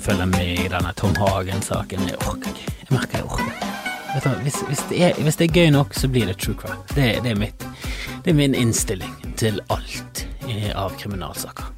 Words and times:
som 0.00 0.12
følger 0.12 0.26
med 0.26 0.64
i 0.64 0.68
denne 0.68 0.92
Tom 0.96 1.16
Hagen-saken. 1.16 2.06
Jeg 2.08 2.16
orker 2.24 2.48
ikke. 2.54 2.72
Jeg 2.80 2.94
merker 2.94 3.18
jeg 3.18 3.26
orker 3.26 3.50
ikke. 3.50 4.38
Hvis, 4.42 4.56
hvis, 4.66 4.80
hvis, 5.18 5.36
det 5.36 5.46
er, 5.46 5.52
gøy 5.52 5.70
nok, 5.70 5.94
så 5.94 6.08
blir 6.08 6.26
det 6.26 6.38
true 6.40 6.56
crime. 6.56 6.80
Det, 6.94 7.20
det, 7.22 7.30
er, 7.30 7.36
mitt, 7.38 7.66
det 8.24 8.32
er 8.32 8.38
min 8.38 8.54
innstilling 8.54 9.12
til 9.36 9.60
alt 9.70 10.24
av 10.74 10.96
kriminalsaker. 10.98 11.68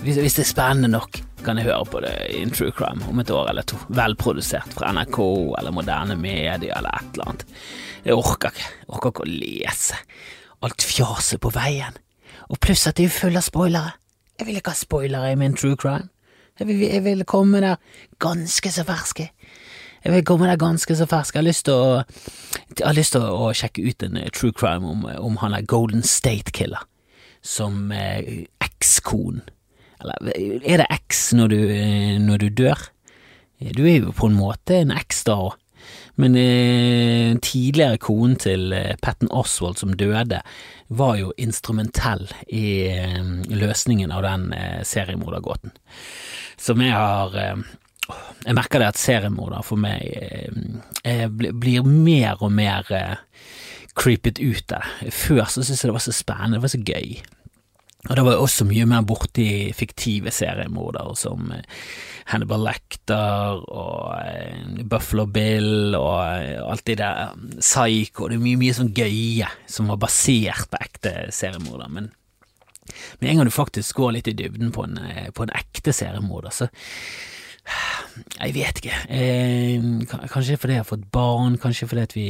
Hvis, 0.00 0.16
hvis, 0.16 0.38
det 0.38 0.46
er 0.46 0.48
spennende 0.48 0.88
nok, 0.94 1.20
kan 1.44 1.60
jeg 1.60 1.68
høre 1.68 1.84
på 1.92 2.00
det 2.02 2.14
i 2.34 2.42
en 2.42 2.54
true 2.54 2.72
crime 2.72 3.04
om 3.10 3.20
et 3.20 3.30
år 3.30 3.52
eller 3.52 3.68
to. 3.68 3.78
Velprodusert 3.88 4.72
fra 4.74 4.90
NRK 4.96 5.20
eller 5.60 5.74
moderne 5.74 6.16
medier 6.16 6.72
eller 6.72 6.96
et 6.96 7.14
eller 7.14 7.32
annet. 7.32 7.48
Jeg 8.04 8.16
orker 8.16 8.54
ikke. 8.54 8.68
Jeg 8.80 8.92
orker 8.96 9.12
ikke 9.12 9.26
å 9.26 9.32
lese 9.34 10.04
alt 10.64 10.82
fjaset 10.82 11.42
på 11.44 11.52
veien. 11.54 12.00
Og 12.48 12.58
pluss 12.64 12.88
at 12.88 12.96
de 12.96 13.06
er 13.06 13.12
fulle 13.12 13.42
av 13.42 13.46
spoilere. 13.46 13.98
Jeg 14.38 14.48
vil 14.48 14.62
ikke 14.62 14.72
ha 14.72 14.86
spoilere 14.86 15.34
i 15.34 15.38
min 15.38 15.58
true 15.58 15.76
crime. 15.76 16.08
Jeg 16.58 16.66
vil, 16.66 16.84
jeg 16.88 17.04
vil 17.04 17.24
komme 17.28 17.60
der 17.62 17.76
ganske 18.22 18.70
så 18.74 18.84
ferske. 18.86 19.30
Jeg 20.04 20.14
vil 20.14 20.24
komme 20.24 20.48
der 20.48 20.58
ganske 20.58 20.96
så 20.96 21.06
fersk. 21.06 21.34
Jeg 21.34 21.42
har 21.42 21.48
lyst 21.48 21.66
til 21.68 21.74
å, 21.74 22.92
lyst 22.94 23.14
til 23.16 23.24
å 23.26 23.50
sjekke 23.56 23.84
ut 23.86 24.04
en 24.06 24.18
eh, 24.20 24.30
true 24.34 24.54
crime 24.54 24.86
om, 24.86 25.04
om 25.04 25.38
han 25.42 25.54
er 25.54 25.66
Golden 25.68 26.02
State 26.06 26.54
Killer, 26.54 26.84
som 27.42 27.92
eh, 27.94 28.46
ekskonen. 28.64 29.42
Eller 29.98 30.30
er 30.62 30.82
det 30.82 30.86
eks 30.94 31.32
når, 31.34 31.54
eh, 31.58 32.18
når, 32.22 32.44
du 32.44 32.62
dør? 32.62 32.84
Du 33.74 33.82
er 33.84 33.98
jo 33.98 34.14
på 34.14 34.30
en 34.30 34.38
måte 34.38 34.78
en 34.78 34.94
eks 34.94 35.24
da 35.26 35.38
òg. 35.48 35.56
Men 36.18 36.34
eh, 36.38 37.36
tidligere 37.44 38.00
konen 38.02 38.36
til 38.40 38.72
eh, 38.74 38.96
Patten 39.02 39.30
Oswald 39.30 39.78
som 39.78 39.94
døde, 39.94 40.42
var 40.88 41.18
jo 41.20 41.34
instrumentell 41.38 42.26
i 42.48 42.66
eh, 42.90 43.20
løsningen 43.52 44.14
av 44.14 44.24
den 44.26 44.48
eh, 44.56 44.80
seriemordergåten. 44.88 45.74
Som 46.58 46.82
jeg 46.82 46.96
har 46.96 47.36
jeg 48.46 48.56
merker 48.56 48.80
det 48.80 48.92
at 48.92 49.00
seriemorder 49.00 49.64
for 49.66 49.80
meg 49.80 50.04
eh, 51.04 51.26
blir 51.28 51.84
mer 51.84 52.40
og 52.40 52.52
mer 52.54 52.88
eh, 52.94 53.16
creepet 53.98 54.40
ut 54.40 54.64
der. 54.70 54.86
Før 55.12 55.44
så 55.44 55.62
syntes 55.62 55.82
jeg 55.82 55.90
det 55.90 55.96
var 55.98 56.06
så 56.06 56.14
spennende, 56.16 56.56
det 56.58 56.64
var 56.64 56.72
så 56.72 56.80
gøy. 56.80 57.18
Og 58.06 58.14
det 58.14 58.22
var 58.22 58.38
også 58.38 58.64
mye 58.68 58.86
mer 58.86 59.02
borti 59.02 59.72
fiktive 59.74 60.30
seriemordere 60.30 61.16
som 61.18 61.50
eh, 61.50 61.64
Hannibal 62.30 62.62
Lecter 62.62 63.58
og 63.58 64.84
Buffalo 64.86 65.24
Bill 65.26 65.96
og 65.98 66.20
alt 66.22 66.84
det 66.86 67.00
der 67.00 67.34
Psycho. 67.58 68.28
Det 68.28 68.38
er 68.38 68.44
mye, 68.44 68.60
mye 68.60 68.76
sånn 68.76 68.94
gøye 68.94 69.48
som 69.66 69.90
var 69.90 69.98
basert 70.04 70.70
på 70.70 70.80
ekte 70.84 71.14
seriemordere. 71.34 71.90
Men 71.96 72.12
med 73.18 73.32
en 73.32 73.40
gang 73.40 73.50
du 73.50 73.56
faktisk 73.56 73.98
går 73.98 74.14
litt 74.14 74.30
i 74.30 74.36
dybden 74.36 74.70
på 74.76 74.86
en, 74.86 75.00
på 75.34 75.44
en 75.44 75.56
ekte 75.58 75.92
seriemorder, 75.96 76.54
så 76.54 76.70
jeg 78.38 78.54
vet 78.54 78.80
ikke. 78.80 78.96
Eh, 79.12 79.86
kanskje 80.30 80.58
fordi 80.60 80.76
jeg 80.76 80.82
har 80.82 80.88
fått 80.88 81.06
barn, 81.14 81.58
kanskje 81.60 81.88
fordi 81.90 82.06
vi, 82.14 82.26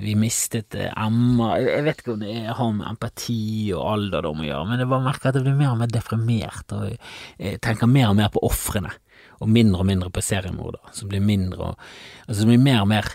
vi, 0.00 0.14
mistet 0.18 0.76
eh, 0.78 0.92
Emma. 1.00 1.54
Jeg 1.60 1.84
vet 1.86 2.02
ikke 2.02 2.14
om 2.14 2.22
det 2.22 2.36
har 2.58 2.70
med 2.76 2.88
empati 2.90 3.72
og 3.76 3.84
alderdom 3.94 4.44
å 4.44 4.48
gjøre, 4.48 4.68
men 4.70 4.82
jeg 4.82 4.92
bare 4.92 5.06
merker 5.08 5.30
at 5.30 5.38
jeg 5.38 5.46
blir 5.46 5.58
mer 5.58 5.74
og 5.74 5.82
mer 5.82 5.92
deprimert, 5.92 6.76
og 6.76 6.86
jeg 6.88 7.60
tenker 7.64 7.90
mer 7.90 8.12
og 8.12 8.18
mer 8.20 8.32
på 8.34 8.44
ofrene, 8.46 8.94
og 9.40 9.50
mindre 9.50 9.82
og 9.84 9.90
mindre 9.90 10.14
på 10.14 10.24
seriemordere, 10.24 10.94
som 10.96 11.10
blir 11.12 11.24
mindre 11.24 11.72
og 11.72 11.86
Altså 12.24 12.40
som 12.40 12.48
blir 12.48 12.62
mer 12.64 12.78
og 12.80 12.88
mer 12.88 13.10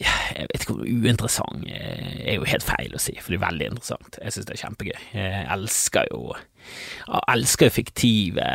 jeg 0.00 0.46
vet 0.48 0.62
ikke 0.62 0.72
om 0.72 1.02
uinteressant 1.04 1.64
er 1.68 2.38
jo 2.38 2.46
helt 2.48 2.64
feil 2.64 2.94
å 2.96 3.00
si, 3.02 3.12
for 3.20 3.34
det 3.34 3.40
er 3.40 3.42
veldig 3.42 3.66
interessant. 3.72 4.16
Jeg 4.22 4.32
synes 4.32 4.46
det 4.48 4.54
er 4.54 4.60
kjempegøy. 4.62 5.00
Jeg 5.12 5.42
elsker 5.56 6.08
jo 6.08 6.20
jeg 7.10 7.20
elsker 7.34 7.72
fiktive 7.74 8.46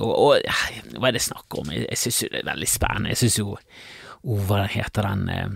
og, 0.00 0.12
og, 0.12 0.40
hva 0.96 1.10
er 1.10 1.16
det 1.16 1.24
snakk 1.24 1.58
om? 1.60 1.72
Jeg, 1.72 1.86
jeg 1.90 2.00
jo 2.00 2.20
det 2.32 2.40
er 2.40 2.48
veldig 2.50 2.68
spennende. 2.70 3.12
Jeg 3.14 3.22
synes 3.22 3.38
jo 3.38 3.52
oh, 3.56 4.40
Hva 4.48 4.64
heter 4.70 5.06
den 5.06 5.28
eh, 5.32 5.46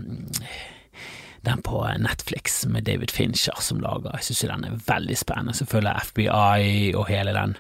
den 1.47 1.63
på 1.63 1.83
Netflix 1.99 2.67
med 2.67 2.85
David 2.85 3.11
Fincher 3.11 3.61
som 3.61 3.81
lager. 3.81 4.13
Jeg 4.15 4.29
synes 4.29 4.41
den 4.51 4.65
er 4.69 4.81
veldig 4.87 5.17
spennende. 5.19 5.57
Selvfølgelig 5.57 6.11
FBI 6.11 6.95
og 6.95 7.07
hele 7.09 7.35
den 7.37 7.57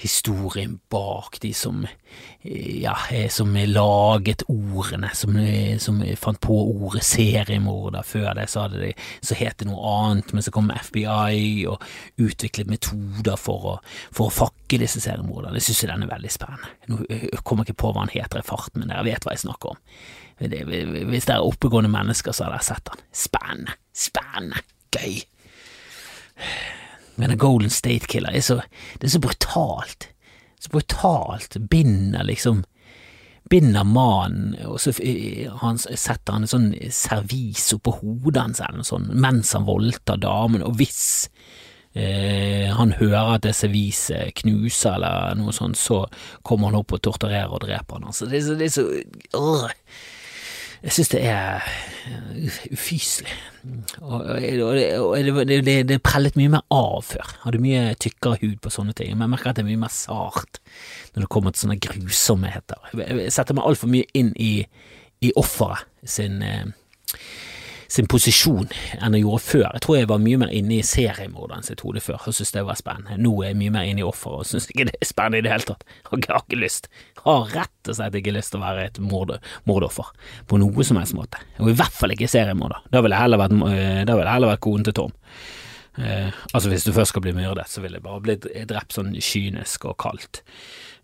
historien 0.00 0.80
bak 0.90 1.40
de 1.42 1.52
som 1.54 1.86
ja, 2.80 2.94
som 3.28 3.54
laget 3.54 4.42
ordene, 4.48 5.10
som, 5.14 5.34
som 5.78 5.98
fant 6.16 6.40
på 6.40 6.54
ordet 6.54 7.04
seriemorder. 7.04 8.06
Før 8.06 8.32
det 8.38 8.48
så, 8.50 8.64
hadde 8.66 8.80
de, 8.86 8.92
så 9.20 9.36
het 9.38 9.58
det 9.60 9.68
noe 9.68 9.82
annet, 9.92 10.32
men 10.32 10.44
så 10.44 10.52
kom 10.54 10.70
FBI 10.72 11.66
og 11.68 11.84
utviklet 12.22 12.70
metoder 12.70 13.36
for 13.40 13.74
å, 13.74 13.74
for 14.14 14.28
å 14.28 14.34
fakke 14.34 14.80
disse 14.80 15.02
seriemorderne. 15.04 15.58
Jeg 15.58 15.68
synes 15.68 15.84
den 15.92 16.06
er 16.06 16.14
veldig 16.14 16.32
spennende. 16.32 16.72
Nå 16.88 17.02
jeg 17.08 17.44
kommer 17.44 17.66
ikke 17.66 17.82
på 17.82 17.92
hva 17.92 18.06
han 18.06 18.14
heter 18.14 18.40
i 18.40 18.46
farten, 18.46 18.80
men 18.80 18.92
dere 18.92 19.06
vet 19.06 19.26
hva 19.26 19.34
jeg 19.34 19.44
snakker 19.44 19.74
om. 19.74 19.84
Hvis 20.38 21.26
det 21.26 21.34
er 21.34 21.44
oppegående 21.44 21.90
mennesker, 21.90 22.32
så 22.32 22.46
hadde 22.46 22.60
jeg 22.60 22.68
sett 22.70 22.92
han. 22.92 23.04
Spennende, 23.24 23.76
spennende, 23.96 24.62
gøy. 24.94 25.18
Men 27.18 27.38
Golden 27.38 27.70
State 27.70 28.06
Killer 28.06 28.30
er 28.30 28.44
så, 28.46 28.60
det 29.00 29.08
er 29.08 29.16
så 29.16 29.22
brutalt. 29.22 30.10
Så 30.60 30.70
brutalt. 30.70 31.58
Binder 31.70 32.26
liksom 32.26 32.64
Binder 33.48 33.84
mannen, 33.84 34.56
og 34.68 34.76
så 34.80 34.92
han, 35.62 35.78
setter 35.80 36.34
han 36.34 36.44
en 36.44 36.50
sånn 36.50 36.66
servis 36.92 37.70
oppå 37.78 37.94
hodet 38.02 38.42
hans 38.42 38.60
eller 38.60 38.82
noe 38.82 38.88
sånt, 38.88 39.14
mens 39.16 39.54
han 39.56 39.64
voldtar 39.64 40.20
damen, 40.20 40.60
og 40.66 40.76
hvis 40.76 41.30
eh, 41.96 42.68
han 42.76 42.92
hører 42.98 43.38
at 43.38 43.46
det 43.46 43.54
serviset 43.56 44.34
knuser 44.42 44.98
eller 44.98 45.38
noe 45.40 45.56
sånt, 45.56 45.80
så 45.80 46.02
kommer 46.44 46.68
han 46.68 46.82
opp 46.82 46.92
og 46.98 47.00
torturerer 47.08 47.48
og 47.48 47.64
dreper 47.64 47.96
han. 47.96 48.10
Altså, 48.12 48.28
det 48.28 48.42
så, 48.44 48.58
det 48.60 48.68
er 48.68 48.76
så 48.76 48.84
øh. 49.40 49.72
Jeg 50.82 50.94
synes 50.94 51.08
det 51.10 51.20
er 51.26 51.64
uh, 52.06 52.58
ufyselig. 52.72 53.34
Og, 54.00 54.20
og, 54.20 54.76
og 55.02 55.48
det, 55.48 55.64
det, 55.66 55.76
det, 55.88 55.98
prellet 56.06 56.38
mye 56.38 56.52
mer 56.52 56.62
av 56.74 57.02
før. 57.08 57.32
Hadde 57.42 57.62
mye 57.62 57.96
tykkere 58.00 58.38
hud 58.42 58.60
på 58.62 58.72
sånne 58.72 58.94
ting. 58.96 59.10
Men 59.14 59.26
jeg 59.26 59.34
merker 59.34 59.50
at 59.50 59.58
det 59.58 59.64
er 59.64 59.70
mye 59.72 59.82
mer 59.82 59.92
sart 59.94 60.60
når 61.14 61.24
det 61.24 61.30
kommer 61.34 61.54
til 61.54 61.66
sånne 61.66 61.80
grusomheter. 61.82 62.92
Jeg 63.00 63.34
setter 63.34 63.58
meg 63.58 63.66
altfor 63.66 63.90
mye 63.90 64.06
inn 64.18 64.30
i, 64.38 64.52
i 65.24 65.34
offeret 65.40 65.88
sin 66.08 66.42
eh, 66.46 66.70
sin 67.88 68.08
posisjon 68.10 68.68
enn 69.00 69.16
jeg 69.16 69.24
gjorde 69.24 69.44
før. 69.44 69.66
Jeg 69.72 69.84
tror 69.84 69.96
jeg 69.96 70.08
var 70.10 70.20
mye 70.22 70.40
mer 70.42 70.52
inne 70.54 70.78
i 70.78 70.84
seriemorderen 70.86 71.64
sitt 71.64 71.82
hode 71.86 72.02
før 72.04 72.20
og 72.20 72.36
syntes 72.36 72.52
det 72.54 72.64
var 72.68 72.78
spennende. 72.80 73.16
Nå 73.24 73.32
er 73.40 73.52
jeg 73.52 73.60
mye 73.62 73.74
mer 73.78 73.88
inne 73.88 74.04
i 74.04 74.06
offeret 74.06 74.44
og 74.44 74.50
syns 74.50 74.68
ikke 74.68 74.90
det 74.90 74.96
er 74.98 75.08
spennende 75.08 75.40
i 75.40 75.46
det 75.46 75.54
hele 75.54 75.68
tatt. 75.70 75.86
Jeg 76.18 76.28
har 76.28 76.44
ikke 76.44 76.60
lyst. 76.60 76.90
Jeg 77.16 77.24
har 77.24 77.54
rett 77.54 77.90
og 77.90 77.96
slett 77.96 78.18
ikke 78.20 78.34
lyst 78.36 78.52
til 78.52 78.60
å 78.60 78.66
være 78.66 78.84
et 78.88 78.98
mordoffer 79.00 80.10
på 80.48 80.58
noe 80.60 80.84
som 80.84 81.00
helst 81.00 81.16
måte. 81.16 81.40
Og 81.62 81.72
i 81.72 81.76
hvert 81.78 81.94
fall 81.94 82.12
ikke 82.14 82.28
seriemorder. 82.30 82.84
Da 82.92 83.02
ville 83.04 83.16
jeg 83.16 83.26
heller 83.26 83.40
vært, 83.40 83.56
eh, 83.72 84.04
ville 84.08 84.50
vært 84.52 84.62
konen 84.64 84.86
til 84.86 84.96
Tom. 84.96 85.14
Eh, 85.98 86.30
altså 86.52 86.70
Hvis 86.70 86.84
du 86.86 86.92
først 86.92 87.14
skal 87.14 87.24
bli 87.24 87.34
myrdet, 87.36 87.66
så 87.68 87.82
vil 87.82 87.96
jeg 87.96 88.04
bare 88.04 88.22
bli 88.22 88.36
drept 88.38 88.94
sånn 88.96 89.14
kynisk 89.14 89.88
og 89.90 89.98
kaldt. 89.98 90.42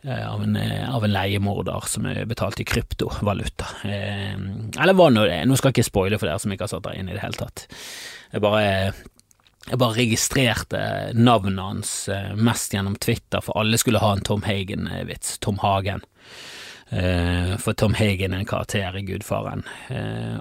Eh, 0.06 0.32
av 0.32 0.42
en, 0.42 0.56
eh, 0.56 0.94
av 0.94 1.04
en, 1.04 1.12
leiemorder 1.12 1.86
som 1.88 2.04
er 2.06 2.26
betalt 2.28 2.60
i 2.60 2.64
kryptovaluta. 2.68 3.64
Eh, 3.88 4.34
eller 4.36 4.92
hva 4.92 5.06
nå 5.08 5.22
det 5.24 5.38
er, 5.38 5.46
nå 5.48 5.56
skal 5.56 5.70
jeg 5.70 5.78
ikke 5.78 5.88
spoile 5.88 6.18
for 6.20 6.28
dere 6.28 6.42
som 6.42 6.52
ikke 6.52 6.66
har 6.66 6.72
satt 6.74 6.84
dere 6.84 7.00
inn 7.00 7.08
i 7.08 7.14
det 7.16 7.22
hele 7.22 7.40
tatt. 7.40 7.64
Jeg 8.34 8.44
bare, 8.44 8.66
jeg 9.70 9.80
bare 9.80 9.96
registrerte 9.96 10.82
navnet 11.16 11.64
hans 11.64 11.94
mest 12.36 12.76
gjennom 12.76 12.98
Twitter, 13.00 13.40
for 13.40 13.56
alle 13.56 13.80
skulle 13.80 14.02
ha 14.02 14.12
en 14.12 14.24
Tom 14.26 14.44
Hagen-vits. 14.44 15.38
Tom 15.40 15.62
Hagen. 15.62 16.04
For 16.90 17.72
Tom 17.72 17.94
Hagen 17.96 18.34
er 18.34 18.42
en 18.42 18.46
karakter 18.50 18.98
i 18.98 19.06
Gudfaren, 19.06 19.64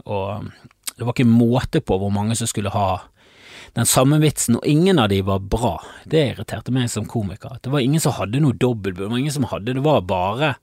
og 0.03 0.49
det 0.97 1.05
var 1.05 1.15
ikke 1.15 1.29
måte 1.29 1.79
på 1.81 1.97
hvor 2.01 2.11
mange 2.13 2.35
som 2.35 2.49
skulle 2.49 2.73
ha 2.73 2.99
den 3.73 3.85
samme 3.89 4.19
vitsen, 4.21 4.59
og 4.59 4.65
ingen 4.69 4.99
av 4.99 5.09
de 5.09 5.21
var 5.25 5.39
bra. 5.39 5.77
Det 6.05 6.21
irriterte 6.33 6.73
meg 6.73 6.91
som 6.93 7.07
komiker. 7.09 7.57
Det 7.61 7.71
var 7.73 7.81
ingen 7.81 8.01
som 8.01 8.13
hadde 8.19 8.41
noe 8.43 8.53
dobbeltbud, 8.53 9.07
det 9.07 9.11
var 9.15 9.23
ingen 9.23 9.33
som 9.33 9.49
hadde, 9.49 9.73
det 9.73 9.85
var 9.85 10.05
bare 10.05 10.53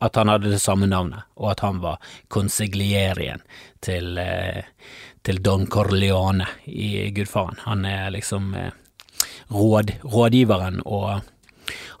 at 0.00 0.16
han 0.16 0.30
hadde 0.32 0.52
det 0.52 0.62
samme 0.62 0.86
navnet, 0.88 1.26
og 1.36 1.50
at 1.52 1.60
han 1.60 1.80
var 1.82 1.98
konsiglierien 2.32 3.42
til, 3.84 4.18
eh, 4.18 4.62
til 5.22 5.42
Don 5.44 5.66
Corleone 5.66 6.46
i 6.64 7.10
Gudfaren. 7.10 7.58
Han 7.66 7.84
er 7.84 8.10
liksom 8.14 8.54
eh, 8.54 8.70
råd, 9.52 9.92
rådgiveren, 10.02 10.80
og 10.86 11.20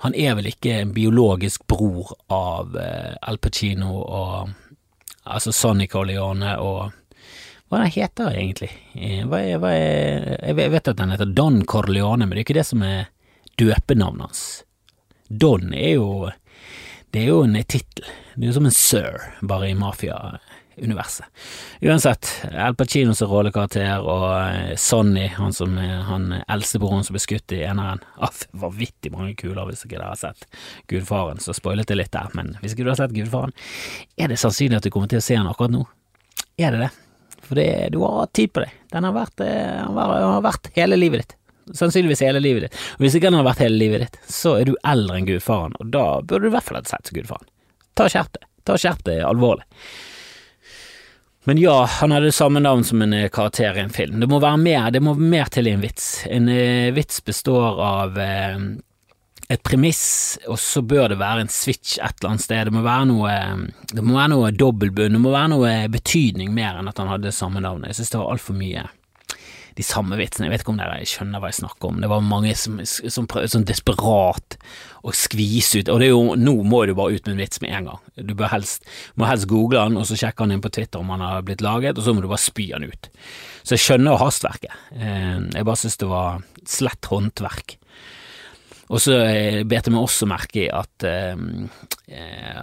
han 0.00 0.14
er 0.14 0.38
vel 0.38 0.48
ikke 0.48 0.78
en 0.78 0.94
biologisk 0.96 1.66
bror 1.68 2.14
av 2.32 2.78
eh, 2.78 3.18
Al 3.20 3.38
Pacino 3.38 3.98
og 4.00 4.54
altså 5.24 5.52
Sonny 5.52 5.86
Corleone 5.90 6.56
og 6.58 6.94
hva 7.70 7.84
den 7.84 7.92
heter 7.94 8.34
egentlig? 8.34 8.70
Eh, 8.98 9.22
hva 9.30 9.38
er, 9.46 9.60
hva 9.62 9.70
er, 9.70 10.24
jeg 10.42 10.72
vet 10.74 10.88
at 10.90 10.98
den 10.98 11.12
heter 11.14 11.34
Don 11.38 11.60
Corleone, 11.70 12.26
men 12.26 12.34
det 12.34 12.42
er 12.42 12.48
ikke 12.48 12.58
det 12.58 12.66
som 12.66 12.82
er 12.82 13.04
døpenavnet 13.60 14.26
hans. 14.26 14.44
Don 15.28 15.70
er 15.72 15.94
jo 15.94 16.30
Det 17.10 17.24
er 17.24 17.28
jo 17.28 17.42
en 17.42 17.54
tittel. 17.66 18.06
Det 18.36 18.44
er 18.44 18.50
jo 18.50 18.54
som 18.54 18.66
en 18.66 18.74
sir, 18.74 19.16
bare 19.42 19.70
i 19.70 19.74
mafia, 19.74 20.38
universet. 20.78 21.26
Uansett, 21.82 22.28
Al 22.54 22.76
Pacino 22.78 23.14
som 23.18 23.30
rollekarakter 23.30 23.98
og 23.98 24.26
eh, 24.38 24.76
Sonny, 24.78 25.26
han 25.34 25.52
som 25.52 25.74
han 25.76 26.28
eldstebroren 26.46 27.02
som 27.06 27.18
ble 27.18 27.22
skutt 27.22 27.54
i 27.54 27.64
eneren. 27.66 28.02
Ah, 28.20 28.30
vanvittig 28.52 29.10
mange 29.14 29.34
kuler 29.38 29.66
hvis 29.66 29.86
ikke 29.86 29.96
dere 29.96 30.10
har 30.12 30.18
sett 30.20 30.46
Gudfaren, 30.90 31.42
så 31.42 31.54
spoilet 31.56 31.90
det 31.90 31.98
litt 31.98 32.14
der, 32.14 32.30
men 32.38 32.56
hvis 32.60 32.74
ikke 32.74 32.86
du 32.86 32.92
har 32.92 32.98
sett 33.00 33.14
Gudfaren, 33.16 33.54
er 34.18 34.30
det 34.30 34.38
sannsynlig 34.42 34.78
at 34.78 34.86
du 34.86 34.94
kommer 34.94 35.10
til 35.10 35.22
å 35.22 35.24
se 35.24 35.38
han 35.38 35.50
akkurat 35.50 35.74
nå? 35.74 35.86
Er 36.60 36.74
det 36.74 36.86
det? 36.86 36.90
For 37.50 37.58
det, 37.58 37.90
du 37.90 37.98
har 38.04 38.20
hatt 38.22 38.32
tid 38.38 38.52
på 38.54 38.62
deg. 38.62 38.74
Den 38.94 39.06
har 39.08 39.14
vært, 39.16 39.36
den 39.42 39.96
har 39.98 40.42
vært 40.44 40.70
hele 40.76 40.98
livet 40.98 41.24
ditt. 41.24 41.36
Sannsynligvis 41.74 42.22
hele 42.22 42.42
livet 42.42 42.68
ditt. 42.68 42.78
Og 42.96 43.04
hvis 43.04 43.16
ikke 43.18 43.26
den 43.26 43.38
har 43.40 43.46
vært 43.46 43.64
hele 43.64 43.78
livet 43.78 44.06
ditt, 44.06 44.20
så 44.30 44.56
er 44.60 44.70
du 44.70 44.76
eldre 44.86 45.18
enn 45.18 45.26
gudfaren, 45.26 45.74
og 45.82 45.90
da 45.94 46.04
burde 46.22 46.46
du 46.46 46.50
i 46.50 46.54
hvert 46.54 46.66
fall 46.66 46.78
ha 46.78 46.84
sett 46.86 47.10
som 47.10 47.18
gudfaren. 47.18 47.50
Ta 47.98 48.06
skjerp 48.10 48.32
deg. 48.38 48.46
Ta 48.66 48.78
skjerp 48.78 49.02
deg 49.06 49.24
alvorlig. 49.26 49.66
Men 51.48 51.58
ja, 51.58 51.84
han 51.84 52.12
hadde 52.12 52.32
samme 52.36 52.60
navn 52.60 52.84
som 52.84 53.02
en 53.02 53.16
eh, 53.16 53.30
karakter 53.32 53.78
i 53.78 53.80
en 53.80 53.90
film. 53.90 54.20
Det 54.20 54.28
må 54.28 54.38
være 54.42 54.60
mer, 54.60 54.90
det 54.92 55.00
må 55.02 55.16
mer 55.16 55.48
til 55.50 55.70
i 55.70 55.74
en 55.74 55.82
vits. 55.82 56.10
En 56.28 56.50
uh, 56.52 56.92
vits 56.94 57.24
består 57.24 57.80
av 57.80 58.20
et 59.50 59.62
premiss, 59.66 60.38
og 60.46 60.60
så 60.62 60.82
bør 60.86 61.10
det 61.10 61.18
være 61.18 61.44
en 61.44 61.50
switch 61.50 61.98
et 61.98 62.20
eller 62.20 62.34
annet 62.34 62.44
sted. 62.44 62.68
Det 62.68 62.74
må 62.76 62.84
være 62.86 63.08
noe, 63.10 63.34
det 63.90 64.04
må 64.06 64.14
være 64.14 64.32
noe 64.36 64.52
dobbeltbunn, 64.54 65.16
det 65.16 65.22
må 65.22 65.34
være 65.34 65.52
noe 65.56 65.74
betydning 65.90 66.54
mer 66.54 66.78
enn 66.78 66.90
at 66.90 67.02
han 67.02 67.10
hadde 67.10 67.34
samme 67.34 67.62
navn. 67.64 67.88
Jeg 67.88 67.98
synes 67.98 68.14
det 68.14 68.20
var 68.22 68.34
altfor 68.36 68.58
mye 68.58 68.86
de 69.80 69.86
samme 69.86 70.18
vitsene. 70.18 70.46
Jeg 70.46 70.52
vet 70.52 70.62
ikke 70.64 70.72
om 70.74 70.78
dere 70.80 71.00
skjønner 71.08 71.42
hva 71.42 71.50
jeg 71.50 71.60
snakker 71.60 71.90
om. 71.90 71.98
Det 72.02 72.10
var 72.10 72.24
mange 72.26 72.54
som, 72.58 72.78
som 72.84 73.26
prøvde 73.30 73.52
sånn 73.54 73.66
desperat 73.68 74.56
å 75.06 75.14
skvise 75.16 75.80
ut, 75.80 75.90
og 75.90 76.04
jo, 76.04 76.22
nå 76.36 76.54
må 76.68 76.84
du 76.86 76.94
bare 76.98 77.16
ut 77.16 77.26
med 77.26 77.34
en 77.34 77.42
vits 77.42 77.62
med 77.64 77.74
en 77.74 77.90
gang. 77.90 78.00
Du 78.28 78.34
helst, 78.52 78.86
må 79.16 79.28
helst 79.30 79.48
google 79.50 79.86
den, 79.88 79.98
og 79.98 80.06
så 80.06 80.18
sjekke 80.20 80.44
han 80.44 80.54
inn 80.54 80.62
på 80.62 80.72
Twitter 80.74 81.00
om 81.00 81.10
han 81.14 81.24
har 81.24 81.46
blitt 81.46 81.64
laget, 81.64 81.98
og 81.98 82.06
så 82.06 82.14
må 82.14 82.22
du 82.22 82.30
bare 82.30 82.42
spy 82.42 82.70
han 82.74 82.86
ut. 82.86 83.10
Så 83.62 83.76
jeg 83.76 83.86
skjønner 83.86 84.20
hastverket. 84.20 84.74
Eh, 84.94 85.38
jeg 85.56 85.66
bare 85.66 85.80
synes 85.80 86.00
det 86.02 86.10
var 86.10 86.42
slett 86.68 87.10
håndverk. 87.10 87.79
Og 88.90 88.98
så 88.98 89.20
eh, 89.22 89.62
bet 89.68 89.86
jeg 89.86 89.94
meg 89.94 90.02
også 90.02 90.26
merke 90.30 90.64
i 90.64 90.70
at 90.74 91.06
eh, 91.06 91.38
eh, 92.10 92.58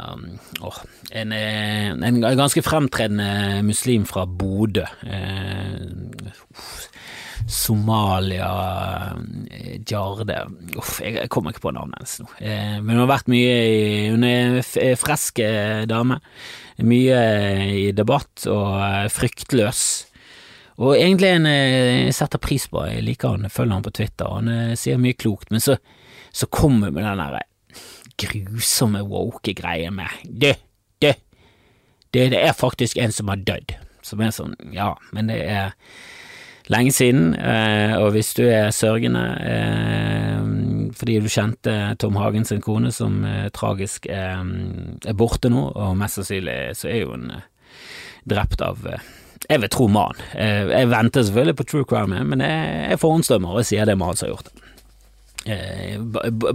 en, 1.22 1.34
eh, 1.34 1.90
en, 1.96 2.22
ganske 2.22 2.64
fremtredende 2.66 3.64
muslim 3.68 4.04
fra 4.08 4.26
Bodø 4.28 4.84
eh, 5.08 5.86
Somalia 7.48 8.50
Jarde 9.88 10.42
Uff, 10.76 10.98
jeg, 11.00 11.16
jeg, 11.16 11.30
kommer 11.32 11.56
ikke 11.56 11.64
på 11.70 11.76
navnet 11.78 12.02
hennes 12.02 12.18
nå. 12.20 12.28
Eh, 12.44 12.76
men 12.82 12.98
hun 12.98 13.06
har 13.06 13.14
vært 13.14 13.32
mye 13.32 13.56
i 13.72 13.86
Hun 14.12 14.28
er 14.28 14.58
en 14.60 15.00
frisk 15.00 15.40
dame. 15.88 16.20
Mye 16.84 17.22
i 17.72 17.86
debatt 17.96 18.44
og 18.52 19.08
fryktløs. 19.16 19.86
Og 20.84 20.98
egentlig 20.98 21.32
en 21.38 21.48
jeg 21.50 22.12
setter 22.14 22.42
pris 22.42 22.68
på. 22.70 22.84
Jeg 22.86 23.06
liker 23.06 23.38
han, 23.38 23.50
følger 23.50 23.80
han 23.80 23.86
på 23.86 23.96
Twitter. 23.96 24.28
Han 24.30 24.76
sier 24.78 25.00
mye 25.02 25.18
klokt, 25.18 25.50
men 25.54 25.64
så 25.64 25.78
så 26.38 26.50
kommer 26.54 26.94
med 26.94 27.06
den 27.06 27.22
derre 27.22 27.44
grusomme 28.18 29.04
woke-greia 29.06 29.89
med 29.94 30.13
du, 30.25 30.51
du, 31.01 31.12
det, 32.13 32.30
det 32.34 32.39
er 32.42 32.54
faktisk 32.57 32.98
en 32.98 33.13
som 33.13 33.30
har 33.31 33.42
dødd. 33.45 33.75
Som 34.06 34.22
er 34.24 34.31
sånn, 34.31 34.56
ja, 34.72 34.94
men 35.12 35.30
det 35.30 35.42
er 35.44 35.74
lenge 36.72 36.94
siden, 36.95 37.34
eh, 37.36 37.95
og 38.00 38.13
hvis 38.16 38.34
du 38.38 38.45
er 38.48 38.72
sørgende 38.75 39.24
eh, 39.44 40.39
fordi 40.98 41.19
du 41.24 41.30
kjente 41.31 41.75
Tom 42.00 42.18
Hagen 42.19 42.48
sin 42.48 42.63
kone 42.63 42.92
som 42.95 43.22
eh, 43.28 43.48
tragisk 43.56 44.07
er 44.07 45.13
borte 45.18 45.51
nå, 45.51 45.68
og 45.75 45.98
mest 46.00 46.19
sannsynlig 46.19 46.57
så 46.80 46.92
er 46.92 47.04
jo 47.04 47.13
hun 47.16 47.30
drept 48.28 48.63
av 48.63 48.83
jeg 49.48 49.62
vil 49.62 49.69
tro 49.72 49.86
mann. 49.88 50.18
Jeg 50.33 50.90
venter 50.92 51.24
selvfølgelig 51.24 51.56
på 51.60 51.66
true 51.69 51.86
crime, 51.88 52.24
men 52.28 52.42
jeg, 52.44 52.72
jeg 52.90 53.00
forhåndsdømmer 53.00 53.60
og 53.60 53.68
sier 53.69 53.88
det 53.88 53.94
er 53.94 54.00
mann 54.01 54.18
som 54.18 54.25
har 54.25 54.33
gjort 54.33 54.50
det. 54.50 54.67
Eh, 55.48 55.98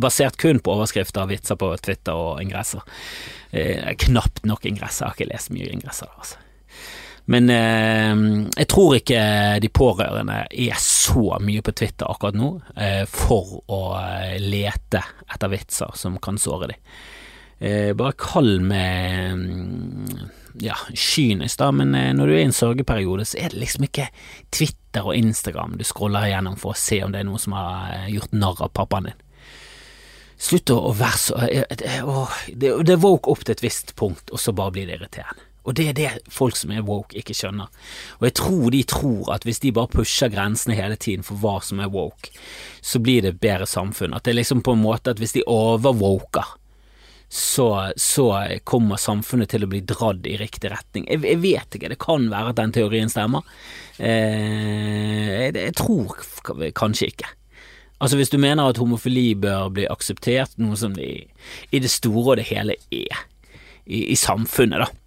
basert 0.03 0.37
kun 0.41 0.61
på 0.61 0.75
overskrifter 0.75 1.25
og 1.25 1.33
vitser 1.33 1.59
på 1.61 1.71
Twitter 1.81 2.19
og 2.19 2.43
ingresser. 2.43 2.85
Eh, 3.51 3.93
knapt 4.07 4.45
nok 4.49 4.67
ingresser, 4.69 5.07
jeg 5.07 5.09
har 5.09 5.21
ikke 5.21 5.33
lest 5.33 5.53
mye 5.55 5.71
ingresser. 5.73 6.11
Altså. 6.19 6.41
Men 7.33 7.49
eh, 7.55 8.23
jeg 8.59 8.69
tror 8.73 8.99
ikke 8.99 9.23
de 9.63 9.71
pårørende 9.73 10.43
er 10.51 10.79
så 10.83 11.39
mye 11.41 11.63
på 11.65 11.75
Twitter 11.79 12.11
akkurat 12.11 12.39
nå 12.39 12.53
eh, 12.77 13.05
for 13.09 13.61
å 13.73 13.83
eh, 14.01 14.37
lete 14.43 15.03
etter 15.33 15.53
vitser 15.53 15.97
som 15.99 16.19
kan 16.23 16.41
såre 16.41 16.73
dem. 16.73 16.95
Eh, 17.63 17.91
bare 17.95 18.19
kall 18.19 18.57
meg 18.67 19.39
mm, 19.39 20.42
ja, 20.61 20.77
kynisk, 20.95 21.59
da, 21.59 21.71
men 21.73 21.95
eh, 21.95 22.13
når 22.17 22.29
du 22.29 22.35
er 22.35 22.43
i 22.43 22.49
en 22.49 22.57
sørgeperiode, 22.57 23.27
så 23.29 23.39
er 23.41 23.53
det 23.53 23.63
liksom 23.63 23.87
ikke 23.89 24.09
Twitter 24.53 25.07
og 25.07 25.17
Instagram 25.17 25.79
du 25.79 25.85
scroller 25.87 26.29
igjennom 26.29 26.59
for 26.61 26.75
å 26.75 26.79
se 26.79 27.03
om 27.05 27.15
det 27.15 27.23
er 27.23 27.29
noen 27.29 27.43
som 27.43 27.57
har 27.57 27.95
eh, 27.95 28.11
gjort 28.17 28.35
narr 28.37 28.65
av 28.67 28.75
pappaen 28.77 29.11
din. 29.11 29.23
Slutt 30.43 30.73
å 30.75 30.91
være 30.99 31.19
så 31.23 31.39
Det, 31.47 32.71
det 32.83 32.99
woke 32.99 33.31
opp 33.31 33.45
til 33.47 33.55
et 33.55 33.63
visst 33.63 33.95
punkt, 33.97 34.33
og 34.35 34.43
så 34.43 34.55
bare 34.57 34.75
blir 34.75 34.89
det 34.91 34.99
irriterende. 34.99 35.47
Og 35.63 35.77
det 35.79 35.85
er 35.89 35.95
det 35.95 36.09
folk 36.33 36.57
som 36.59 36.73
er 36.75 36.83
woke 36.87 37.15
ikke 37.19 37.37
skjønner. 37.39 37.71
Og 38.19 38.27
jeg 38.27 38.35
tror 38.41 38.65
de 38.75 38.81
tror 38.91 39.31
at 39.37 39.45
hvis 39.47 39.63
de 39.63 39.71
bare 39.75 39.93
pusher 39.93 40.33
grensene 40.33 40.75
hele 40.75 40.97
tiden 40.99 41.23
for 41.27 41.39
hva 41.39 41.61
som 41.63 41.79
er 41.79 41.93
woke, 41.93 42.33
så 42.83 42.99
blir 42.99 43.23
det 43.23 43.37
et 43.37 43.43
bedre 43.45 43.69
samfunn. 43.71 44.15
At 44.17 44.27
det 44.27 44.35
er 44.35 44.41
liksom 44.41 44.65
på 44.67 44.75
en 44.75 44.83
måte 44.83 45.15
at 45.15 45.23
hvis 45.23 45.37
de 45.37 45.47
overwoker, 45.47 46.57
så, 47.33 47.93
så, 47.97 48.27
kommer 48.69 49.01
samfunnet 49.01 49.49
til 49.49 49.65
å 49.65 49.69
bli 49.73 49.81
dradd 49.89 50.27
i 50.29 50.35
riktig 50.37 50.69
retning. 50.69 51.07
Jeg, 51.09 51.23
jeg 51.25 51.41
vet 51.41 51.77
ikke, 51.79 51.89
det 51.89 51.97
kan 52.03 52.27
være 52.29 52.53
at 52.53 52.59
den 52.59 52.75
teorien 52.77 53.09
stemmer. 53.09 53.47
Eh, 53.97 55.49
jeg, 55.49 55.55
jeg, 55.57 55.73
tror 55.81 56.19
kanskje 56.77 57.09
ikke. 57.09 57.31
Altså 58.05 58.19
Hvis 58.19 58.35
du 58.35 58.37
mener 58.43 58.69
at 58.69 58.81
homofili 58.83 59.31
bør 59.39 59.71
bli 59.73 59.89
akseptert, 59.89 60.59
noe 60.61 60.77
som 60.77 60.93
det 60.99 61.09
i, 61.71 61.81
det 61.81 61.89
store 61.89 62.35
og 62.35 62.41
det 62.43 62.51
hele 62.51 62.77
er 62.93 63.25
i, 63.87 64.03
i 64.13 64.19
samfunnet, 64.19 64.85
da 64.85 65.02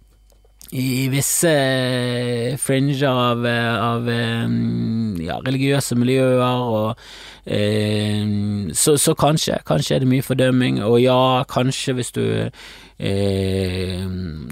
i 0.74 1.06
visse 1.12 1.50
eh, 1.50 2.56
fringer 2.58 3.04
av, 3.06 3.46
eh, 3.46 3.84
av 3.84 4.08
eh, 4.10 4.48
ja, 5.22 5.38
religiøse 5.46 5.94
miljøer, 5.98 6.42
og 6.42 6.96
eh, 7.46 8.24
så, 8.74 8.96
så, 8.98 9.14
kanskje, 9.14 9.60
kanskje 9.66 9.96
er 9.96 10.02
det 10.02 10.10
mye 10.10 10.26
fordømming, 10.26 10.80
og 10.82 10.98
ja, 11.02 11.44
kanskje 11.50 11.94
hvis 11.98 12.10
du 12.16 12.24
eh, 12.98 14.02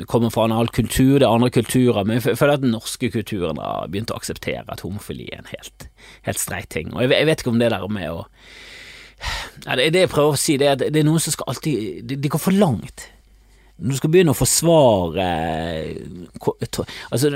kommer 0.07 0.31
fra 0.31 0.47
en 0.47 0.55
annen 0.55 0.71
kultur, 0.75 1.19
det 1.19 1.27
er 1.27 1.35
andre 1.35 1.51
kulturer, 1.51 2.05
men 2.05 2.21
jeg 2.21 2.39
føler 2.39 2.61
at 2.61 2.63
den 2.63 2.77
norske 2.77 3.11
kulturen 3.11 3.59
har 3.59 3.91
begynt 3.91 4.15
å 4.15 4.21
akseptere 4.21 4.69
at 4.69 4.85
homofili 4.87 5.27
er 5.33 5.43
en 5.43 5.51
helt, 5.51 5.89
helt 6.29 6.43
streit 6.43 6.71
ting, 6.71 6.95
og 6.95 7.03
jeg, 7.03 7.17
jeg, 7.17 7.31
vet 7.33 7.43
ikke 7.43 7.57
om 7.57 7.59
det 7.63 7.73
der 7.75 7.89
med 7.91 8.13
å 8.13 8.23
ja, 9.65 9.75
det, 9.79 9.91
det 9.95 10.05
jeg 10.05 10.13
prøver 10.13 10.37
å 10.37 10.39
si, 10.39 10.59
det 10.61 10.67
er 10.69 10.77
at 10.77 10.87
det 10.93 11.01
er 11.01 11.07
noen 11.07 11.23
som 11.23 11.33
skal 11.33 11.49
alltid 11.49 12.03
De, 12.05 12.17
det 12.21 12.31
går 12.31 12.43
for 12.43 12.53
langt 12.53 13.07
når 13.75 13.91
du 13.91 13.99
skal 13.99 14.11
begynne 14.15 14.31
å 14.31 14.39
forsvare 14.39 15.25
altså, 17.11 17.31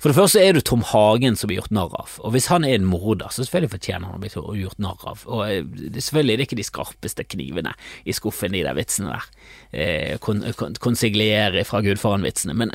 For 0.00 0.08
det 0.08 0.16
første 0.16 0.40
er 0.40 0.56
det 0.56 0.62
Tom 0.64 0.80
Hagen 0.88 1.36
som 1.36 1.50
blir 1.50 1.58
gjort 1.58 1.74
narr 1.76 1.92
av, 2.00 2.14
og 2.24 2.32
hvis 2.32 2.48
han 2.48 2.64
er 2.64 2.78
en 2.78 2.86
morder, 2.88 3.28
så 3.28 3.44
selvfølgelig 3.44 3.74
fortjener 3.74 4.08
han 4.08 4.16
å 4.16 4.22
bli 4.22 4.62
gjort 4.62 4.80
narr 4.80 5.04
av. 5.10 5.26
Og 5.28 5.42
eh, 5.44 5.60
selvfølgelig 5.98 6.34
er 6.34 6.40
det 6.40 6.46
ikke 6.48 6.58
de 6.62 6.66
skarpeste 6.70 7.28
knivene 7.34 7.74
i 8.08 8.16
skuffen, 8.16 8.56
de 8.56 8.64
der 8.64 8.78
vitsene 8.78 9.12
der. 9.12 9.28
Eh, 9.76 10.16
kon, 10.24 10.40
kon, 10.56 10.80
konsigliere 10.80 11.66
fra 11.68 11.84
Gudfaren-vitsene. 11.84 12.56
Men 12.56 12.72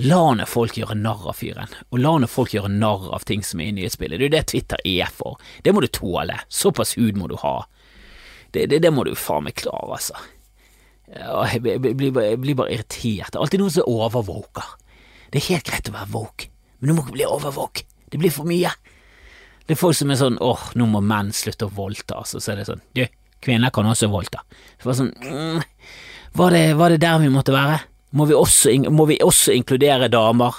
la 0.00 0.24
nå 0.40 0.48
folk 0.48 0.80
gjøre 0.80 0.96
narr 0.96 1.28
av 1.28 1.36
fyren, 1.42 1.76
og 1.92 2.00
la 2.00 2.16
nå 2.24 2.30
folk 2.30 2.56
gjøre 2.56 2.72
narr 2.72 3.10
av 3.20 3.28
ting 3.28 3.44
som 3.44 3.60
er 3.60 3.74
i 3.74 3.78
nyhetsbildet. 3.82 4.16
Det 4.16 4.24
er 4.24 4.30
jo 4.30 4.36
det 4.38 4.44
Twitter 4.54 4.86
er 4.96 5.12
for. 5.12 5.36
Det 5.60 5.76
må 5.76 5.84
du 5.84 5.92
tåle. 5.92 6.40
Såpass 6.48 6.96
hud 6.96 7.20
må 7.20 7.28
du 7.28 7.36
ha. 7.44 7.58
Det, 8.50 8.64
det, 8.72 8.80
det 8.80 8.96
må 8.96 9.04
du 9.04 9.12
faen 9.12 9.44
meg 9.44 9.60
klare, 9.60 10.00
altså. 10.00 10.16
Jeg 11.10 11.62
blir, 11.64 12.12
bare, 12.14 12.28
jeg 12.32 12.40
blir 12.42 12.56
bare 12.58 12.74
irritert. 12.76 13.32
Det 13.32 13.38
er 13.38 13.42
alltid 13.42 13.62
noen 13.62 13.74
som 13.74 13.90
overvåker. 13.90 14.74
Det 15.30 15.40
er 15.40 15.48
helt 15.54 15.66
greit 15.66 15.90
å 15.90 15.94
være 15.94 16.12
woke, 16.14 16.50
men 16.78 16.90
du 16.90 16.96
må 16.96 17.04
ikke 17.04 17.16
bli 17.18 17.26
overvåk. 17.26 17.82
Det 18.10 18.18
blir 18.18 18.34
for 18.34 18.46
mye. 18.46 18.72
Det 19.66 19.76
er 19.76 19.78
folk 19.78 19.94
som 19.94 20.10
er 20.10 20.18
sånn 20.18 20.38
åh, 20.42 20.62
nå 20.78 20.86
må 20.90 21.02
menn 21.02 21.30
slutte 21.34 21.68
å 21.68 21.74
voldta, 21.74 22.22
altså. 22.22 22.40
Så 22.42 22.52
er 22.52 22.60
det 22.60 22.68
sånn 22.70 22.82
du, 22.98 23.04
kvinner 23.42 23.70
kan 23.74 23.86
også 23.86 24.10
voldta. 24.10 24.42
Så 24.80 24.90
var 24.90 24.98
sånn 24.98 25.12
mm, 25.22 25.60
var, 26.38 26.54
det, 26.54 26.64
var 26.78 26.94
det 26.94 27.02
der 27.02 27.20
vi 27.22 27.30
måtte 27.32 27.54
være? 27.54 27.78
Må 28.18 28.26
vi 28.26 28.34
også, 28.34 28.74
må 28.90 29.06
vi 29.10 29.20
også 29.22 29.54
inkludere 29.54 30.10
damer? 30.10 30.58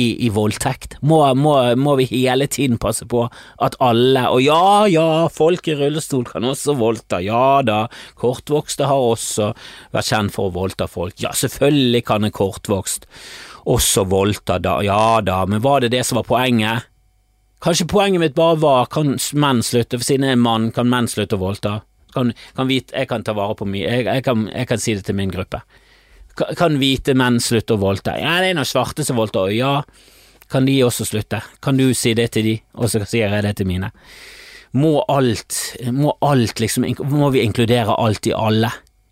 I, 0.00 0.06
i 0.26 0.30
voldtekt? 0.32 0.96
Må, 1.06 1.20
må, 1.38 1.54
må, 1.80 1.96
vi 2.00 2.08
hele 2.10 2.48
tiden 2.50 2.80
passe 2.80 3.06
på 3.10 3.26
at 3.62 3.76
alle 3.84 4.26
Og 4.32 4.42
ja, 4.44 4.86
ja, 4.90 5.06
folk 5.32 5.68
i 5.68 5.76
rullestol 5.78 6.24
kan 6.28 6.46
også 6.48 6.76
voldta, 6.78 7.20
ja 7.24 7.60
da, 7.66 7.84
kortvokste 8.20 8.88
har 8.88 9.06
også 9.12 9.50
vært 9.94 10.10
kjent 10.10 10.34
for 10.34 10.50
å 10.50 10.54
voldta 10.54 10.88
folk, 10.90 11.16
ja, 11.22 11.32
selvfølgelig 11.36 12.04
kan 12.08 12.26
en 12.26 12.34
kortvokst 12.34 13.06
også 13.70 14.06
voldta, 14.08 14.58
da, 14.62 14.78
ja 14.84 15.20
da, 15.24 15.42
men 15.48 15.62
var 15.64 15.84
det 15.84 15.92
det 15.94 16.04
som 16.08 16.20
var 16.20 16.28
poenget? 16.28 16.88
Kanskje 17.60 17.90
poenget 17.90 18.22
mitt 18.22 18.36
bare 18.38 18.56
var 18.62 18.88
kan 18.92 19.18
menn 19.36 19.60
slutte, 19.64 19.98
for 19.98 20.06
siden 20.06 20.24
jeg 20.24 20.34
er 20.34 20.38
en 20.38 20.44
mann, 20.46 20.70
kan 20.72 20.88
menn 20.88 21.10
slutte 21.10 21.36
å 21.36 21.42
voldta? 21.42 21.80
Kan, 22.14 22.32
kan 22.56 22.70
vite, 22.70 22.94
jeg 22.96 23.10
kan 23.10 23.24
ta 23.26 23.34
vare 23.36 23.54
på 23.58 23.68
mye, 23.68 23.84
jeg, 23.84 24.06
jeg, 24.08 24.24
jeg 24.24 24.70
kan 24.70 24.80
si 24.80 24.96
det 24.96 25.04
til 25.06 25.18
min 25.18 25.32
gruppe. 25.32 25.60
Ka- 26.40 26.50
Kan 26.58 26.78
hvite 26.80 27.14
menn 27.18 27.38
slutte 27.44 27.76
å 27.76 27.80
voldta? 27.82 28.16
Ja, 28.20 28.38
det 28.42 28.50
er 28.54 28.58
noen 28.58 28.68
svarte 28.68 29.04
som 29.06 29.20
voldtar, 29.20 29.52
ja. 29.54 29.76
Kan 30.50 30.66
de 30.66 30.78
også 30.82 31.04
slutte? 31.06 31.42
Kan 31.62 31.76
du 31.78 31.86
si 31.94 32.14
det 32.18 32.30
til 32.34 32.46
de, 32.48 32.54
og 32.74 32.88
så 32.90 33.04
sier 33.06 33.30
jeg 33.36 33.44
det 33.46 33.52
til 33.60 33.68
mine? 33.70 33.92
Må 34.74 35.00
alt, 35.10 35.56
må 35.94 36.12
alt 36.22 36.60
liksom, 36.62 36.86
må 37.10 37.28
vi 37.34 37.42
inkludere 37.44 37.94
alt 37.98 38.26
i 38.30 38.34
alle? 38.34 38.70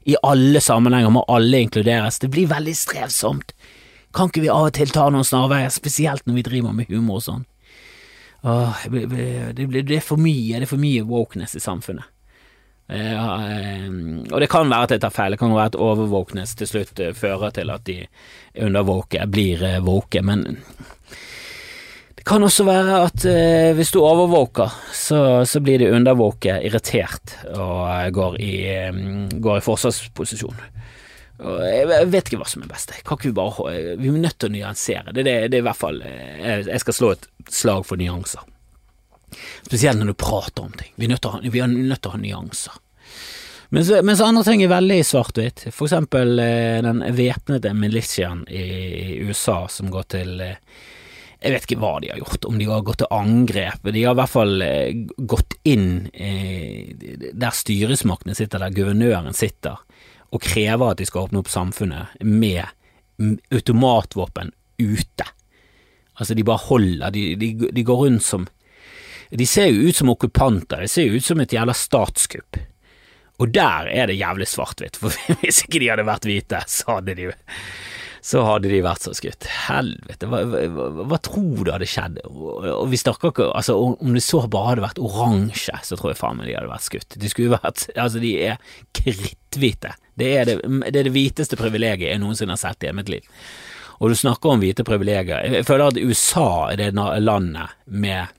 I 0.08 0.16
alle 0.24 0.60
sammenhenger 0.64 1.10
må 1.12 1.22
alle 1.28 1.60
inkluderes. 1.66 2.18
Det 2.22 2.30
blir 2.32 2.48
veldig 2.50 2.74
strevsomt. 2.78 3.52
Kan 4.14 4.30
ikke 4.30 4.40
vi 4.46 4.50
av 4.50 4.70
og 4.70 4.74
til 4.78 4.88
ta 4.94 5.08
noen 5.12 5.26
snarveier, 5.26 5.68
spesielt 5.74 6.24
når 6.26 6.38
vi 6.38 6.44
driver 6.46 6.72
med 6.78 6.88
humor 6.90 7.20
og 7.20 7.26
sånn? 7.26 7.42
Åh, 8.48 8.84
det, 8.88 9.02
det, 9.58 9.82
det 9.90 9.96
er 9.98 10.04
for 10.06 10.16
mye, 10.22 10.56
det 10.62 10.64
er 10.68 10.70
for 10.70 10.80
mye 10.80 11.02
wokeness 11.06 11.56
i 11.58 11.62
samfunnet. 11.62 12.06
Eh, 12.88 13.12
eh, 13.12 13.88
og 14.32 14.40
det 14.40 14.48
kan 14.48 14.70
være 14.70 14.86
at 14.86 14.94
jeg 14.94 15.02
tar 15.02 15.12
feil, 15.12 15.34
det 15.34 15.40
kan 15.42 15.52
være 15.52 15.74
at 15.74 15.82
overvåknes 15.88 16.54
til 16.56 16.70
slutt 16.70 17.02
eh, 17.04 17.12
fører 17.16 17.52
til 17.52 17.72
at 17.74 17.84
de 17.84 17.98
undervåke 18.64 19.26
blir 19.28 19.60
våke, 19.84 20.22
men 20.24 20.46
det 22.16 22.24
kan 22.26 22.42
også 22.42 22.64
være 22.64 23.02
at 23.04 23.26
hvis 23.76 23.92
du 23.94 24.00
overvåker, 24.00 24.72
så, 24.92 25.20
så 25.44 25.60
blir 25.64 25.78
de 25.80 25.92
undervåke 25.92 26.58
irritert 26.64 27.36
og 27.52 28.10
går 28.16 28.40
i, 28.42 28.56
går 29.36 29.60
i 29.60 29.64
forsvarsposisjon. 29.64 30.66
Jeg 31.38 32.10
vet 32.10 32.26
ikke 32.26 32.40
hva 32.40 32.48
som 32.50 32.64
er 32.64 32.72
best. 32.72 32.90
Vi 32.98 33.32
bare 33.36 33.76
Vi 34.00 34.10
er 34.10 34.18
nødt 34.18 34.40
til 34.40 34.50
å 34.50 34.56
nyansere. 34.56 35.12
Det, 35.12 35.22
det, 35.22 35.36
det 35.52 35.60
er 35.60 35.62
i 35.62 35.68
hvert 35.68 35.78
fall 35.78 36.02
jeg 36.02 36.82
skal 36.82 36.96
slå 36.96 37.12
et 37.14 37.28
slag 37.46 37.86
for 37.86 38.00
nyanser. 38.00 38.47
Spesielt 39.66 40.00
når 40.00 40.12
du 40.12 40.18
prater 40.18 40.66
om 40.66 40.74
ting. 40.76 40.92
Vi 40.96 41.06
er 41.06 41.14
nødt 41.14 41.24
til 41.24 41.32
å 41.32 41.38
ha, 42.12 42.12
ha 42.14 42.22
nyanser. 42.22 42.78
Mens, 43.68 43.90
mens 44.02 44.20
andre 44.24 44.44
ting 44.46 44.62
er 44.64 44.70
veldig 44.72 45.02
svart-hvitt. 45.04 45.66
For 45.76 45.88
eksempel 45.88 46.38
eh, 46.40 46.78
den 46.84 47.02
væpnede 47.16 47.74
militiaen 47.76 48.46
i, 48.48 49.18
USA 49.28 49.66
som 49.68 49.90
går 49.92 50.06
til 50.14 50.40
eh, 50.40 50.56
Jeg 51.42 51.52
vet 51.54 51.66
ikke 51.66 51.80
hva 51.82 51.92
de 52.00 52.08
har 52.10 52.22
gjort, 52.22 52.48
om 52.48 52.56
de 52.58 52.68
har 52.70 52.86
gått 52.86 53.02
til 53.02 53.12
angrep. 53.14 53.84
De 53.84 54.04
har 54.06 54.16
i 54.16 54.20
hvert 54.22 54.32
fall 54.32 54.64
eh, 54.64 55.04
gått 55.18 55.58
inn 55.68 56.08
der 56.08 57.54
styresmaktene 57.54 58.34
sitter, 58.34 58.64
der 58.64 58.74
guvernøren 58.74 59.36
sitter, 59.36 59.76
og 60.32 60.42
krever 60.42 60.90
at 60.94 60.98
de 60.98 61.06
skal 61.06 61.28
åpne 61.28 61.44
opp 61.44 61.52
samfunnet 61.52 62.24
med 62.24 62.64
automatvåpen 63.52 64.50
ute. 64.80 65.28
Altså, 66.18 66.34
de 66.34 66.46
bare 66.46 66.64
holder, 66.66 67.12
de, 67.14 67.36
de, 67.38 67.52
de 67.70 67.84
går 67.86 68.00
rundt 68.02 68.24
som 68.26 68.48
De 69.30 69.46
ser 69.46 69.68
jo 69.68 69.88
ut 69.88 69.96
som 69.96 70.10
okkupanter, 70.14 70.84
det 70.84 70.92
ser 70.92 71.08
jo 71.08 71.18
ut 71.18 71.26
som 71.26 71.40
et 71.42 71.52
jævla 71.52 71.76
statskupp. 71.76 72.60
Og 73.38 73.52
der 73.54 73.90
er 73.92 74.10
det 74.10 74.18
jævlig 74.18 74.48
svart-hvitt, 74.50 74.98
for 74.98 75.14
hvis 75.42 75.62
ikke 75.66 75.82
de 75.82 75.92
hadde 75.92 76.08
vært 76.08 76.26
hvite, 76.26 76.64
så 76.70 76.98
hadde 76.98 77.16
de 77.18 77.30
så 78.28 78.42
hadde 78.42 78.70
de 78.70 78.80
vært 78.82 79.04
så 79.06 79.12
skutt. 79.16 79.46
Helvete, 79.68 80.26
hva, 80.28 80.42
hva, 80.44 80.88
hva, 81.08 81.18
tror 81.22 81.62
du 81.64 81.70
hadde 81.72 81.86
skjedd? 81.88 82.18
Og 82.26 82.88
vi 82.90 82.98
snakker 83.00 83.30
ikke 83.30 83.46
altså, 83.56 83.76
Om 83.78 84.16
det 84.16 84.24
så 84.26 84.42
bare 84.50 84.72
hadde 84.72 84.84
vært 84.84 85.00
oransje, 85.00 85.76
så 85.86 85.96
tror 85.96 86.12
jeg 86.12 86.20
faen 86.20 86.40
meg 86.40 86.50
de 86.50 86.56
hadde 86.58 86.72
vært 86.72 86.88
skutt. 86.88 87.16
De 87.16 87.30
skulle 87.30 87.54
vært 87.54 87.86
Altså, 88.04 88.20
de 88.22 88.34
er 88.50 88.58
kritthvite. 88.98 89.94
Det 90.18 90.32
er 90.34 90.50
det, 90.50 90.58
det 90.66 90.92
er 90.92 91.08
det 91.08 91.14
hviteste 91.14 91.58
privilegiet 91.60 92.10
jeg 92.10 92.22
noensinne 92.22 92.56
har 92.56 92.60
sett 92.60 92.84
i 92.84 92.92
mitt 92.96 93.12
liv. 93.12 93.24
Og 93.98 94.12
du 94.12 94.18
snakker 94.18 94.52
om 94.52 94.60
hvite 94.62 94.84
privilegier. 94.86 95.46
Jeg 95.48 95.66
føler 95.66 95.90
at 95.90 96.02
USA 96.02 96.50
er 96.72 96.82
det 96.82 96.90
landet 96.98 97.78
med 97.86 98.34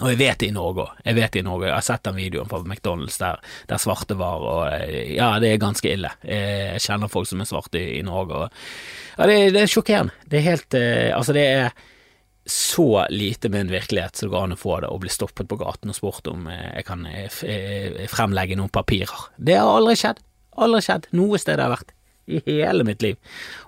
og 0.00 0.08
jeg 0.08 0.18
vet 0.22 0.40
det 0.40 0.48
i 0.48 0.54
Norge 0.56 0.86
òg. 0.86 1.00
Jeg 1.04 1.16
vet 1.18 1.34
det 1.34 1.42
i 1.42 1.44
Norge. 1.44 1.68
Jeg 1.68 1.76
har 1.76 1.84
sett 1.84 2.04
den 2.06 2.16
videoen 2.16 2.48
fra 2.48 2.62
McDonald's 2.64 3.18
der, 3.20 3.42
der 3.68 3.80
svarte 3.82 4.16
var, 4.16 4.40
og 4.40 4.62
eh, 4.72 5.14
ja, 5.18 5.34
det 5.42 5.52
er 5.52 5.60
ganske 5.60 5.92
ille. 5.92 6.14
Jeg 6.24 6.80
kjenner 6.86 7.12
folk 7.12 7.28
som 7.28 7.44
er 7.44 7.50
svarte 7.50 7.80
i, 7.80 7.98
i 7.98 8.04
Norge, 8.06 8.46
og 8.46 8.62
ja, 9.18 9.28
det, 9.28 9.38
det 9.52 9.64
er 9.66 9.72
sjokkerende. 9.74 10.16
Det 10.24 10.40
er 10.40 10.48
helt 10.48 10.78
eh, 10.78 11.10
Altså, 11.12 11.36
det 11.36 11.44
er 11.44 11.74
så 12.44 13.06
lite 13.10 13.46
en 13.46 13.70
virkelighet 13.70 14.16
som 14.16 14.28
det 14.28 14.34
går 14.34 14.44
an 14.48 14.56
å 14.56 14.58
få 14.58 14.80
det, 14.82 14.90
å 14.90 14.98
bli 14.98 15.10
stoppet 15.12 15.48
på 15.48 15.58
gaten 15.60 15.92
og 15.92 15.96
spurt 15.96 16.26
om 16.30 16.48
eh, 16.50 16.72
jeg 16.78 16.86
kan 16.88 17.04
eh, 17.06 18.06
fremlegge 18.10 18.58
noen 18.58 18.72
papirer. 18.72 19.28
Det 19.36 19.60
har 19.60 19.70
aldri 19.76 19.94
skjedd. 20.00 20.22
Aldri 20.62 20.82
skjedd. 20.84 21.06
Noe 21.16 21.38
sted 21.40 21.60
jeg 21.60 21.68
har 21.68 21.76
vært. 21.76 21.94
I 22.30 22.38
hele 22.46 22.86
mitt 22.86 23.02
liv. 23.02 23.18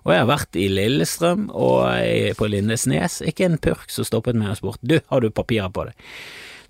Og 0.04 0.14
jeg 0.14 0.22
har 0.22 0.30
vært 0.30 0.58
i 0.60 0.68
Lillestrøm 0.70 1.48
og 1.50 2.38
på 2.38 2.48
Lindesnes. 2.50 3.20
Ikke 3.26 3.48
en 3.48 3.58
purk 3.58 3.90
som 3.90 4.06
stoppet 4.06 4.38
meg 4.38 4.52
og 4.52 4.60
spurt 4.60 4.82
du, 4.86 5.00
har 5.10 5.24
du 5.24 5.32
papirer 5.34 5.72
på 5.74 5.88
deg. 5.88 6.10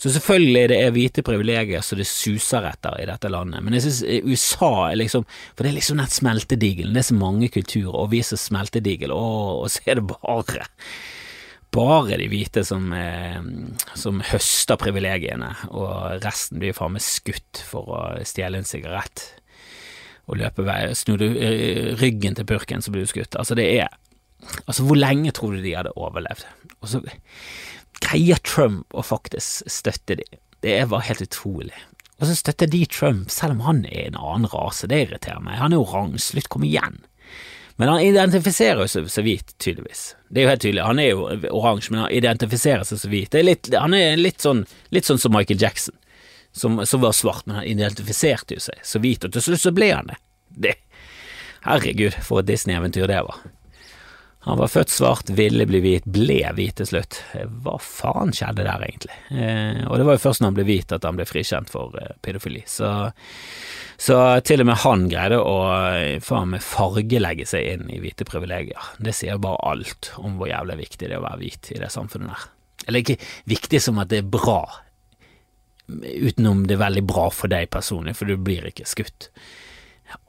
Så 0.01 0.11
selvfølgelig 0.13 0.69
det 0.73 0.79
er 0.83 0.95
hvite 0.95 1.23
privilegier 1.25 1.85
så 1.85 1.97
det 1.99 2.07
suser 2.11 2.67
etter 2.69 2.99
i 3.01 3.07
dette 3.09 3.31
landet, 3.31 3.63
men 3.65 3.77
jeg 3.77 3.87
synes 3.87 4.03
USA 4.27 4.71
er 4.91 4.99
liksom 5.01 5.25
For 5.25 5.63
det 5.63 5.71
er 5.71 5.77
liksom 5.79 6.01
den 6.03 6.13
smeltedigelen, 6.13 6.95
det 6.95 7.05
er 7.05 7.09
så 7.09 7.19
mange 7.19 7.49
kulturer, 7.49 7.95
og 8.03 8.11
vi 8.13 8.23
så 8.27 8.37
smeltedigel, 8.41 9.15
og, 9.15 9.65
og 9.65 9.71
så 9.73 9.85
er 9.87 10.01
det 10.01 10.09
bare 10.11 10.67
bare 11.75 12.19
de 12.21 12.29
hvite 12.31 12.63
som, 12.63 12.93
eh, 12.95 13.41
som 13.99 14.21
høster 14.23 14.79
privilegiene, 14.79 15.49
og 15.75 16.21
resten 16.23 16.61
blir 16.63 16.77
faen 16.77 16.95
meg 16.95 17.03
skutt 17.03 17.65
for 17.67 17.91
å 17.91 18.03
stjele 18.23 18.61
en 18.61 18.69
sigarett 18.69 19.25
og 20.27 20.41
løpe 20.41 20.65
vei. 20.67 20.81
Snur 20.97 21.21
du 21.21 21.27
eh, 21.33 21.93
ryggen 22.01 22.39
til 22.39 22.49
purken, 22.49 22.85
så 22.85 22.95
blir 22.95 23.05
du 23.05 23.13
skutt. 23.13 23.37
Altså, 23.41 23.57
det 23.59 23.69
er 23.79 23.93
Altså, 24.69 24.85
hvor 24.85 24.99
lenge 24.99 25.31
tror 25.33 25.55
du 25.55 25.63
de 25.65 25.71
hadde 25.73 25.95
overlevd? 25.97 26.43
Og 26.85 26.91
så 26.91 26.99
greier 28.05 28.41
Trump 28.45 28.93
å 28.93 29.01
faktisk 29.01 29.71
støtte 29.73 30.19
de. 30.21 30.27
Det 30.61 30.75
bare 30.91 31.07
helt 31.09 31.25
utrolig. 31.25 31.73
Og 32.21 32.29
så 32.29 32.37
støtter 32.37 32.69
de 32.71 32.85
Trump, 32.87 33.31
selv 33.33 33.57
om 33.57 33.65
han 33.65 33.83
er 33.89 34.11
en 34.11 34.21
annen 34.21 34.51
rase. 34.53 34.89
Det 34.91 35.01
irriterer 35.07 35.43
meg. 35.45 35.59
Han 35.63 35.73
er 35.73 35.83
oransje. 35.83 36.27
Slutt, 36.29 36.51
kom 36.53 36.67
igjen. 36.67 37.01
Men 37.81 37.91
han 37.91 38.05
identifiserer 38.05 38.87
seg 38.91 39.09
så 39.11 39.25
hvit, 39.27 39.51
tydeligvis. 39.59 40.05
Det 40.31 40.41
er 40.41 40.47
jo 40.47 40.53
helt 40.53 40.63
tydelig. 40.63 40.85
Han 40.87 41.01
er 41.03 41.09
jo 41.11 41.25
oransje, 41.51 41.91
men 41.91 42.05
han 42.05 42.15
identifiserer 42.15 42.87
seg 42.87 43.01
så 43.03 43.11
hvit. 43.11 43.33
Det 43.33 43.41
er 43.41 43.49
litt, 43.49 43.71
han 43.75 43.97
er 43.99 44.21
litt 44.21 44.45
sånn, 44.45 44.63
litt 44.95 45.09
sånn 45.09 45.19
som 45.19 45.35
Michael 45.35 45.59
Jackson, 45.63 45.97
som, 46.55 46.79
som 46.87 47.03
var 47.03 47.13
svart, 47.13 47.47
men 47.47 47.61
han 47.61 47.69
identifiserte 47.69 48.55
jo 48.57 48.63
seg 48.63 48.79
så 48.87 49.03
hvit, 49.03 49.27
og 49.27 49.35
til 49.35 49.43
slutt 49.49 49.65
så 49.65 49.75
ble 49.75 49.91
han 49.91 50.13
det. 50.13 50.21
det. 50.69 50.75
Herregud, 51.65 52.15
for 52.23 52.43
et 52.43 52.51
Disney-eventyr 52.51 53.09
det 53.11 53.23
var. 53.27 53.43
Han 54.45 54.59
var 54.61 54.69
født 54.69 54.93
svart, 54.93 55.31
ville 55.33 55.65
bli 55.65 55.81
hvit, 55.81 56.05
ble 56.05 56.43
hvit 56.53 56.77
til 56.77 56.89
slutt. 56.91 57.17
Hva 57.65 57.79
faen 57.81 58.33
skjedde 58.37 58.67
der, 58.67 58.83
egentlig? 58.85 59.15
Eh, 59.33 59.81
og 59.89 59.97
det 59.97 60.05
var 60.05 60.19
jo 60.19 60.23
først 60.27 60.43
når 60.43 60.51
han 60.51 60.59
ble 60.59 60.67
hvit 60.69 60.93
at 60.93 61.07
han 61.09 61.17
ble 61.17 61.25
frikjent 61.25 61.73
for 61.73 61.97
eh, 61.97 62.11
pedofili. 62.21 62.61
Så, 62.69 62.91
så 63.97 64.19
til 64.45 64.61
og 64.61 64.69
med 64.69 64.83
han 64.83 65.07
greide 65.09 65.39
å 65.41 65.57
eh, 65.89 66.21
faen 66.21 66.53
meg 66.53 66.67
fargelegge 66.67 67.49
seg 67.49 67.71
inn 67.73 67.89
i 67.89 68.03
hvite 68.05 68.29
privilegier. 68.29 68.93
Det 69.01 69.17
sier 69.17 69.41
bare 69.41 69.65
alt 69.73 70.13
om 70.21 70.37
hvor 70.37 70.53
jævlig 70.53 70.77
viktig 70.83 71.09
det 71.09 71.17
er 71.17 71.23
å 71.23 71.25
være 71.25 71.41
hvit 71.41 71.73
i 71.73 71.81
det 71.81 71.89
samfunnet 71.97 72.35
der. 72.35 72.45
Eller 72.85 73.01
ikke 73.01 73.21
viktig 73.49 73.81
som 73.81 74.05
at 74.05 74.13
det 74.13 74.21
er 74.21 74.29
bra, 74.29 74.61
utenom 75.89 76.65
det 76.69 76.77
er 76.77 76.85
veldig 76.85 77.05
bra 77.09 77.29
for 77.35 77.53
deg 77.53 77.71
personlig, 77.73 78.17
for 78.19 78.31
du 78.31 78.39
blir 78.41 78.67
ikke 78.71 78.87
skutt 78.89 79.29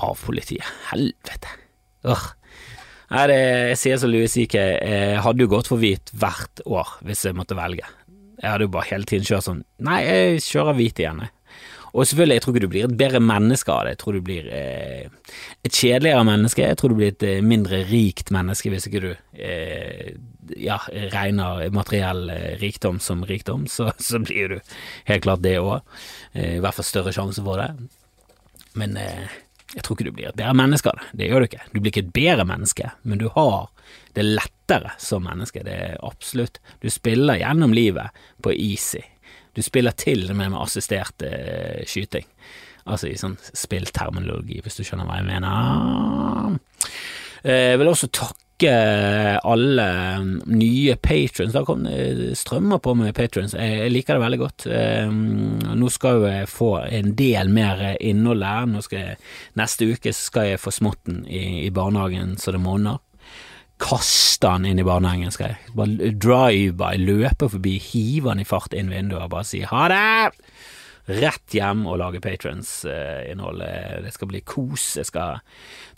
av 0.02 0.18
politiet. 0.24 0.66
Helvete. 0.92 1.54
Åh. 2.10 2.26
Nei, 3.14 3.28
det, 3.30 3.38
jeg 3.70 3.78
sier 3.80 4.02
som 4.02 4.10
Louis 4.10 4.34
CK, 4.34 4.56
jeg 4.58 5.22
hadde 5.22 5.46
jo 5.46 5.52
gått 5.52 5.70
for 5.70 5.82
hvit 5.82 6.10
hvert 6.18 6.64
år 6.66 6.98
hvis 7.06 7.28
jeg 7.28 7.38
måtte 7.38 7.58
velge. 7.58 7.86
Jeg 8.42 8.52
hadde 8.52 8.68
jo 8.68 8.74
bare 8.74 8.90
hele 8.90 9.08
tiden 9.08 9.28
kjørt 9.28 9.46
sånn 9.46 9.62
Nei, 9.86 10.00
jeg 10.04 10.42
kjører 10.44 10.78
hvit 10.78 11.02
igjen, 11.02 11.22
jeg. 11.24 11.32
Og 11.96 12.04
selvfølgelig, 12.10 12.36
jeg 12.36 12.44
tror 12.44 12.56
ikke 12.56 12.66
du 12.66 12.72
blir 12.74 12.86
et 12.90 12.98
bedre 13.00 13.20
menneske 13.24 13.72
av 13.72 13.86
det. 13.86 13.94
Jeg 13.94 14.00
tror 14.02 14.16
du 14.18 14.24
blir 14.28 14.48
eh, 14.52 15.36
et 15.64 15.78
kjedeligere 15.78 16.26
menneske. 16.28 16.66
Jeg 16.66 16.80
tror 16.82 16.92
du 16.92 16.98
blir 17.00 17.14
et 17.14 17.24
eh, 17.24 17.38
mindre 17.40 17.80
rikt 17.88 18.34
menneske 18.36 18.72
hvis 18.74 18.90
ikke 18.90 19.04
du 19.06 19.12
eh, 19.40 20.10
ja, 20.58 20.78
regner 21.14 21.70
materiell 21.74 22.30
eh, 22.30 22.52
rikdom 22.62 23.00
som 23.04 23.24
rikdom. 23.26 23.68
Så, 23.72 23.92
så 24.10 24.20
blir 24.24 24.50
du 24.56 24.60
helt 25.10 25.24
klart 25.26 25.44
det 25.46 25.58
òg. 25.62 25.82
Eh, 26.34 26.58
I 26.58 26.62
hvert 26.64 26.78
fall 26.78 26.88
større 26.88 27.14
sjanse 27.16 27.44
for 27.46 27.62
det. 27.62 27.72
Men 28.76 28.98
eh, 29.00 29.26
jeg 29.76 29.84
tror 29.84 29.98
ikke 29.98 30.10
du 30.10 30.16
blir 30.16 30.30
et 30.30 30.38
bedre 30.40 30.56
menneske 30.58 30.92
av 30.92 31.00
det. 31.02 31.08
Det 31.22 31.30
gjør 31.32 31.44
du 31.44 31.50
ikke. 31.50 31.64
Du 31.74 31.80
blir 31.80 31.92
ikke 31.94 32.06
et 32.06 32.14
bedre 32.16 32.46
menneske, 32.48 32.92
men 33.04 33.20
du 33.22 33.28
har 33.36 33.66
det 34.16 34.24
lettere 34.28 34.94
som 35.02 35.26
menneske. 35.28 35.64
Det 35.66 35.74
er 35.90 35.98
absolutt. 36.06 36.62
Du 36.84 36.88
spiller 36.94 37.42
gjennom 37.42 37.74
livet 37.76 38.16
på 38.46 38.54
easy. 38.56 39.02
Du 39.56 39.62
spiller 39.64 39.96
til 39.96 40.26
og 40.30 40.36
med 40.36 40.52
med 40.52 40.62
assistert 40.62 41.24
eh, 41.24 41.84
skyting. 41.88 42.28
Altså 42.86 43.10
i 43.10 43.18
sånn 43.18 43.38
spillterminologi, 43.58 44.60
hvis 44.62 44.76
du 44.78 44.84
skjønner 44.86 45.08
hva 45.10 45.16
jeg 45.18 45.28
mener. 45.32 46.58
Eh, 47.44 47.72
Jeg 47.74 47.80
vil 47.82 47.90
også 47.92 48.12
takke 48.14 48.45
alle 48.64 49.88
nye 50.48 50.96
patrons. 50.96 51.52
Det 51.52 51.60
har 51.60 51.66
kommet 51.68 52.38
strømmer 52.40 52.80
på 52.80 52.94
med 52.96 53.16
patrons. 53.16 53.54
Jeg 53.54 53.92
liker 53.92 54.16
det 54.16 54.24
veldig 54.24 54.40
godt. 54.40 54.68
Eh, 54.72 55.12
Nå 55.76 55.90
skal 55.92 56.24
jeg 56.24 56.48
få 56.48 56.70
en 56.88 57.12
del 57.20 57.52
mer 57.52 57.98
innhold 58.00 58.46
her. 58.48 58.72
Jeg, 58.92 59.18
neste 59.60 59.90
uke 59.92 60.14
skal 60.16 60.54
jeg 60.54 60.62
få 60.64 60.72
småtten 60.72 61.26
i, 61.28 61.66
i 61.68 61.70
barnehagen 61.76 62.38
så 62.40 62.56
det 62.56 62.64
monner. 62.64 63.02
Kaste 63.82 64.48
han 64.48 64.66
inn 64.66 64.80
i 64.80 64.88
barnehagen, 64.88 65.34
skal 65.36 65.52
jeg. 65.52 65.74
Bare 65.76 66.14
drive-by, 66.16 66.96
løpe 67.02 67.50
forbi, 67.52 67.76
hive 67.92 68.32
han 68.32 68.40
i 68.40 68.48
fart 68.48 68.74
inn 68.78 68.94
vinduet 68.94 69.26
og 69.26 69.34
bare 69.34 69.48
si 69.50 69.66
ha 69.68 69.88
det! 69.92 70.45
Rett 71.06 71.54
hjem 71.54 71.84
og 71.86 72.00
lage 72.02 72.22
patrons-innhold. 72.24 73.62
Det 74.06 74.14
skal 74.16 74.30
bli 74.32 74.42
kos. 74.48 74.96
Jeg 74.98 75.10
skal 75.10 75.42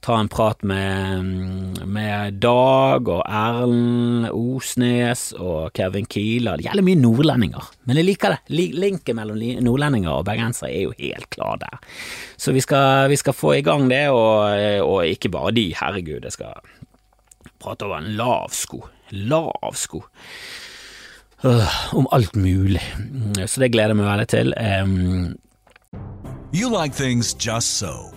ta 0.03 0.17
en 0.19 0.29
prat 0.31 0.63
med, 0.67 1.79
med 1.87 2.39
Dag 2.43 3.07
og 3.07 3.23
Erlend 3.23 4.27
Osnes 4.33 5.29
og 5.39 5.71
Kevin 5.77 6.09
Kieler. 6.11 6.59
Det 6.59 6.67
gjelder 6.67 6.87
mye 6.89 7.01
nordlendinger, 7.01 7.71
men 7.87 8.01
jeg 8.01 8.09
liker 8.09 8.35
det. 8.35 8.41
Linken 8.77 9.19
mellom 9.19 9.39
nordlendinger 9.63 10.11
og 10.19 10.27
bergensere 10.27 10.73
er 10.73 10.87
jo 10.89 10.95
helt 10.99 11.29
klar 11.33 11.61
der. 11.63 11.79
Så 12.35 12.53
vi 12.55 12.63
skal, 12.63 13.07
vi 13.11 13.19
skal 13.19 13.37
få 13.37 13.55
i 13.57 13.65
gang 13.65 13.87
det, 13.91 14.05
og, 14.11 14.83
og 14.83 15.07
ikke 15.07 15.31
bare 15.33 15.55
de, 15.55 15.69
herregud. 15.77 16.27
Jeg 16.27 16.35
skal 16.35 16.59
prate 17.63 17.87
over 17.87 18.03
en 18.03 18.15
lav 18.19 18.51
sko. 18.55 18.83
Lav 19.15 19.71
sko. 19.79 20.03
Uh, 21.45 21.93
om 21.93 22.07
alt 22.11 22.35
mulig. 22.35 22.81
Så 23.45 23.61
det 23.61 23.71
gleder 23.71 23.93
jeg 23.93 23.99
meg 23.99 24.07
veldig 24.09 24.27
til. 24.27 24.53
Um, 24.57 25.35
you 26.53 26.69
like 26.69 26.95
things 26.95 27.35
just 27.37 27.77
so. 27.77 28.16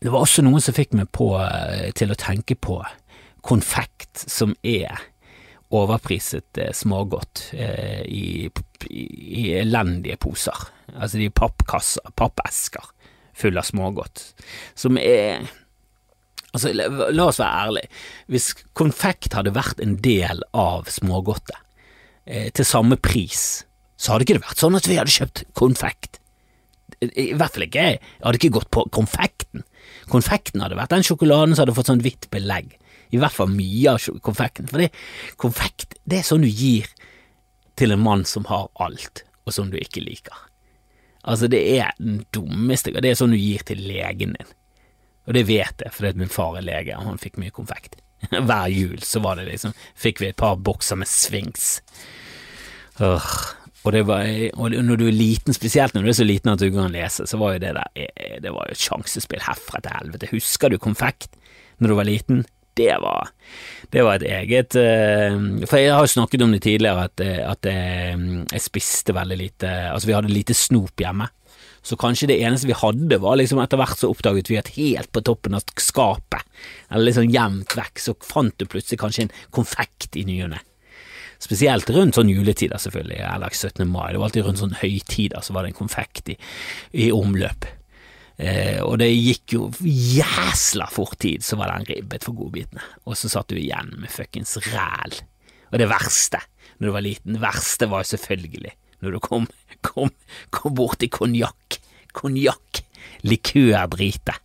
Det 0.00 0.08
var 0.08 0.24
også 0.24 0.44
noen 0.46 0.62
som 0.64 0.76
fikk 0.76 0.94
meg 0.96 1.10
på 1.12 1.34
eh, 1.42 1.90
til 1.96 2.12
å 2.12 2.18
tenke 2.18 2.56
på 2.56 2.78
konfekt, 3.44 4.24
som 4.28 4.54
er 4.64 4.96
overpriset 5.70 6.58
eh, 6.58 6.72
smågodt 6.74 7.50
eh, 7.52 8.02
i, 8.08 8.48
i, 8.88 9.04
i, 9.04 9.44
elendige 9.60 10.18
poser. 10.20 10.68
Altså 10.96 11.20
de 11.20 11.30
pappkasser, 11.30 12.14
pappesker 12.18 12.88
fulle 13.40 13.62
av 13.62 13.68
smågodt, 13.68 14.28
som 14.78 15.00
er 15.00 15.48
Altså, 16.50 16.72
la, 16.74 16.88
la 17.14 17.28
oss 17.30 17.36
være 17.38 17.58
ærlige. 17.62 17.88
Hvis 18.26 18.46
konfekt 18.74 19.36
hadde 19.38 19.52
vært 19.54 19.78
en 19.84 19.92
del 20.02 20.40
av 20.50 20.88
smågodtet, 20.90 21.60
eh, 22.26 22.48
til 22.50 22.66
samme 22.66 22.98
pris, 22.98 23.62
så 23.94 24.16
hadde 24.16 24.26
ikke 24.26 24.40
det 24.40 24.48
vært 24.48 24.64
sånn 24.64 24.74
at 24.74 24.88
vi 24.90 24.96
hadde 24.98 25.14
kjøpt 25.14 25.44
konfekt. 25.54 26.18
I 27.00 27.30
hvert 27.32 27.54
fall 27.54 27.64
ikke 27.64 27.84
jeg. 27.86 28.00
Jeg 28.00 28.26
hadde 28.26 28.40
ikke 28.40 28.56
gått 28.58 28.70
på 28.74 28.84
konfekten. 28.92 29.64
Konfekten 30.12 30.60
hadde 30.64 30.76
vært 30.76 30.92
den 30.92 31.06
sjokoladen 31.06 31.54
som 31.54 31.64
hadde 31.64 31.76
fått 31.78 31.88
sånn 31.88 32.02
hvitt 32.04 32.28
belegg. 32.32 32.74
I 33.10 33.18
hvert 33.18 33.34
fall 33.34 33.50
mye 33.52 33.94
av 33.94 34.20
konfekten. 34.24 34.68
For 34.70 34.84
konfekt 35.40 35.96
det 36.04 36.20
er 36.20 36.28
sånn 36.28 36.44
du 36.44 36.50
gir 36.50 36.90
til 37.80 37.94
en 37.94 38.04
mann 38.04 38.26
som 38.28 38.44
har 38.50 38.68
alt, 38.84 39.24
og 39.46 39.56
som 39.56 39.70
du 39.72 39.78
ikke 39.80 40.04
liker. 40.04 40.36
Altså, 41.20 41.48
det 41.52 41.60
er 41.76 41.92
den 41.98 42.22
dummeste 42.32 42.94
Det 42.96 43.10
er 43.10 43.18
sånn 43.18 43.34
du 43.34 43.40
gir 43.40 43.64
til 43.68 43.82
legen 43.84 44.36
din. 44.36 44.52
Og 45.28 45.36
det 45.36 45.44
vet 45.48 45.82
jeg, 45.84 45.92
fordi 45.92 46.20
min 46.20 46.32
far 46.32 46.56
er 46.58 46.64
lege, 46.64 46.96
og 46.96 47.10
han 47.10 47.20
fikk 47.20 47.38
mye 47.40 47.54
konfekt. 47.54 47.98
Hver 48.48 48.68
jul 48.72 49.00
så 49.04 49.22
var 49.24 49.38
det 49.38 49.46
liksom 49.48 49.72
Fikk 49.96 50.20
vi 50.20 50.28
et 50.28 50.36
par 50.40 50.58
bokser 50.60 50.98
med 51.00 51.08
Swings. 51.08 51.78
Og, 53.80 53.96
var, 54.04 54.26
og 54.60 54.74
når 54.84 55.00
du 55.00 55.06
er 55.08 55.16
liten, 55.16 55.56
spesielt 55.56 55.94
når 55.96 56.04
du 56.04 56.12
er 56.12 56.18
så 56.18 56.26
liten 56.28 56.52
at 56.52 56.60
du 56.60 56.68
kan 56.74 56.92
lese, 56.92 57.24
så 57.26 57.38
var 57.40 57.54
jo 57.54 57.62
det 57.62 57.74
der 57.78 57.92
eh, 57.96 58.36
Det 58.44 58.52
var 58.52 58.68
jo 58.68 58.76
et 58.76 58.86
sjansespill 58.86 59.44
herfra 59.46 59.80
til 59.80 59.96
helvete. 59.96 60.32
Husker 60.34 60.72
du 60.72 60.76
konfekt 60.78 61.32
når 61.80 61.92
du 61.92 61.96
var 61.96 62.08
liten? 62.08 62.44
Det 62.76 62.92
var, 63.02 63.32
det 63.92 64.04
var 64.06 64.20
et 64.20 64.28
eget 64.30 64.76
eh, 64.78 65.34
For 65.66 65.80
jeg 65.80 65.90
har 65.92 66.04
jo 66.04 66.12
snakket 66.12 66.44
om 66.44 66.52
det 66.54 66.62
tidligere, 66.64 67.08
at, 67.08 67.24
eh, 67.24 67.40
at 67.44 67.66
jeg, 67.66 68.20
jeg 68.52 68.64
spiste 68.64 69.16
veldig 69.16 69.40
lite 69.40 69.72
Altså, 69.90 70.08
vi 70.08 70.16
hadde 70.16 70.32
lite 70.32 70.56
snop 70.56 71.00
hjemme. 71.00 71.28
Så 71.82 71.96
kanskje 71.96 72.28
det 72.28 72.40
eneste 72.44 72.68
vi 72.68 72.76
hadde, 72.76 73.18
var 73.24 73.38
liksom 73.40 73.60
etter 73.62 73.80
hvert 73.80 73.96
så 73.96 74.10
oppdaget 74.12 74.50
vi 74.52 74.60
at 74.60 74.74
helt 74.76 75.08
på 75.12 75.22
toppen 75.24 75.56
av 75.56 75.64
skapet, 75.80 76.44
eller 76.90 77.08
liksom 77.08 77.30
gjemt 77.32 77.72
vekk, 77.78 78.02
så 78.04 78.14
fant 78.20 78.52
du 78.60 78.68
plutselig 78.68 79.00
kanskje 79.00 79.24
en 79.24 79.32
konfekt 79.56 80.18
i 80.20 80.26
ny 80.28 80.42
og 80.44 80.52
ne. 80.52 80.60
Spesielt 81.40 81.88
rundt 81.96 82.18
sånn 82.18 82.30
juletider, 82.30 82.80
selvfølgelig, 82.80 83.20
eller 83.24 83.54
17. 83.56 83.86
mai. 83.88 84.10
Det 84.12 84.20
var 84.20 84.28
alltid 84.28 84.46
rundt 84.46 84.60
sånn 84.60 84.80
høytider 84.80 85.44
så 85.44 85.56
var 85.56 85.64
det 85.64 85.72
en 85.72 85.78
konfekt 85.78 86.32
i, 86.34 86.36
i 87.06 87.08
omløp. 87.14 87.68
Eh, 88.40 88.78
og 88.84 88.98
det 89.00 89.08
gikk 89.12 89.56
jo 89.56 89.70
jæsla 89.84 90.88
fort 90.92 91.18
tid, 91.20 91.44
så 91.44 91.58
var 91.60 91.72
den 91.72 91.88
ribbet 91.88 92.24
for 92.28 92.36
godbitene. 92.36 92.84
Og 93.08 93.16
så 93.16 93.32
satt 93.32 93.52
du 93.52 93.58
igjen 93.60 93.94
med 94.00 94.12
fuckings 94.12 94.56
ræl. 94.68 95.16
Og 95.70 95.80
det 95.80 95.88
verste, 95.90 96.42
når 96.78 96.88
du 96.88 96.94
var 96.96 97.06
liten, 97.06 97.36
det 97.36 97.42
verste 97.42 97.88
var 97.90 98.04
jo 98.04 98.12
selvfølgelig 98.14 98.76
når 99.00 99.16
du 99.16 99.20
kom, 99.24 99.48
kom, 99.86 100.12
kom 100.52 100.76
borti 100.76 101.08
konjakk. 101.12 101.80
Konjakk. 102.16 102.82
Likørdritet. 103.24 104.40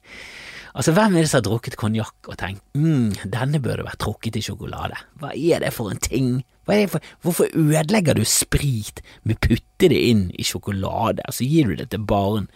Altså, 0.75 0.91
hvem 0.91 1.15
er 1.15 1.23
det 1.23 1.31
som 1.31 1.39
har 1.39 1.45
drukket 1.47 1.77
konjakk 1.79 2.27
og 2.27 2.35
tenkt 2.39 2.63
mm, 2.75 3.29
denne 3.31 3.61
burde 3.63 3.85
vært 3.87 4.01
trukket 4.03 4.39
i 4.39 4.43
sjokolade? 4.43 4.97
Hva 5.21 5.31
er 5.31 5.63
det 5.63 5.71
for 5.75 5.91
en 5.91 6.01
ting? 6.03 6.41
For, 6.65 7.03
hvorfor 7.21 7.51
ødelegger 7.53 8.17
du 8.17 8.23
sprit 8.25 9.03
med 9.23 9.37
å 9.37 9.43
putte 9.47 9.89
det 9.91 9.99
inn 10.09 10.25
i 10.33 10.45
sjokolade, 10.47 11.25
og 11.27 11.37
så 11.37 11.45
gir 11.45 11.69
du 11.69 11.77
det 11.77 11.91
til 11.93 12.05
barn? 12.09 12.49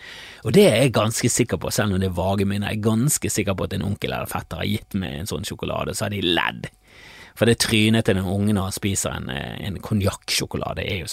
Og 0.44 0.56
det 0.56 0.66
er 0.70 0.82
jeg 0.84 0.96
ganske 0.98 1.30
sikker 1.30 1.62
på, 1.62 1.72
selv 1.74 1.94
om 1.94 2.02
det 2.02 2.10
er 2.10 2.18
vage 2.18 2.48
minner, 2.50 2.74
jeg 2.74 2.82
er 2.82 2.90
ganske 2.90 3.32
sikker 3.32 3.58
på 3.58 3.70
at 3.70 3.78
en 3.78 3.86
onkel 3.92 4.14
eller 4.14 4.30
fetter 4.30 4.64
har 4.64 4.70
gitt 4.70 4.98
meg 4.98 5.20
en 5.20 5.30
sånn 5.30 5.48
sjokolade, 5.48 5.94
så 5.94 6.08
har 6.08 6.16
de 6.16 6.26
ledd. 6.26 6.70
For 7.40 7.48
det 7.48 7.62
trynet 7.64 8.04
til 8.04 8.18
den 8.18 8.28
ungen 8.28 8.58
når 8.58 8.68
han 8.68 8.76
spiser 8.76 9.14
en, 9.16 9.30
eh, 9.32 9.56
en 9.64 9.78
konjakksjokolade, 9.80 10.84
er, 10.84 11.06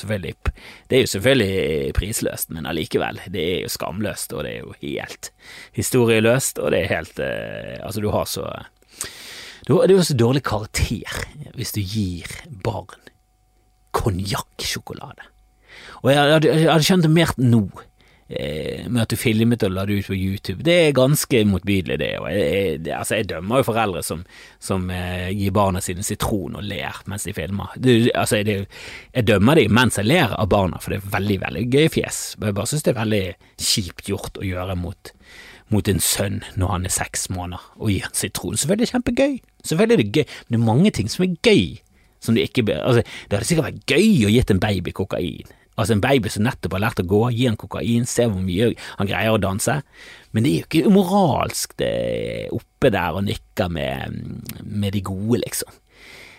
det 0.88 0.96
er 0.96 1.04
jo 1.04 1.10
selvfølgelig 1.12 1.92
prisløst, 1.94 2.50
men 2.50 2.66
allikevel, 2.66 3.20
det 3.30 3.44
er 3.52 3.60
jo 3.62 3.70
skamløst, 3.70 4.34
og 4.34 4.42
det 4.42 4.56
er 4.56 4.64
jo 4.64 4.74
helt 4.80 5.30
historieløst, 5.78 6.58
og 6.58 6.74
det 6.74 6.82
er 6.82 6.94
helt 6.96 7.22
eh, 7.22 7.78
Altså, 7.86 8.00
du 8.00 8.10
har 8.10 8.24
så 8.26 8.48
Det 9.66 9.76
er 9.82 9.96
jo 9.96 10.06
så 10.06 10.14
dårlig 10.14 10.44
karakter 10.46 11.24
hvis 11.56 11.74
du 11.74 11.80
gir 11.82 12.30
barn 12.62 13.02
konjakksjokolade. 13.96 15.24
Og 16.04 16.10
jeg 16.12 16.20
hadde, 16.20 16.52
jeg 16.52 16.70
hadde 16.70 16.86
skjønt 16.86 17.06
det 17.06 17.14
mer 17.16 17.32
nå 17.40 17.64
Eh, 18.28 18.88
med 18.90 19.04
at 19.04 19.12
du 19.12 19.14
filmet 19.14 19.62
og 19.62 19.70
la 19.70 19.84
det 19.86 20.00
ut 20.00 20.08
på 20.10 20.16
YouTube. 20.18 20.64
Det 20.66 20.74
er 20.74 20.96
ganske 20.96 21.44
motbydelig, 21.46 21.98
det. 22.00 22.08
Og 22.18 22.26
jeg, 22.34 22.80
det, 22.82 22.90
altså 22.96 23.20
jeg 23.20 23.28
dømmer 23.30 23.60
jo 23.60 23.66
foreldre 23.68 24.02
som, 24.02 24.24
som 24.58 24.88
eh, 24.90 25.28
gir 25.30 25.54
barna 25.54 25.78
sine 25.84 26.02
sitron 26.02 26.58
og 26.58 26.66
ler 26.66 26.98
mens 27.06 27.28
de 27.28 27.36
filmer. 27.36 27.76
Det, 27.78 28.10
altså 28.18 28.40
det, 28.42 28.56
jeg 29.14 29.28
dømmer 29.28 29.60
dem 29.60 29.76
mens 29.78 30.00
jeg 30.00 30.10
ler 30.10 30.34
av 30.34 30.50
barna, 30.50 30.82
for 30.82 30.90
det 30.90 30.98
er 31.04 31.14
veldig 31.14 31.38
veldig 31.44 31.62
gøy 31.70 31.86
fjes. 32.00 32.18
Jeg 32.42 32.58
bare 32.58 32.72
synes 32.72 32.88
det 32.88 32.94
er 32.96 32.98
veldig 32.98 33.22
kjipt 33.62 34.10
gjort 34.10 34.42
å 34.42 34.48
gjøre 34.48 34.78
mot, 34.80 35.14
mot 35.72 35.88
en 35.90 36.00
sønn 36.02 36.40
når 36.56 36.72
han 36.72 36.86
er 36.86 36.94
seks 36.94 37.28
måneder, 37.32 37.62
og 37.80 37.90
gir 37.90 38.06
han 38.06 38.16
sitron. 38.16 38.56
Selvfølgelig 38.56 38.86
er 38.86 38.86
det 38.86 38.94
kjempegøy. 38.94 39.36
Selvfølgelig 39.66 39.96
er 39.96 40.02
det 40.02 40.14
gøy, 40.14 40.26
men 40.46 40.56
det 40.56 40.60
er 40.60 40.66
mange 40.70 40.94
ting 40.94 41.10
som 41.12 41.26
er 41.26 41.36
gøy. 41.42 41.64
Som 42.22 42.34
det, 42.34 42.48
ikke, 42.48 42.64
altså, 42.80 43.02
det 43.02 43.36
hadde 43.36 43.48
sikkert 43.48 43.68
vært 43.70 43.94
gøy 43.96 44.26
å 44.26 44.32
gitt 44.32 44.52
en 44.54 44.62
baby 44.62 44.94
kokain. 44.96 45.54
Altså 45.76 45.92
en 45.92 46.00
baby 46.00 46.30
som 46.32 46.46
nettopp 46.46 46.78
har 46.78 46.86
lært 46.86 47.02
å 47.02 47.08
gå, 47.08 47.22
gi 47.36 47.48
han 47.50 47.58
kokain, 47.60 48.06
se 48.08 48.24
hvor 48.30 48.40
mye 48.40 48.70
han 48.96 49.08
greier 49.10 49.34
å 49.34 49.40
danse. 49.40 49.82
Men 50.32 50.46
det 50.46 50.52
er 50.52 50.62
jo 50.62 50.68
ikke 50.68 50.88
umoralsk 50.88 51.74
det 51.80 51.96
oppe 52.56 52.92
der 52.94 53.18
og 53.18 53.26
nikker 53.26 53.68
med, 53.72 54.22
med 54.64 54.96
de 54.96 55.04
gode, 55.04 55.42
liksom. 55.44 55.82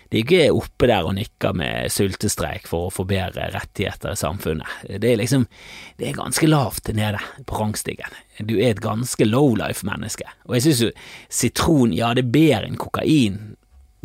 Det 0.08 0.16
er 0.16 0.24
ikke 0.24 0.56
oppe 0.56 0.88
der 0.88 1.04
og 1.04 1.14
nikker 1.18 1.56
med 1.56 1.92
sultestreik 1.92 2.64
for 2.66 2.88
å 2.88 2.92
få 2.92 3.04
bedre 3.08 3.50
rettigheter 3.52 4.14
i 4.14 4.18
samfunnet. 4.18 4.86
Det 4.88 5.10
er 5.12 5.20
liksom 5.20 5.44
Det 5.98 6.08
er 6.08 6.16
ganske 6.16 6.48
lavt 6.48 6.88
nede 6.96 7.20
på 7.44 7.58
rangstigen. 7.60 8.16
Du 8.38 8.56
er 8.58 8.72
et 8.72 8.82
ganske 8.84 9.26
lowlife-menneske. 9.26 10.26
Og 10.48 10.58
jeg 10.58 10.66
synes 10.66 10.82
jo 10.82 10.90
sitron, 11.40 11.94
ja, 11.96 12.12
det 12.14 12.26
er 12.26 12.34
bedre 12.34 12.68
enn 12.68 12.80
kokain, 12.80 13.38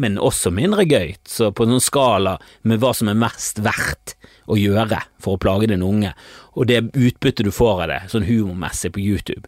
men 0.01 0.17
også 0.17 0.51
mindre 0.53 0.85
gøy. 0.89 1.13
Så 1.29 1.51
på 1.53 1.67
noen 1.69 1.83
skala 1.83 2.37
med 2.65 2.81
hva 2.81 2.93
som 2.97 3.11
er 3.11 3.19
mest 3.19 3.61
verdt 3.63 4.15
å 4.49 4.57
gjøre 4.59 4.99
for 5.23 5.37
å 5.37 5.41
plage 5.41 5.69
den 5.71 5.85
unge, 5.85 6.11
og 6.53 6.67
det 6.69 6.81
utbyttet 6.91 7.45
du 7.47 7.53
får 7.53 7.85
av 7.85 7.91
det, 7.91 7.99
sånn 8.11 8.27
humormessig 8.27 8.91
på 8.93 9.03
YouTube, 9.03 9.47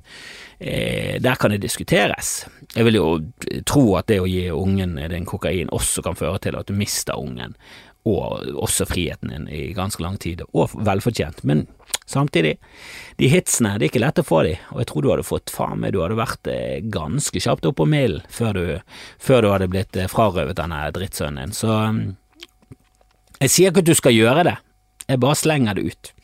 eh, 0.60 1.18
der 1.22 1.36
kan 1.39 1.52
det 1.52 1.63
diskuteres. 1.63 2.46
Jeg 2.76 2.88
vil 2.88 3.00
jo 3.00 3.10
tro 3.68 3.96
at 4.00 4.08
det 4.12 4.22
å 4.22 4.30
gi 4.30 4.48
ungen 4.52 4.98
den 4.98 5.28
kokain 5.28 5.72
også 5.74 6.04
kan 6.06 6.18
føre 6.20 6.41
til 6.44 6.58
at 6.60 6.70
du 6.70 6.78
mister 6.78 7.20
ungen, 7.20 7.56
og 8.06 8.46
også 8.62 8.86
friheten 8.86 9.32
din 9.34 9.48
i 9.50 9.74
ganske 9.74 10.04
lang 10.04 10.20
tid, 10.22 10.44
og 10.54 10.74
velfortjent, 10.86 11.41
men 11.44 11.65
samtidig, 12.06 12.56
de 13.18 13.30
hitsene, 13.32 13.76
det 13.80 13.88
er 13.88 13.94
ikke 13.94 14.04
lett 14.04 14.22
å 14.22 14.26
få 14.28 14.44
de, 14.46 14.54
og 14.74 14.84
jeg 14.84 14.89
tror 14.91 15.02
du 15.02 15.10
hadde 15.10 15.26
fått 15.26 15.54
faen 15.54 15.82
meg, 15.82 15.96
du 15.96 16.04
hadde 16.04 16.20
vært 16.20 16.52
eh, 16.52 16.84
ganske 16.94 17.41
kjapt 17.41 17.65
opp 17.65 17.80
på 17.82 17.88
før, 17.89 18.70
før, 19.18 19.41
du 19.41 19.50
hadde 19.50 19.72
blitt 19.74 19.98
eh, 19.98 20.12
frarøvet 20.12 20.60
denne 20.60 20.84
drittsønnen 20.94 21.48
din, 21.48 21.58
så 21.58 21.80
mm, 21.96 22.04
jeg 23.41 23.52
sier 23.56 23.74
ikke 23.74 23.82
at 23.82 23.89
du 23.89 23.98
skal 23.98 24.13
gjøre 24.13 24.46
det, 24.52 24.56
jeg 25.10 25.22
bare 25.26 25.41
slenger 25.41 25.78
det 25.78 25.89
ut. 25.89 26.14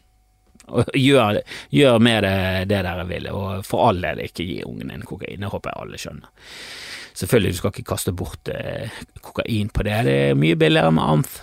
Og 0.72 0.92
gjør, 0.96 1.42
gjør 1.76 2.00
med 2.04 2.24
det 2.24 2.36
det 2.72 2.82
dere 2.88 3.06
vil, 3.10 3.30
og 3.36 3.66
for 3.68 3.90
all 3.90 4.02
del 4.04 4.24
ikke 4.24 4.48
gi 4.48 4.58
ungen 4.68 4.94
din 4.94 5.06
kokain, 5.08 5.44
det 5.44 5.52
håper 5.52 5.74
jeg 5.74 5.84
alle 5.84 6.02
skjønner. 6.02 6.52
Selvfølgelig, 7.22 7.52
du 7.52 7.60
skal 7.60 7.74
ikke 7.74 7.90
kaste 7.92 8.14
bort 8.16 8.52
eh, 8.54 9.02
kokain 9.20 9.72
på 9.74 9.84
det, 9.84 9.98
det 10.08 10.18
er 10.30 10.38
mye 10.40 10.60
billigere 10.60 10.94
med 10.96 11.16
amf. 11.18 11.42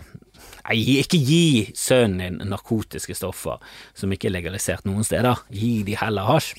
Nei, 0.68 0.78
ikke 1.00 1.20
gi 1.24 1.44
sønnen 1.76 2.40
din 2.40 2.50
narkotiske 2.50 3.16
stoffer 3.16 3.60
som 3.96 4.12
ikke 4.12 4.28
er 4.28 4.36
legalisert 4.36 4.88
noen 4.88 5.06
steder, 5.06 5.44
gi 5.52 5.82
de 5.86 5.96
heller 6.00 6.28
hasj. 6.28 6.56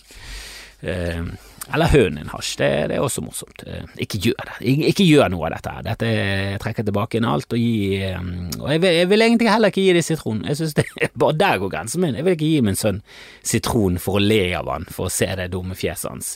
Eh, 1.69 1.75
eller 1.75 1.91
hønen 1.93 2.17
din 2.17 2.32
hasj, 2.32 2.55
det, 2.60 2.69
det, 2.89 2.97
er 2.97 3.05
også 3.05 3.23
morsomt. 3.23 3.63
Eh, 3.67 3.86
ikke 4.05 4.19
gjør 4.23 4.49
det. 4.49 4.58
Ikke, 4.89 5.05
gjør 5.05 5.29
noe 5.34 5.47
av 5.47 5.55
dette. 5.55 5.73
Dette 5.86 6.12
trekker 6.63 6.88
tilbake 6.88 7.19
inn 7.19 7.27
alt 7.29 7.53
og 7.53 7.62
gi 7.62 7.99
eh, 8.03 8.19
Og 8.60 8.71
jeg 8.73 8.84
vil, 8.84 8.97
jeg 8.97 9.10
vil, 9.12 9.25
egentlig 9.25 9.51
heller 9.51 9.73
ikke 9.73 9.86
gi 9.86 9.95
dem 9.97 10.05
sitron. 10.05 10.41
Jeg 10.49 10.60
synes 10.60 10.75
det, 10.79 10.86
Bare 11.19 11.38
der 11.38 11.62
går 11.62 11.73
grensen 11.73 12.03
min. 12.03 12.17
Jeg 12.17 12.27
vil 12.27 12.38
ikke 12.38 12.49
gi 12.49 12.63
min 12.65 12.79
sønn 12.79 13.01
sitron 13.45 13.99
for 14.01 14.19
å 14.19 14.23
le 14.23 14.41
av 14.58 14.69
han, 14.71 14.88
for 14.89 15.08
å 15.08 15.13
se 15.13 15.29
det 15.39 15.49
dumme 15.53 15.77
fjeset 15.77 16.10
hans 16.10 16.36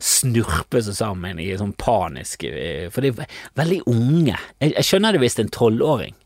snurpe 0.00 0.80
seg 0.84 0.96
sammen 0.96 1.40
i 1.42 1.48
sånn 1.58 1.72
panisk 1.78 2.44
For 2.92 3.04
de 3.04 3.12
er 3.12 3.40
veldig 3.58 3.82
unge. 3.90 4.36
Jeg, 4.60 4.74
jeg 4.74 4.86
skjønner 4.86 5.14
det 5.14 5.22
hvis 5.22 5.36
det 5.36 5.44
er 5.44 5.48
en 5.48 5.56
tolvåring. 5.56 6.16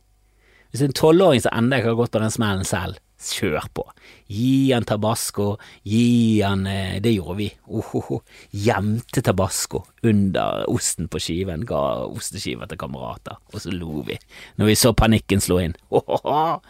Hvis 0.70 0.80
det 0.80 0.86
er 0.86 0.92
en 0.92 1.00
tolvåring 1.00 1.42
som 1.44 1.56
ender 1.58 1.82
ikke 1.82 1.92
har 1.92 1.98
gått 2.00 2.14
på 2.14 2.22
den 2.22 2.34
smellen 2.34 2.68
selv, 2.68 3.00
kjør 3.32 3.68
på. 3.76 3.86
Gi 4.30 4.72
han 4.72 4.86
tabasco, 4.88 5.54
gi 5.86 6.40
han 6.42 6.66
eh, 6.66 7.00
Det 7.04 7.14
gjorde 7.14 7.38
vi. 7.38 7.48
Ohoho. 7.68 8.00
oh, 8.00 8.12
oh. 8.18 8.44
Gjemte 8.50 9.22
tabasco 9.24 9.84
under 10.04 10.64
osten 10.70 11.08
på 11.08 11.20
skiven, 11.22 11.66
ga 11.68 12.04
osteskiver 12.06 12.68
til 12.70 12.80
kamerater, 12.80 13.40
og 13.52 13.60
så 13.60 13.72
lo 13.74 14.02
vi 14.06 14.18
når 14.58 14.70
vi 14.70 14.78
så 14.78 14.94
panikken 14.96 15.42
slå 15.42 15.60
inn. 15.64 15.76
Ohoho. 15.90 16.60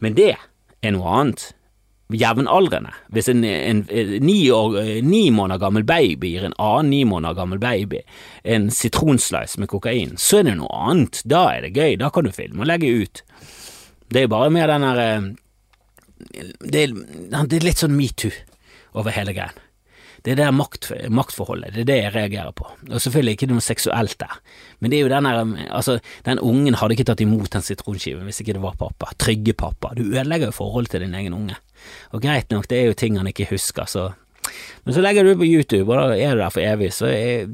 Men 0.00 0.16
det 0.18 0.34
er 0.36 0.94
noe 0.94 1.20
annet. 1.20 1.52
Jevnaldrende. 2.14 2.92
Hvis 3.10 3.28
en, 3.28 3.42
en, 3.44 3.80
en 3.90 4.10
ni, 4.22 4.50
år, 4.54 4.76
ni, 5.02 5.24
måneder 5.34 5.58
gammel 5.58 5.82
baby 5.86 6.36
gir 6.36 6.44
en 6.46 6.54
annen 6.62 6.92
ni 6.92 7.00
måneder 7.08 7.34
gammel 7.34 7.58
baby 7.58 8.04
en 8.44 8.68
sitronslice 8.70 9.58
med 9.58 9.72
kokain, 9.72 10.14
så 10.14 10.38
er 10.38 10.46
det 10.46 10.54
noe 10.60 10.84
annet. 10.86 11.24
Da 11.26 11.48
er 11.56 11.66
det 11.66 11.74
gøy. 11.74 11.96
Da 11.98 12.12
kan 12.14 12.28
du 12.28 12.30
filme 12.34 12.62
og 12.62 12.70
legge 12.70 12.92
ut. 13.02 13.24
Det 14.06 14.22
er 14.22 14.30
bare 14.30 14.52
med 14.54 14.70
den 14.70 14.86
der 14.86 15.02
eh, 15.02 15.26
det 16.16 16.86
det 16.92 17.58
er 17.58 17.64
litt 17.66 17.82
sånn 17.82 17.96
metoo 17.96 18.32
over 18.96 19.12
hele 19.14 19.34
greien. 19.36 19.62
Det 20.24 20.32
er 20.32 20.38
det 20.40 20.46
makt, 20.58 20.88
maktforholdet, 21.14 21.74
det 21.76 21.84
er 21.84 21.86
det 21.86 21.96
jeg 22.00 22.12
reagerer 22.16 22.54
på. 22.56 22.64
Og 22.88 22.98
selvfølgelig 22.98 23.36
ikke 23.36 23.48
noe 23.52 23.62
seksuelt 23.62 24.16
der, 24.18 24.32
men 24.80 24.90
det 24.90 24.98
er 24.98 25.04
jo 25.04 25.10
den 25.12 25.28
der 25.28 25.68
Altså, 25.70 25.98
den 26.26 26.40
ungen 26.42 26.74
hadde 26.80 26.96
ikke 26.96 27.06
tatt 27.12 27.22
imot 27.22 27.52
den 27.54 27.62
sitronskiven 27.62 28.26
hvis 28.26 28.40
ikke 28.42 28.56
det 28.56 28.62
var 28.64 28.74
pappa. 28.80 29.12
Trygge 29.22 29.54
pappa. 29.54 29.92
Du 29.94 30.02
ødelegger 30.08 30.50
jo 30.50 30.56
forholdet 30.56 30.96
til 30.96 31.04
din 31.06 31.14
egen 31.14 31.36
unge. 31.36 31.58
Og 32.10 32.24
greit 32.24 32.50
nok, 32.50 32.66
det 32.66 32.80
er 32.80 32.90
jo 32.90 32.98
ting 32.98 33.20
han 33.20 33.30
ikke 33.30 33.46
husker, 33.52 33.86
så 33.86 34.12
Men 34.84 34.94
så 34.94 35.02
legger 35.02 35.24
du 35.24 35.30
det 35.30 35.38
på 35.38 35.46
YouTube, 35.46 35.90
og 35.92 35.98
da 35.98 36.18
er 36.18 36.34
du 36.34 36.40
der 36.40 36.50
for 36.54 36.62
evig, 36.62 36.92
så 36.94 37.06
jeg 37.06 37.48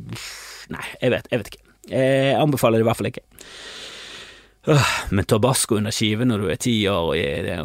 Nei, 0.73 0.85
jeg 1.03 1.11
vet, 1.11 1.29
jeg 1.31 1.39
vet 1.41 1.49
ikke. 1.53 1.63
Jeg 1.91 2.37
anbefaler 2.39 2.79
det 2.79 2.85
i 2.85 2.89
hvert 2.89 2.97
fall 2.97 3.11
ikke. 3.11 3.25
Men 5.11 5.27
tabasco 5.27 5.77
under 5.81 5.95
skiven 5.95 6.31
når 6.31 6.43
du 6.43 6.51
er 6.53 6.61
ti 6.63 6.77
år 6.91 7.11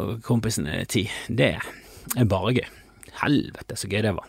og 0.00 0.16
kompisen 0.26 0.66
er 0.66 0.88
ti, 0.90 1.04
det 1.28 1.54
er 1.58 2.28
bare 2.30 2.56
gøy. 2.58 2.66
Helvete, 3.22 3.78
så 3.78 3.90
gøy 3.90 4.02
det 4.06 4.14
var. 4.16 4.26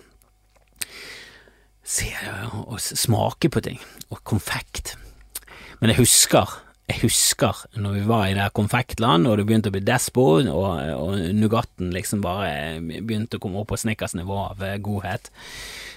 Se 1.89 2.09
og 2.53 2.77
smake 2.77 3.49
på 3.49 3.61
ting. 3.65 3.79
Og 4.13 4.21
konfekt. 4.27 4.95
Men 5.79 5.93
jeg 5.93 6.03
husker, 6.03 6.51
jeg 6.89 7.01
husker 7.03 7.63
når 7.79 7.95
vi 7.97 8.03
var 8.09 8.27
i 8.27 8.35
det 8.37 8.49
konfektland, 8.57 9.25
og 9.25 9.39
det 9.39 9.47
begynte 9.49 9.71
å 9.71 9.75
bli 9.75 9.85
despo, 9.85 10.27
og, 10.37 10.79
og 10.93 11.17
Nugatten 11.37 11.93
liksom 11.95 12.21
bare 12.25 12.77
begynte 12.81 13.39
å 13.39 13.43
komme 13.43 13.61
opp 13.61 13.71
på 13.73 13.79
Snickers 13.81 14.13
nivå 14.17 14.37
av 14.51 14.65
eh, 14.65 14.77
godhet. 14.83 15.31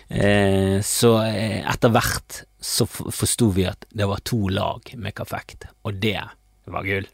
Eh, 0.09 0.79
så 0.87 1.17
eh, 1.27 1.61
etter 1.69 1.93
hvert 1.93 2.45
så 2.63 2.87
forsto 2.87 3.51
vi 3.57 3.67
at 3.69 3.89
det 3.91 4.07
var 4.09 4.23
to 4.25 4.47
lag 4.53 4.95
med 4.97 5.17
konfekt, 5.19 5.67
og 5.85 5.99
det 6.01 6.21
det 6.67 6.75
var 6.75 6.87
gull. 6.87 7.09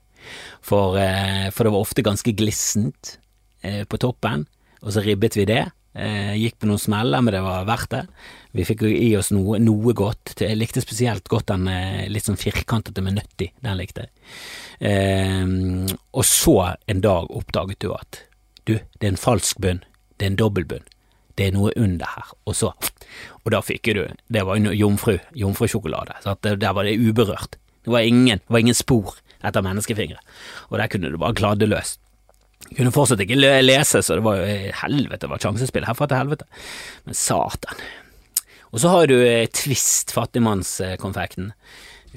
For, 0.64 0.98
eh, 0.98 1.48
for, 1.54 1.64
det 1.64 1.74
var 1.74 1.84
ofte 1.84 2.04
ganske 2.04 2.34
glissent 2.36 3.18
eh, 3.62 3.84
på 3.88 4.00
toppen, 4.00 4.46
og 4.82 4.94
så 4.94 5.04
ribbet 5.04 5.38
vi 5.38 5.46
det. 5.48 5.64
Eh, 5.98 6.34
gikk 6.38 6.58
på 6.60 6.68
noen 6.68 6.82
smeller, 6.82 7.22
men 7.24 7.34
det 7.34 7.42
var 7.42 7.66
verdt 7.68 7.94
det. 7.94 8.02
Vi 8.54 8.66
fikk 8.66 8.84
i 8.88 9.10
oss 9.18 9.32
noe, 9.34 9.58
noe 9.62 9.94
godt. 9.96 10.36
Jeg 10.40 10.58
likte 10.58 10.82
spesielt 10.84 11.26
godt 11.30 11.50
den 11.50 11.68
litt 12.12 12.28
sånn 12.28 12.38
firkantete 12.40 13.02
med 13.04 13.18
nøtt 13.18 13.44
i. 13.44 13.50
Den 13.64 13.78
likte 13.78 14.06
jeg. 14.06 14.12
og 16.14 16.24
så 16.24 16.54
en 16.86 17.02
dag 17.04 17.30
oppdaget 17.34 17.82
du 17.82 17.90
at 17.92 18.22
du, 18.68 18.76
det 18.76 19.06
er 19.06 19.12
en 19.14 19.20
falsk 19.20 19.60
bunn. 19.64 19.82
Det 20.16 20.26
er 20.26 20.32
en 20.32 20.40
dobbeltbunn. 20.40 20.86
Det 21.38 21.46
er 21.48 21.54
noe 21.54 21.72
under 21.76 22.10
her. 22.10 22.32
Og 22.46 22.56
så 22.58 22.72
Og 23.44 23.52
da 23.54 23.60
fikk 23.64 23.94
du 23.94 24.02
Det 24.28 24.44
var 24.44 24.56
jo 24.56 24.72
jomfru. 24.72 25.18
Jomfrusjokolade. 25.34 26.18
Så 26.22 26.34
der 26.42 26.72
var 26.72 26.84
det 26.84 26.98
uberørt. 26.98 27.56
Det 27.88 27.94
var 27.94 28.04
ingen, 28.04 28.42
det 28.42 28.52
var 28.52 28.64
ingen 28.64 28.76
spor 28.76 29.16
etter 29.38 29.64
menneskefingre, 29.64 30.20
og 30.68 30.78
der 30.80 30.90
kunne 30.92 31.10
du 31.12 31.18
bare 31.20 31.36
kladde 31.38 31.68
løs. 31.70 31.96
Jeg 32.68 32.80
kunne 32.80 32.92
fortsatt 32.92 33.22
ikke 33.22 33.38
lese, 33.38 34.02
så 34.04 34.18
det 34.18 34.24
var 34.26 34.40
jo 34.42 34.56
helvete, 34.82 35.22
det 35.24 35.30
var 35.30 35.40
sjansespill 35.40 35.86
herfra 35.88 36.08
til 36.10 36.20
helvete. 36.20 36.48
Men 37.06 37.16
satan. 37.16 37.84
Og 38.74 38.82
så 38.82 38.92
har 38.92 39.08
du 39.08 39.16
eh, 39.22 39.46
Twist, 39.54 40.12
fattigmannskonfekten. 40.12 41.52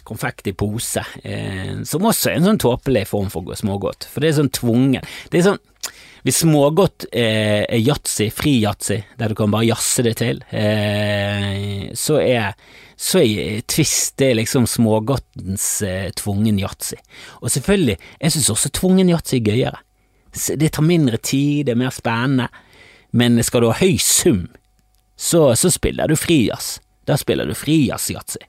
Konfekt 0.08 0.50
i 0.50 0.56
pose, 0.58 1.04
eh, 1.24 1.78
som 1.88 2.08
også 2.10 2.32
er 2.32 2.40
en 2.40 2.50
sånn 2.50 2.62
tåpelig 2.64 3.06
form 3.12 3.30
for 3.32 3.48
smågodt, 3.56 4.10
for 4.12 4.24
det 4.24 4.32
er 4.32 4.40
sånn 4.42 4.52
tvungen. 4.56 5.06
Det 5.32 5.40
er 5.40 5.52
sånn 5.52 5.62
hvis 6.26 6.44
smågodt 6.44 7.08
eh, 7.12 7.64
er 7.66 7.82
yatzy, 7.82 8.30
fri 8.34 8.60
yatzy, 8.62 9.00
der 9.18 9.32
du 9.32 9.38
kan 9.38 9.54
bare 9.54 9.68
jazze 9.72 10.06
det 10.06 10.16
til, 10.22 10.44
eh, 10.54 11.90
så 11.98 12.20
er 12.22 12.54
så 13.02 13.24
er 13.26 13.64
Twist 13.66 14.20
det 14.22 14.28
er 14.30 14.38
liksom 14.38 14.68
smågodtens 14.70 15.66
eh, 15.82 16.12
tvungen 16.14 16.60
yatzy. 16.62 17.00
Og 17.42 17.50
selvfølgelig, 17.50 17.98
jeg 18.22 18.32
synes 18.32 18.50
også 18.54 18.74
tvungen 18.78 19.10
yatzy 19.10 19.40
er 19.40 19.48
gøyere. 19.48 19.82
Det 20.32 20.72
tar 20.72 20.86
mindre 20.86 21.18
tid, 21.18 21.66
det 21.66 21.74
er 21.74 21.82
mer 21.82 21.92
spennende, 21.92 22.48
men 23.12 23.42
skal 23.44 23.66
du 23.66 23.72
ha 23.72 23.80
høy 23.82 23.98
sum, 24.00 24.46
så, 25.18 25.52
så 25.56 25.70
spiller 25.74 26.08
du 26.08 26.16
frijazz. 26.16 26.80
Da 27.06 27.18
spiller 27.18 27.50
du 27.50 27.58
frijazz-yatzy. 27.58 28.46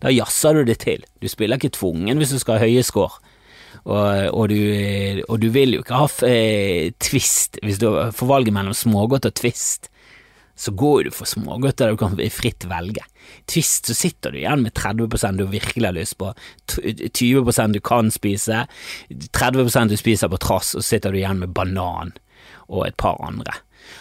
Da 0.00 0.10
jazzer 0.12 0.56
du 0.56 0.64
det 0.64 0.78
til. 0.82 1.04
Du 1.20 1.28
spiller 1.28 1.60
ikke 1.60 1.76
tvungen 1.76 2.18
hvis 2.18 2.32
du 2.32 2.40
skal 2.40 2.58
ha 2.58 2.64
høye 2.64 2.82
score. 2.84 3.20
Og, 3.84 4.28
og, 4.34 4.50
du, 4.50 5.22
og, 5.26 5.38
du, 5.40 5.48
vil 5.54 5.76
jo 5.76 5.84
ikke 5.84 6.02
ha 6.02 6.08
eh, 6.28 6.90
twist 7.00 7.60
hvis 7.64 7.80
du 7.80 7.88
får 8.16 8.30
valget 8.30 8.54
mellom 8.56 8.76
smågodt 8.76 9.30
og 9.30 9.36
twist. 9.40 9.90
Så 10.60 10.74
går 10.76 11.06
du 11.08 11.14
for 11.16 11.28
smågodt 11.28 11.78
der 11.80 11.94
du 11.94 12.00
kan 12.00 12.18
fritt 12.34 12.66
velge. 12.68 13.04
Twist 13.48 13.88
så 13.88 13.96
sitter 13.96 14.34
du 14.34 14.42
igjen 14.42 14.66
med 14.66 14.74
30 14.76 15.08
du 15.38 15.46
virkelig 15.48 15.86
har 15.86 15.96
lyst 15.96 16.18
på, 16.20 16.34
20 16.68 17.72
du 17.72 17.80
kan 17.80 18.10
spise, 18.12 18.66
30 19.32 19.88
du 19.88 19.96
spiser 19.96 20.28
på 20.28 20.36
trass, 20.42 20.74
og 20.74 20.84
så 20.84 20.96
sitter 20.96 21.12
du 21.12 21.22
igjen 21.22 21.40
med 21.40 21.54
banan 21.56 22.12
og 22.68 22.86
et 22.86 22.96
par 22.96 23.16
andre. 23.24 23.56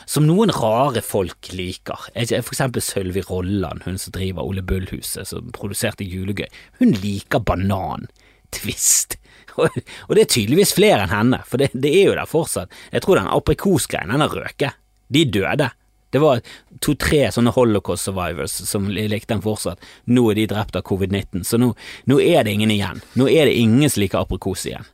Som 0.06 0.28
noen 0.28 0.52
rare 0.54 1.02
folk 1.06 1.52
liker. 1.54 2.10
For 2.12 2.54
eksempel 2.54 2.84
Sølvi 2.84 3.24
Rolland, 3.30 3.86
hun 3.86 3.98
som 3.98 4.14
driver 4.16 4.46
Ole 4.46 4.62
Bull-huset, 4.62 5.28
som 5.30 5.54
produserte 5.56 6.04
julegøy. 6.06 6.48
Hun 6.82 6.94
liker 7.00 7.40
banan. 7.40 8.10
Twist. 8.56 9.18
Og 9.65 10.15
det 10.15 10.24
er 10.24 10.32
tydeligvis 10.36 10.76
flere 10.78 11.04
enn 11.06 11.13
henne, 11.13 11.41
for 11.48 11.62
det, 11.62 11.72
det 11.74 11.91
er 11.91 12.10
jo 12.10 12.15
der 12.17 12.30
fortsatt. 12.30 12.74
Jeg 12.93 13.06
tror 13.06 13.19
den 13.19 13.30
aprikosgreien, 13.32 14.13
den 14.13 14.24
har 14.26 14.34
røket. 14.34 14.80
De 15.10 15.26
døde. 15.26 15.69
Det 16.10 16.22
var 16.22 16.41
to-tre 16.82 17.28
sånne 17.34 17.54
holocaust 17.54 18.08
survivors 18.08 18.56
som 18.65 18.88
likte 18.89 19.34
den 19.36 19.43
fortsatt. 19.45 19.82
Nå 20.10 20.26
er 20.32 20.39
de 20.39 20.48
drept 20.50 20.78
av 20.80 20.86
covid-19, 20.89 21.43
så 21.45 21.60
nå, 21.62 21.74
nå, 22.10 22.17
er 22.24 22.45
det 22.45 22.56
ingen 22.58 22.74
igjen. 22.74 23.04
Nå 23.19 23.30
er 23.30 23.50
det 23.50 23.58
ingen 23.62 23.89
som 23.89 24.02
liker 24.04 24.24
aprikos 24.24 24.65
igjen. 24.69 24.88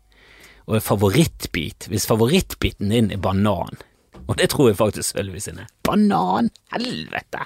Og 0.65 0.81
favorittbit, 0.83 1.87
hvis 1.91 2.07
favorittbiten 2.09 2.91
din 2.91 3.11
er 3.13 3.21
banan, 3.21 3.77
og 4.25 4.39
det 4.39 4.49
tror 4.51 4.71
jeg 4.71 4.79
faktisk 4.79 5.13
Sølvi 5.13 5.39
sin 5.43 5.61
er, 5.61 5.69
banan, 5.85 6.49
helvete! 6.73 7.45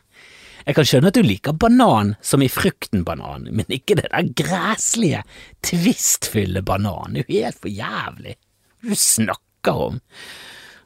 Jeg 0.66 0.76
kan 0.78 0.88
skjønne 0.88 1.12
at 1.12 1.18
du 1.18 1.24
liker 1.26 1.56
banan 1.56 2.14
som 2.26 2.44
i 2.44 2.50
frukten-banan, 2.52 3.48
men 3.56 3.74
ikke 3.74 3.98
det 4.00 4.10
der 4.10 4.32
græslige, 4.38 5.24
tvistfylle 5.66 6.64
banan. 6.66 7.16
Det 7.16 7.26
er 7.26 7.34
jo 7.34 7.44
helt 7.48 7.62
for 7.64 7.74
jævlig. 7.74 8.36
Du 8.84 8.96
snakker 8.96 9.84
om? 9.90 10.00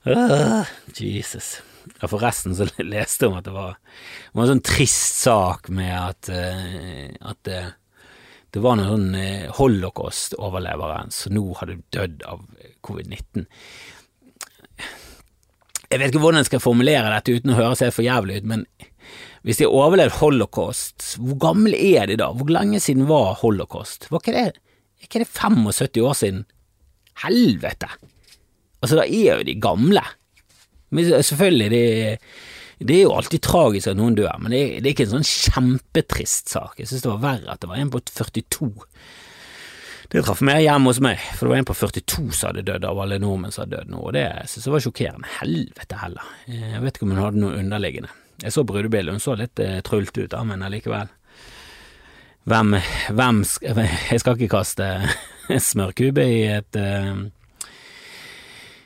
Uh, 0.05 0.65
Jesus. 0.97 1.61
Ja, 1.99 2.07
forresten 2.07 2.55
så 2.55 2.67
leste 2.79 3.25
jeg 3.25 3.31
om 3.31 3.39
at 3.39 3.47
det 3.47 3.53
var, 3.55 3.77
det 3.77 4.37
var 4.37 4.45
en 4.45 4.53
sånn 4.55 4.65
trist 4.65 5.23
sak 5.23 5.69
med 5.73 5.93
at, 5.95 6.29
uh, 6.31 7.31
at 7.31 7.51
uh, 7.51 7.71
det 8.53 8.63
var 8.63 8.79
noen 8.79 8.91
sånn 8.93 9.17
uh, 9.17 9.51
holocaust-overlevere 9.59 11.01
som 11.15 11.35
nå 11.35 11.45
hadde 11.59 11.81
dødd 11.95 12.23
av 12.29 12.45
covid-19. 12.85 13.47
Jeg 15.93 16.01
vet 16.01 16.09
ikke 16.09 16.23
hvordan 16.23 16.41
jeg 16.41 16.49
skal 16.49 16.63
formulere 16.63 17.11
dette 17.13 17.35
uten 17.37 17.53
å 17.53 17.59
høres 17.59 17.83
helt 17.85 17.93
for 17.93 18.05
jævlig 18.05 18.41
ut, 18.41 18.49
men 18.49 18.65
hvis 19.43 19.59
de 19.59 19.67
overlevde 19.67 20.19
holocaust, 20.21 21.17
hvor 21.19 21.39
gamle 21.41 21.75
er 21.75 22.07
de 22.09 22.17
da? 22.21 22.29
Hvor 22.31 22.51
lenge 22.51 22.79
siden 22.83 23.07
var 23.09 23.35
holocaust? 23.41 24.07
Var 24.11 24.23
ikke 24.23 24.35
det, 24.35 24.45
er 24.53 25.07
ikke 25.07 25.23
det 25.23 25.29
75 25.29 26.01
år 26.03 26.17
siden? 26.19 26.43
Helvete! 27.25 27.91
Altså, 28.83 28.97
da 28.99 29.05
er 29.07 29.39
jo 29.39 29.47
de 29.47 29.55
gamle. 29.63 30.03
Men 30.93 31.11
selvfølgelig, 31.23 31.69
det, 31.71 31.83
det 32.83 32.97
er 32.97 33.05
jo 33.05 33.17
alltid 33.17 33.43
tragisk 33.45 33.91
at 33.91 33.99
noen 33.99 34.15
dør, 34.17 34.33
men 34.41 34.53
det 34.53 34.63
det 34.79 34.89
er 34.89 34.95
ikke 34.95 35.07
en 35.07 35.17
sånn 35.17 35.29
kjempetrist 35.29 36.51
sak. 36.53 36.79
Jeg 36.79 36.89
synes 36.89 37.05
det 37.05 37.13
var 37.13 37.23
verre 37.23 37.53
at 37.55 37.63
det 37.63 37.69
var 37.71 37.79
en 37.81 37.93
på 37.93 38.01
42. 38.11 38.71
Det 40.13 40.21
traff 40.21 40.43
mer 40.45 40.59
hjemme 40.61 40.91
hos 40.91 40.99
meg, 41.01 41.21
for 41.33 41.47
det 41.47 41.53
var 41.53 41.61
en 41.63 41.69
på 41.71 41.75
42 41.79 42.25
som 42.37 42.51
hadde 42.51 42.65
dødd 42.67 42.83
av 42.85 42.99
alle 43.01 43.17
nordmenn 43.23 43.53
som 43.55 43.63
hadde 43.63 43.79
dødd 43.79 43.93
nå, 43.95 44.01
og 44.03 44.13
det 44.13 44.27
synes 44.51 44.67
jeg 44.67 44.75
var 44.75 44.83
sjokkerende. 44.85 45.31
Helvete 45.39 46.01
heller. 46.03 46.27
Jeg 46.53 46.83
vet 46.83 46.99
ikke 46.99 47.07
om 47.07 47.15
hun 47.15 47.23
hadde 47.23 47.41
noe 47.41 47.61
underliggende. 47.61 48.11
Jeg 48.43 48.51
så 48.51 48.63
brudebildet, 48.67 49.15
hun 49.15 49.23
så 49.23 49.37
litt 49.39 49.59
eh, 49.63 49.79
trult 49.87 50.17
ut, 50.17 50.31
da, 50.33 50.41
men 50.43 50.65
allikevel. 50.65 51.07
Hvem, 52.43 52.75
hvem 53.15 53.39
sk 53.47 53.63
Jeg 53.63 54.19
skal 54.19 54.35
ikke 54.35 54.57
kaste 54.57 54.89
smørkube 55.71 56.25
i 56.27 56.41
et 56.51 56.75
uh, 56.75 57.23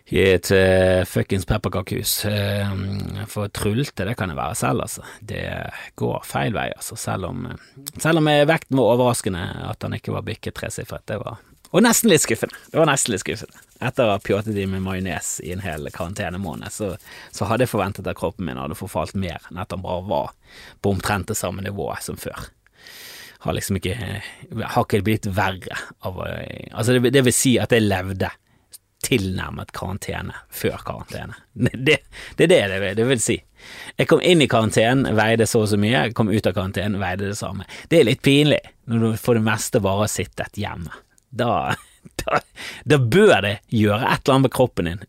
i 0.08 0.22
et 0.22 0.50
uh, 0.54 1.02
fuckings 1.10 1.48
pepperkakehus. 1.50 2.14
Uh, 2.30 3.26
for 3.28 3.50
trulte, 3.52 4.06
det 4.08 4.14
kan 4.20 4.32
jeg 4.32 4.38
være 4.38 4.60
selv, 4.62 4.86
altså. 4.86 5.04
Det 5.20 5.42
går 6.00 6.22
feil 6.24 6.56
vei, 6.56 6.70
altså. 6.78 6.96
Selv 7.02 7.32
om, 7.32 7.48
selv 7.98 8.22
om 8.22 8.30
vekten 8.48 8.78
var 8.78 8.94
overraskende, 8.94 9.44
at 9.68 9.84
han 9.84 9.98
ikke 9.98 10.14
var 10.16 10.24
bikket 10.30 10.56
tresifret. 10.62 11.04
Det 11.10 11.20
var 11.26 11.42
Og 11.74 11.84
nesten 11.84 12.14
litt 12.14 12.24
skuffende. 12.24 12.56
Det 12.72 12.80
var 12.80 12.88
nesten 12.88 13.12
litt 13.12 13.26
skuffende. 13.26 13.67
Etter 13.78 14.08
å 14.08 14.16
ha 14.16 14.20
pjåtet 14.24 14.58
i 14.58 14.66
med 14.70 14.82
majones 14.86 15.38
i 15.46 15.52
en 15.54 15.62
hel 15.62 15.90
karantenemåned, 15.94 16.72
så, 16.74 16.96
så 17.32 17.50
hadde 17.50 17.68
jeg 17.68 17.74
forventet 17.76 18.10
at 18.10 18.18
kroppen 18.18 18.48
min 18.48 18.58
hadde 18.58 18.78
forfalt 18.80 19.18
mer 19.18 19.44
enn 19.52 19.62
at 19.62 19.74
han 19.76 19.84
bare 19.86 20.06
var 20.10 20.32
på 20.82 20.96
omtrent 20.96 21.30
det 21.30 21.38
samme 21.38 21.66
nivået 21.66 22.06
som 22.06 22.18
før 22.18 22.48
har 23.40 23.54
liksom 23.54 23.78
ikke 23.78 23.96
Har 24.64 24.86
ikke 24.86 25.04
blitt 25.06 25.28
verre 25.30 25.78
av 26.06 26.20
Altså, 26.26 26.98
det, 26.98 27.14
det 27.14 27.24
vil 27.28 27.36
si 27.36 27.58
at 27.62 27.72
jeg 27.72 27.86
levde 27.86 28.32
tilnærmet 29.08 29.70
karantene 29.72 30.34
før 30.52 30.82
karantene. 30.84 31.38
Det, 31.54 32.00
det, 32.36 32.48
det 32.50 32.58
er 32.58 32.74
det, 32.74 32.96
det 32.98 33.06
vil 33.08 33.22
si. 33.22 33.38
Jeg 33.96 34.10
kom 34.10 34.24
inn 34.26 34.42
i 34.42 34.50
karantenen, 34.52 35.16
veide 35.16 35.46
så 35.48 35.62
og 35.64 35.70
så 35.72 35.78
mye, 35.80 35.94
jeg 35.94 36.16
kom 36.18 36.32
ut 36.34 36.50
av 36.50 36.56
karantenen, 36.58 36.98
veide 37.00 37.30
det 37.30 37.38
samme. 37.40 37.68
Det 37.88 38.02
er 38.02 38.08
litt 38.10 38.24
pinlig 38.26 38.60
når 38.90 39.06
du 39.06 39.22
for 39.22 39.38
det 39.38 39.46
meste 39.46 39.80
bare 39.86 40.02
har 40.02 40.12
sittet 40.12 40.60
hjemme. 40.60 40.92
Da, 41.30 41.78
da, 42.90 43.00
bør 43.00 43.40
det 43.46 43.56
gjøre 43.74 44.04
et 44.04 44.22
eller 44.22 44.36
annet 44.36 44.48
med 44.48 44.56
kroppen 44.58 44.92
din. 44.92 45.02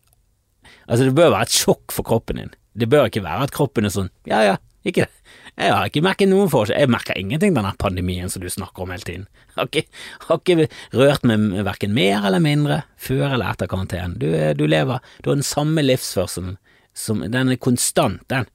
Altså, 0.89 1.05
det 1.05 1.17
bør 1.19 1.35
være 1.35 1.49
et 1.49 1.59
sjokk 1.59 1.95
for 1.95 2.07
kroppen 2.07 2.41
din. 2.41 2.57
Det 2.79 2.89
bør 2.91 3.09
ikke 3.11 3.25
være 3.25 3.49
at 3.49 3.55
kroppen 3.55 3.89
er 3.89 3.93
sånn 3.93 4.11
ja 4.29 4.45
ja, 4.47 4.57
ikke 4.87 5.07
det. 5.07 5.15
Jeg 5.59 5.75
har 5.75 5.89
ikke 5.91 6.05
merket 6.07 6.31
noen 6.31 6.51
forskjell. 6.53 6.79
Jeg 6.79 6.91
merker 6.95 7.19
ingenting 7.19 7.57
denne 7.57 7.73
pandemien 7.83 8.31
som 8.31 8.45
du 8.45 8.47
snakker 8.53 8.85
om 8.85 8.93
hele 8.95 9.07
tiden. 9.07 9.27
Har 9.59 9.67
ikke, 9.67 9.89
har 10.29 10.39
ikke 10.39 10.69
rørt 10.95 11.25
meg 11.27 11.57
verken 11.67 11.91
mer 11.91 12.23
eller 12.29 12.39
mindre 12.39 12.77
før 12.95 13.33
eller 13.33 13.49
etter 13.51 13.67
karantenen. 13.67 14.15
Du, 14.23 14.29
du, 14.55 14.63
lever, 14.71 15.03
du 15.19 15.33
har 15.33 15.41
den 15.41 15.43
samme 15.43 15.83
livsførselen 15.83 16.61
som 16.95 17.25
Den 17.27 17.51
er 17.51 17.59
konstant, 17.59 18.23
den. 18.31 18.47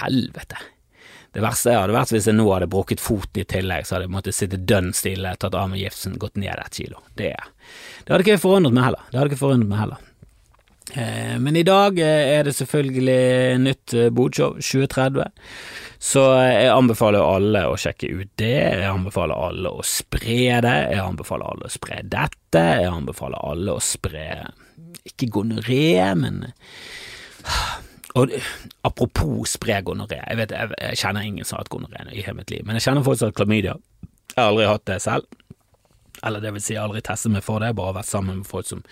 Helvete. 0.00 0.58
Det 1.34 1.42
verste 1.42 1.74
hadde 1.74 1.96
vært 1.96 2.14
hvis 2.14 2.28
jeg 2.30 2.38
nå 2.38 2.46
hadde 2.52 2.70
brukket 2.70 3.02
foten 3.02 3.42
i 3.42 3.46
tillegg, 3.50 3.86
så 3.86 3.96
hadde 3.96 4.08
jeg 4.08 4.14
måttet 4.14 4.38
sitte 4.38 4.60
dønn 4.70 4.92
stille, 4.94 5.34
tatt 5.40 5.56
av 5.58 5.70
meg 5.72 5.82
gipsen, 5.82 6.18
gått 6.22 6.38
ned 6.38 6.54
et 6.54 6.80
kilo. 6.80 7.02
Det, 7.18 7.32
det 8.04 8.14
hadde 8.14 8.26
ikke 8.26 8.42
forundret 8.44 8.76
meg 8.76 8.88
heller. 8.88 9.06
Det 9.10 9.18
hadde 9.18 9.32
ikke 9.32 9.42
forundret 9.42 9.72
meg 9.72 9.82
heller. 9.82 10.10
Eh, 10.92 11.38
men 11.40 11.56
i 11.56 11.64
dag 11.66 11.98
eh, 11.98 12.36
er 12.36 12.46
det 12.46 12.54
selvfølgelig 12.54 13.58
nytt 13.64 13.94
eh, 13.98 14.10
bodshow, 14.14 14.58
2030. 14.60 15.24
Så 16.04 16.22
jeg 16.44 16.68
anbefaler 16.70 17.24
alle 17.24 17.64
å 17.66 17.78
sjekke 17.80 18.10
ut 18.12 18.30
det, 18.38 18.52
jeg 18.84 18.90
anbefaler 18.90 19.40
alle 19.48 19.72
å 19.72 19.86
spre 19.88 20.60
det, 20.62 20.76
jeg 20.92 21.00
anbefaler 21.00 21.48
alle 21.48 21.70
å 21.70 21.72
spre 21.72 22.02
dette, 22.04 22.64
jeg 22.84 22.92
anbefaler 22.92 23.40
alle 23.40 23.74
å 23.74 23.82
spre 23.82 24.28
ikke 25.08 25.30
gonoré, 25.32 25.96
men 26.20 26.44
og 28.14 28.34
Apropos 28.86 29.56
spre 29.56 29.80
gonoré, 29.82 30.20
jeg, 30.20 30.38
vet, 30.38 30.52
jeg, 30.54 30.74
jeg 30.78 31.00
kjenner 31.00 31.26
ingen 31.26 31.46
som 31.46 31.56
har 31.56 31.64
hatt 31.64 31.72
gonoré 31.72 32.04
i 32.12 32.22
hele 32.22 32.36
mitt 32.38 32.52
liv, 32.52 32.62
men 32.66 32.78
jeg 32.78 32.86
kjenner 32.86 33.06
folk 33.06 33.18
som 33.18 33.30
har 33.30 33.38
klamydia. 33.38 33.74
Jeg 34.34 34.38
har 34.38 34.50
aldri 34.52 34.68
hatt 34.68 34.84
det 34.90 34.98
selv, 35.02 35.26
eller 36.22 36.42
det 36.44 36.52
vil 36.54 36.62
si 36.62 36.74
jeg 36.74 36.80
har 36.82 36.88
aldri 36.88 37.02
testet 37.04 37.32
meg 37.34 37.44
for 37.44 37.62
det, 37.64 37.72
bare 37.76 37.96
vært 37.98 38.10
sammen 38.10 38.40
med 38.40 38.48
folk 38.48 38.68
som, 38.68 38.82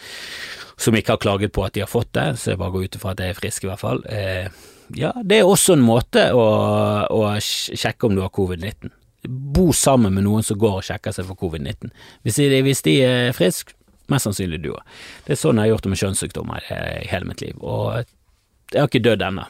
som 0.81 0.97
ikke 0.97 1.15
har 1.15 1.23
klaget 1.23 1.55
på 1.55 1.65
at 1.67 1.77
de 1.77 1.85
har 1.85 1.91
fått 1.91 2.13
det, 2.17 2.27
så 2.41 2.53
jeg 2.53 2.61
bare 2.61 2.75
går 2.75 2.89
ut 2.89 2.99
ifra 2.99 3.13
at 3.15 3.23
jeg 3.23 3.35
er 3.35 3.39
frisk, 3.39 3.67
i 3.67 3.71
hvert 3.71 3.83
fall. 3.83 4.03
Eh, 4.11 4.49
ja, 4.99 5.13
det 5.25 5.39
er 5.39 5.49
også 5.49 5.77
en 5.77 5.85
måte 5.87 6.27
å, 6.37 6.49
å 7.09 7.23
sjekke 7.41 8.09
om 8.09 8.17
du 8.17 8.25
har 8.25 8.33
covid-19. 8.35 8.91
Bo 9.55 9.69
sammen 9.77 10.17
med 10.17 10.27
noen 10.27 10.45
som 10.45 10.59
går 10.59 10.81
og 10.81 10.87
sjekker 10.87 11.15
seg 11.15 11.29
for 11.29 11.39
covid-19. 11.39 11.93
Hvis, 12.27 12.41
hvis, 12.67 12.83
de 12.85 12.97
er 13.07 13.37
friske, 13.37 13.77
mest 14.11 14.27
sannsynlig 14.27 14.59
du 14.65 14.73
òg. 14.75 14.83
Det 15.25 15.37
er 15.37 15.41
sånn 15.41 15.61
jeg 15.61 15.71
har 15.71 15.77
gjort 15.77 15.87
det 15.87 15.93
med 15.93 16.03
kjønnssykdommer 16.03 16.67
i 16.75 17.07
hele 17.09 17.31
mitt 17.31 17.45
liv, 17.45 17.63
og 17.63 18.03
jeg 18.73 18.81
har 18.81 18.91
ikke 18.91 19.05
dødd 19.05 19.27
ennå 19.29 19.49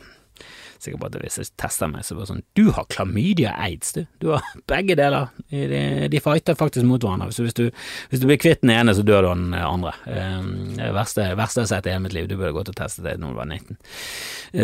sikker 0.83 0.99
på 0.99 1.09
at 1.09 1.17
hvis 1.23 1.39
jeg 1.39 1.51
tester 1.61 1.91
meg, 1.91 2.05
så 2.07 2.17
var 2.17 2.25
det 2.25 2.31
sånn 2.33 2.43
Du 2.59 2.65
har 2.75 2.87
klamydia 2.91 3.55
aids, 3.63 3.93
du. 3.95 4.03
Du 4.23 4.31
har 4.33 4.45
begge 4.71 4.97
deler. 4.99 5.31
De, 5.51 6.09
de 6.11 6.21
fighter 6.23 6.59
faktisk 6.59 6.87
mot 6.89 7.03
hverandre. 7.03 7.31
Så 7.35 7.47
hvis 7.47 7.57
du, 7.57 7.65
hvis 8.11 8.23
du 8.23 8.27
blir 8.29 8.41
kvitt 8.43 8.63
den 8.65 8.75
ene, 8.75 8.95
så 8.97 9.05
dør 9.07 9.27
du 9.27 9.31
den 9.31 9.57
andre. 9.59 9.95
Ehm, 10.11 10.53
det 10.79 10.91
verste, 10.97 11.29
verste 11.39 11.63
jeg 11.63 11.69
har 11.69 11.73
sett 11.75 11.89
i 11.89 11.95
hele 11.95 12.05
mitt 12.07 12.17
liv. 12.17 12.29
Du 12.31 12.37
burde 12.37 12.55
gått 12.57 12.73
og 12.73 12.79
testet 12.79 13.07
det 13.07 13.17
når 13.23 13.35
du 13.35 13.41
var 13.41 13.51
19. 13.51 13.81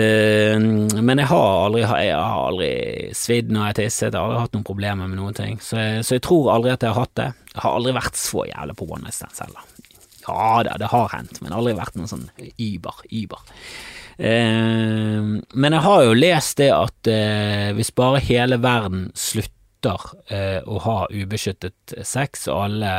Ehm, 0.01 0.71
men 0.99 1.23
jeg 1.23 1.31
har 1.33 1.49
aldri, 1.67 1.85
aldri 2.19 2.73
svidd 3.17 3.53
når 3.53 3.61
jeg 3.63 3.73
har 3.75 3.81
tisset, 3.83 4.09
jeg 4.11 4.19
har 4.19 4.27
aldri 4.27 4.47
hatt 4.47 4.59
noen 4.59 4.71
problemer 4.73 5.11
med 5.11 5.21
noen 5.21 5.39
ting. 5.39 5.61
Så 5.65 5.79
jeg, 5.81 6.07
så 6.07 6.19
jeg 6.19 6.27
tror 6.27 6.55
aldri 6.57 6.75
at 6.75 6.87
jeg 6.87 6.95
har 6.95 7.05
hatt 7.05 7.19
det. 7.21 7.31
Jeg 7.55 7.63
har 7.65 7.79
aldri 7.79 7.99
vært 7.99 8.19
så 8.19 8.47
jævlig 8.49 8.79
på 8.79 8.89
one 8.91 9.05
night 9.07 9.19
stands 9.19 9.45
heller. 9.45 9.75
Ja 10.29 10.59
da, 10.67 10.75
det 10.77 10.91
har 10.93 11.07
hendt, 11.15 11.39
men 11.41 11.55
aldri 11.57 11.73
vært 11.79 11.95
noen 11.97 12.11
sånn 12.11 12.27
Iber, 12.61 12.99
Iber. 13.17 13.47
Eh, 14.19 15.23
men 15.55 15.75
jeg 15.77 15.85
har 15.85 16.05
jo 16.05 16.15
lest 16.19 16.59
det 16.59 16.73
at 16.75 17.11
eh, 17.11 17.71
hvis 17.77 17.93
bare 17.95 18.23
hele 18.25 18.59
verden 18.59 19.09
slutter 19.15 20.09
eh, 20.27 20.59
å 20.67 20.81
ha 20.83 20.97
ubeskyttet 21.13 21.95
sex, 22.03 22.49
og 22.51 22.65
alle 22.65 22.95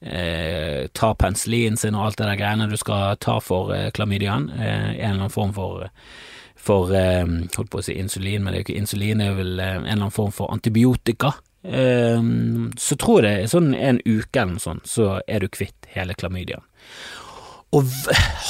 eh, 0.00 0.86
tar 0.94 1.16
penicillin 1.18 1.76
sin 1.80 1.98
og 1.98 2.06
alt 2.06 2.20
det 2.20 2.28
der 2.30 2.38
greiene 2.38 2.70
du 2.70 2.76
skal 2.78 3.18
ta 3.18 3.40
for 3.42 3.74
eh, 3.74 3.90
klamydiaen, 3.96 4.46
eh, 4.54 4.92
en 4.94 4.94
eller 4.94 5.24
annen 5.24 5.34
form 5.34 5.56
for 5.56 5.88
for 6.64 6.88
holdt 6.88 7.68
på 7.68 7.76
å 7.76 7.84
si 7.84 7.92
insulin, 8.00 8.40
men 8.40 8.54
det 8.54 8.56
er 8.56 8.62
jo 8.62 8.64
ikke 8.64 8.78
insulin, 8.80 9.20
det 9.20 9.26
er 9.28 9.34
vel 9.36 9.58
en 9.60 9.82
eller 9.82 9.90
annen 9.98 10.14
form 10.14 10.30
for 10.32 10.48
antibiotika. 10.48 11.34
så 11.60 12.96
tror 12.96 13.26
jeg 13.26 13.42
det 13.42 13.50
sånn 13.52 13.74
en 13.76 13.98
uke 14.06 14.40
eller 14.40 14.54
noe 14.54 14.64
sånt, 14.64 14.88
så 14.88 15.18
er 15.28 15.44
du 15.44 15.50
kvitt 15.52 15.90
hele 15.92 16.16
klamydiaen. 16.16 16.64
Og 17.74 17.88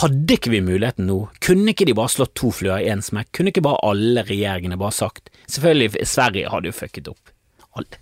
hadde 0.03 0.37
ikke 0.37 0.53
vi 0.53 0.61
muligheten 0.65 1.07
nå, 1.09 1.19
kunne 1.45 1.73
ikke 1.73 1.87
de 1.89 1.97
bare 1.97 2.13
slått 2.13 2.35
to 2.37 2.51
fluer 2.53 2.83
i 2.83 2.91
én 2.93 3.01
smekk? 3.05 3.31
Kunne 3.33 3.55
ikke 3.55 3.65
bare 3.65 3.81
alle 3.89 4.25
regjeringene 4.29 4.77
bare 4.81 4.93
sagt 4.93 5.31
Selvfølgelig, 5.49 6.05
Sverige 6.09 6.51
hadde 6.53 6.69
jo 6.69 6.77
fucket 6.77 7.09
opp. 7.13 7.33
Alle. 7.75 8.01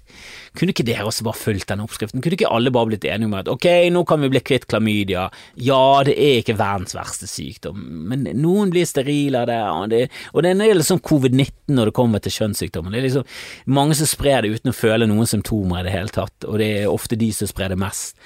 Kunne 0.52 0.74
ikke 0.74 0.84
dere 0.84 1.06
også 1.08 1.24
bare 1.24 1.38
fulgt 1.38 1.70
den 1.70 1.80
oppskriften? 1.80 2.20
Kunne 2.20 2.36
ikke 2.36 2.50
alle 2.52 2.72
bare 2.74 2.90
blitt 2.90 3.06
enige 3.08 3.30
om 3.30 3.36
at 3.38 3.48
ok, 3.48 3.66
nå 3.94 4.02
kan 4.08 4.20
vi 4.20 4.28
bli 4.34 4.42
kvitt 4.44 4.66
klamydia, 4.68 5.26
ja, 5.56 5.82
det 6.04 6.12
er 6.20 6.42
ikke 6.42 6.58
verdens 6.58 6.92
verste 6.96 7.28
sykdom, 7.30 7.80
men 8.10 8.26
noen 8.36 8.72
blir 8.72 8.88
sterile 8.88 9.42
av 9.42 9.48
det, 9.48 9.60
og 9.72 9.88
det, 9.92 10.02
og 10.32 10.44
det 10.44 10.52
er 10.52 10.76
liksom 10.76 11.00
covid-19 11.08 11.72
når 11.72 11.88
det 11.88 11.96
kommer 11.96 12.20
til 12.22 12.36
kjønnssykdommer. 12.36 12.92
Det 12.92 13.00
er 13.00 13.08
liksom 13.08 13.74
mange 13.78 13.96
som 13.96 14.10
sprer 14.10 14.44
det 14.44 14.58
uten 14.58 14.74
å 14.74 14.76
føle 14.76 15.08
noen 15.08 15.30
symptomer 15.30 15.80
i 15.80 15.88
det 15.88 15.96
hele 15.96 16.12
tatt, 16.12 16.48
og 16.48 16.60
det 16.60 16.72
er 16.82 16.90
ofte 16.92 17.16
de 17.16 17.32
som 17.32 17.48
sprer 17.48 17.72
det 17.72 17.80
mest. 17.80 18.18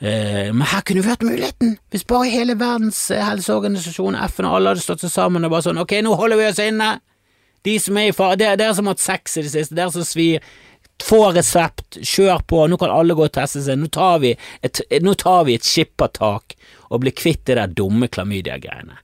Eh, 0.00 0.48
men 0.52 0.66
her 0.68 0.84
kunne 0.84 1.04
vi 1.04 1.12
hatt 1.12 1.24
muligheten, 1.24 1.78
hvis 1.92 2.04
bare 2.08 2.28
hele 2.32 2.60
verdens 2.60 3.06
eh, 3.12 3.24
helseorganisasjon, 3.24 4.20
FN 4.28 4.48
og 4.48 4.58
alle 4.58 4.74
hadde 4.74 4.84
stått 4.84 5.04
seg 5.04 5.12
sammen 5.16 5.48
og 5.48 5.52
bare 5.52 5.70
sånn, 5.70 5.80
ok, 5.80 5.96
nå 6.04 6.12
holder 6.20 6.40
vi 6.40 6.52
oss 6.52 6.60
inne, 6.64 6.98
de 7.68 7.76
som 7.80 7.98
er 8.00 8.08
i 8.08 8.16
fare, 8.16 8.38
dere 8.40 8.72
som 8.76 8.88
har 8.88 8.96
hatt 8.96 9.04
sex 9.04 9.36
i 9.36 9.44
det 9.44 9.52
siste, 9.52 9.76
dere 9.76 9.92
som 9.92 10.04
svir, 10.06 10.44
få 11.04 11.20
resept, 11.34 12.00
kjør 12.02 12.44
på, 12.48 12.64
nå 12.68 12.78
kan 12.80 12.92
alle 12.94 13.16
gå 13.16 13.26
og 13.26 13.34
teste 13.34 13.62
seg, 13.64 13.78
nå 13.80 13.90
tar 13.94 14.20
vi 14.22 14.34
et, 14.66 14.82
nå 15.02 15.14
tar 15.20 15.46
vi 15.48 15.56
et 15.58 15.66
skippertak 15.66 16.56
og 16.90 17.02
blir 17.04 17.14
kvitt 17.16 17.46
det 17.48 17.58
der 17.58 17.72
dumme 17.80 18.10
klamydia-greiene. 18.12 18.98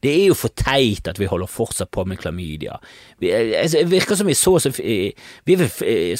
Det 0.00 0.12
er 0.16 0.30
jo 0.30 0.36
for 0.38 0.52
teit 0.56 1.08
at 1.10 1.18
vi 1.20 1.28
holder 1.28 1.50
fortsatt 1.50 1.90
på 1.92 2.06
med 2.08 2.20
klamydia. 2.22 2.78
Vi, 3.20 3.32
altså, 3.34 3.82
det 3.82 3.92
virker 3.92 4.16
som 4.16 4.30
vi 4.30 4.36
så, 4.38 4.56
så, 4.62 4.72
vi 4.80 5.56
er 5.56 5.66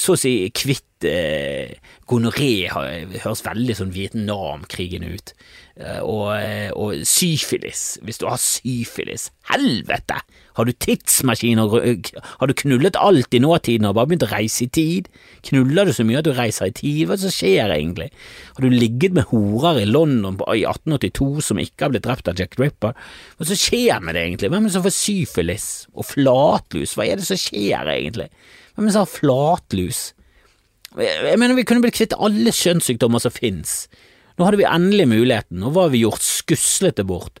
så 0.01 0.13
å 0.13 0.21
si 0.21 0.35
kvitt 0.53 0.85
eh, 1.07 1.73
gonoré, 2.09 2.67
høres 2.71 3.45
veldig 3.45 3.77
sånn 3.77 3.93
Vietnamkrigen 3.95 5.05
ut. 5.07 5.33
Eh, 5.79 6.01
og, 6.03 6.27
eh, 6.35 6.69
og, 6.75 7.05
syfilis, 7.07 7.95
hvis 8.03 8.19
du 8.19 8.27
har 8.27 8.39
syfilis, 8.41 9.29
helvete! 9.49 10.19
Har 10.59 10.67
du 10.67 10.73
tidsmaskin 10.75 11.61
og 11.63 11.77
har 11.79 12.49
du 12.49 12.53
knullet 12.59 12.97
alt 12.99 13.33
i 13.33 13.39
nåtiden 13.39 13.87
og 13.87 13.95
bare 13.95 14.09
begynt 14.11 14.25
å 14.27 14.31
reise 14.33 14.65
i 14.65 14.67
tid? 14.67 15.07
Knuller 15.47 15.87
du 15.87 15.93
så 15.95 16.03
mye 16.03 16.19
at 16.19 16.27
du 16.27 16.33
reiser 16.35 16.67
i 16.67 16.75
tid? 16.75 17.05
Hva 17.07 17.15
er 17.15 17.21
det 17.21 17.23
som 17.23 17.35
skjer 17.37 17.71
egentlig? 17.71 18.09
Har 18.57 18.67
du 18.67 18.75
ligget 18.75 19.15
med 19.15 19.29
horer 19.31 19.79
i 19.79 19.87
London 19.87 20.35
i 20.51 20.65
1882 20.67 21.47
som 21.47 21.61
ikke 21.63 21.87
har 21.87 21.93
blitt 21.95 22.03
drept 22.03 22.27
av 22.27 22.35
Jack 22.35 22.59
Ripper? 22.59 22.91
Hva 22.91 23.39
er 23.39 23.47
det 23.47 23.53
som 23.53 23.63
skjer 23.63 24.03
med 24.03 24.19
det 24.19 24.25
egentlig? 24.27 24.51
Hvem 24.51 24.67
er 24.67 24.67
det 24.67 24.75
som 24.75 24.85
får 24.89 24.97
syfilis 24.97 25.69
og 25.95 26.09
flatlus? 26.11 26.97
Hva 26.99 27.07
er 27.07 27.21
det 27.21 27.29
som 27.31 27.39
skjer 27.39 27.95
egentlig? 27.95 28.27
Hvem 28.75 28.83
er 28.83 28.91
det 28.91 28.97
som 28.99 29.07
har 29.07 29.15
flatlus? 29.15 30.09
Jeg 30.99 31.39
mener 31.39 31.55
vi 31.55 31.63
kunne 31.67 31.83
blitt 31.83 31.95
kvitt 31.95 32.15
alle 32.19 32.51
kjønnssykdommer 32.51 33.21
som 33.23 33.31
finnes. 33.31 33.85
Nå 34.35 34.47
hadde 34.47 34.59
vi 34.59 34.67
endelig 34.67 35.07
muligheten, 35.11 35.61
nå 35.61 35.71
var 35.75 35.91
vi 35.93 36.03
gjort 36.03 36.23
skuslet 36.25 36.97
det 36.99 37.05
bort. 37.07 37.39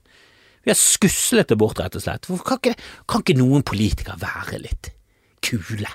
Vi 0.63 0.71
har 0.71 0.77
skuslet 0.77 1.49
det 1.49 1.57
bort, 1.59 1.81
rett 1.81 1.97
og 1.97 2.03
slett. 2.03 2.29
Kan 2.45 2.61
ikke, 2.61 2.75
kan 3.09 3.23
ikke 3.23 3.39
noen 3.39 3.65
politikere 3.67 4.19
være 4.21 4.61
litt 4.61 4.91
kule? 5.43 5.89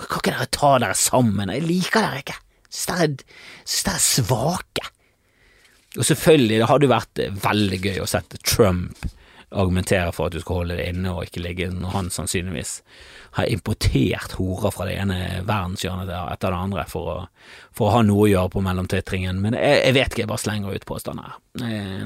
Kan 0.00 0.22
ikke 0.22 0.32
dere 0.32 0.48
ta 0.54 0.72
dere 0.80 0.96
sammen? 0.98 1.52
Jeg 1.52 1.66
liker 1.66 2.06
dere 2.06 2.22
ikke. 2.22 2.38
Syns 2.72 3.16
dere 3.84 3.96
er 3.98 4.04
svake. 4.06 4.86
Og 5.98 6.06
selvfølgelig, 6.08 6.62
det 6.62 6.70
hadde 6.70 6.88
vært 6.88 7.24
veldig 7.42 7.80
gøy 7.82 7.98
å 8.00 8.08
sette 8.08 8.40
Trump 8.46 9.02
argumentere 9.52 10.12
for 10.14 10.28
at 10.28 10.36
du 10.36 10.40
skal 10.42 10.62
holde 10.62 10.76
det 10.78 10.88
inne 10.90 11.12
og 11.12 11.26
ikke 11.26 11.42
ligge 11.44 11.68
når 11.72 11.96
han 11.96 12.10
sannsynligvis 12.12 12.78
har 13.38 13.48
importert 13.48 14.36
horer 14.36 14.74
fra 14.74 14.86
det 14.88 14.98
ene 15.00 15.18
verdenshjørnet 15.48 16.10
etter 16.12 16.52
det 16.52 16.60
andre 16.66 16.84
for 16.90 17.08
å, 17.08 17.18
for 17.72 17.88
å 17.88 17.94
ha 17.96 18.02
noe 18.04 18.26
å 18.26 18.30
gjøre 18.30 18.52
på 18.52 18.64
mellomtitringen. 18.64 19.40
Men 19.40 19.56
jeg, 19.56 19.78
jeg, 19.86 19.96
vet 19.96 20.12
ikke, 20.12 20.24
jeg 20.24 20.32
bare 20.32 20.44
slenger 20.44 20.76
ut 20.76 20.88
påstander. 20.88 21.38
Eh, 21.64 22.04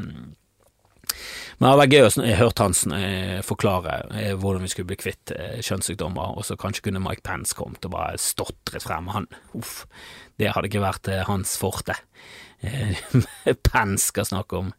men 1.57 1.65
det 1.65 1.71
hadde 1.71 1.81
vært 1.81 1.97
gøy 1.97 2.05
å 2.05 2.39
høre 2.43 2.61
hans 2.61 2.85
eh, 2.95 3.41
forklare 3.47 3.99
eh, 4.13 4.33
hvordan 4.39 4.67
vi 4.67 4.71
skulle 4.71 4.91
bli 4.93 5.01
kvitt 5.01 5.33
kjønnssykdommer, 5.67 6.37
og 6.37 6.47
så 6.47 6.59
kanskje 6.61 6.89
kunne 6.89 7.03
Mike 7.03 7.25
Pence 7.27 7.57
kommet 7.59 7.87
og 7.89 7.97
bare 7.97 8.21
stotret 8.23 8.85
frem. 8.85 9.11
Han, 9.15 9.27
uff, 9.59 9.81
det 10.39 10.53
hadde 10.53 10.71
ikke 10.71 10.85
vært 10.85 11.11
hans 11.27 11.57
forte. 11.59 11.97
Pence 13.67 14.13
skal 14.13 14.29
snakke 14.29 14.63
om 14.63 14.75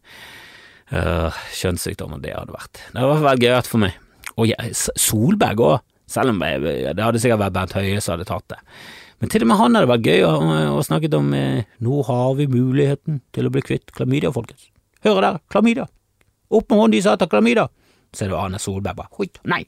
uh, 0.93 1.43
kjønnssykdommer, 1.57 2.21
det 2.23 2.35
hadde 2.35 2.55
vært 2.55 2.81
Det 2.93 3.01
hadde 3.01 3.25
vært 3.25 3.43
gøyalt 3.43 3.69
for 3.71 3.83
meg. 3.83 3.97
Og 4.37 4.53
Solberg 4.95 5.63
òg. 5.63 5.77
Selv 6.07 6.31
om 6.31 6.37
det 6.39 7.03
hadde 7.03 7.19
sikkert 7.19 7.41
vært 7.41 7.55
Bernt 7.57 7.73
Høie 7.75 7.99
som 7.99 8.13
hadde 8.15 8.29
tatt 8.29 8.45
det. 8.53 8.61
Men 9.19 9.31
til 9.33 9.43
og 9.43 9.49
med 9.49 9.59
han 9.59 9.75
hadde 9.75 9.89
vært 9.89 10.05
gøy 10.07 10.23
å, 10.23 10.31
å 10.77 10.83
snakke 10.85 11.09
om 11.17 11.33
eh, 11.35 11.65
nå 11.83 12.03
har 12.07 12.35
vi 12.37 12.45
muligheten 12.51 13.19
til 13.35 13.49
å 13.49 13.51
bli 13.53 13.63
kvitt 13.65 13.91
klamydia, 13.97 14.31
folkens. 14.31 14.69
Hører 15.03 15.25
dere? 15.25 15.41
Klamydia. 15.51 15.87
Opp 16.53 16.69
med 16.69 16.79
hånden 16.79 16.95
de 16.95 17.01
sa 17.03 17.17
til 17.19 17.29
klamydia. 17.31 17.65
Så 18.13 18.25
er 18.25 18.31
det 18.31 18.37
Arne 18.39 18.59
Solberg 18.61 18.97
bare 18.97 19.13
hoi, 19.19 19.27
nei. 19.51 19.63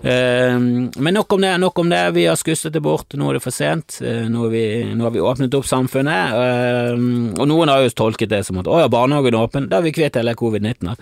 Uh, 0.00 0.56
men 0.94 1.14
nok 1.16 1.32
om 1.34 1.42
det, 1.42 1.52
nok 1.62 1.78
om 1.82 1.90
det. 1.90 2.02
Vi 2.16 2.26
har 2.28 2.38
skustet 2.38 2.74
det 2.76 2.82
bort, 2.84 3.14
nå 3.18 3.30
er 3.30 3.38
det 3.38 3.44
for 3.44 3.54
sent. 3.54 3.98
Uh, 4.02 4.26
nå, 4.30 4.48
vi, 4.52 4.64
nå, 4.94 5.04
har 5.06 5.14
vi 5.14 5.22
åpnet 5.24 5.56
opp 5.58 5.68
samfunnet, 5.68 6.34
uh, 6.34 6.96
og 7.40 7.46
noen 7.50 7.72
har 7.72 7.84
jo 7.84 7.94
tolket 8.04 8.32
det 8.32 8.44
som 8.46 8.60
at 8.62 8.70
å 8.70 8.82
ja, 8.82 8.90
barnehagen 8.92 9.36
er 9.36 9.44
åpen, 9.44 9.70
da 9.70 9.80
er 9.80 9.88
vi 9.88 9.94
kvitt 9.96 10.18
hele 10.20 10.36
covid-19. 10.38 10.94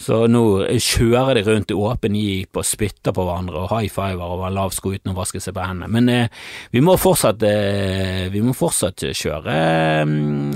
Så 0.00 0.22
nå 0.32 0.42
kjører 0.80 1.36
de 1.36 1.42
rundt 1.44 1.72
i 1.72 1.76
åpen 1.76 2.16
jeep 2.16 2.56
og 2.56 2.64
spytter 2.64 3.12
på 3.12 3.24
hverandre 3.26 3.66
og 3.66 3.72
high 3.74 3.90
fiver 3.92 4.24
over 4.24 4.48
en 4.48 4.56
lav 4.56 4.72
sko 4.72 4.94
uten 4.94 5.12
å 5.12 5.16
vaske 5.18 5.42
seg 5.44 5.54
på 5.56 5.64
hendene. 5.64 5.90
Men 5.92 6.08
eh, 6.08 6.40
vi, 6.72 6.80
må 6.84 6.96
fortsatt, 7.00 7.44
eh, 7.44 8.30
vi 8.32 8.40
må 8.44 8.54
fortsatt 8.56 9.04
kjøre 9.12 9.56
eh, 9.56 10.14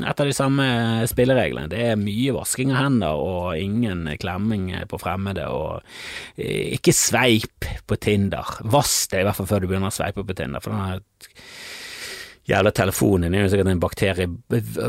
etter 0.09 0.31
de 0.31 0.37
samme 0.37 0.67
spillereglene. 1.11 1.69
Det 1.73 1.83
er 1.91 2.01
mye 2.01 2.37
vasking 2.39 2.73
av 2.73 2.81
hender 2.87 3.21
og 3.21 3.61
ingen 3.61 4.09
klemming 4.21 4.71
på 4.89 5.01
fremmede, 5.03 5.47
og 5.53 5.85
eh, 6.41 6.73
ikke 6.79 6.97
sveip 6.97 7.69
på 7.85 8.01
Tinder. 8.01 8.57
Vask 8.73 9.13
det 9.13 9.23
i 9.23 9.29
hvert 9.29 9.43
fall 9.43 9.51
før 9.51 9.65
du 9.65 9.69
begynner 9.69 9.93
å 9.93 9.99
sveipe 9.99 10.25
på 10.25 10.41
Tinder. 10.41 10.65
for 10.65 10.73
den 10.73 10.81
har 10.89 11.05
jævla 12.49 12.73
telefonen 12.77 13.35
er 13.35 13.45
jo 13.45 13.51
sikkert 13.53 13.71
en 13.73 13.81
bakterie, 13.81 14.29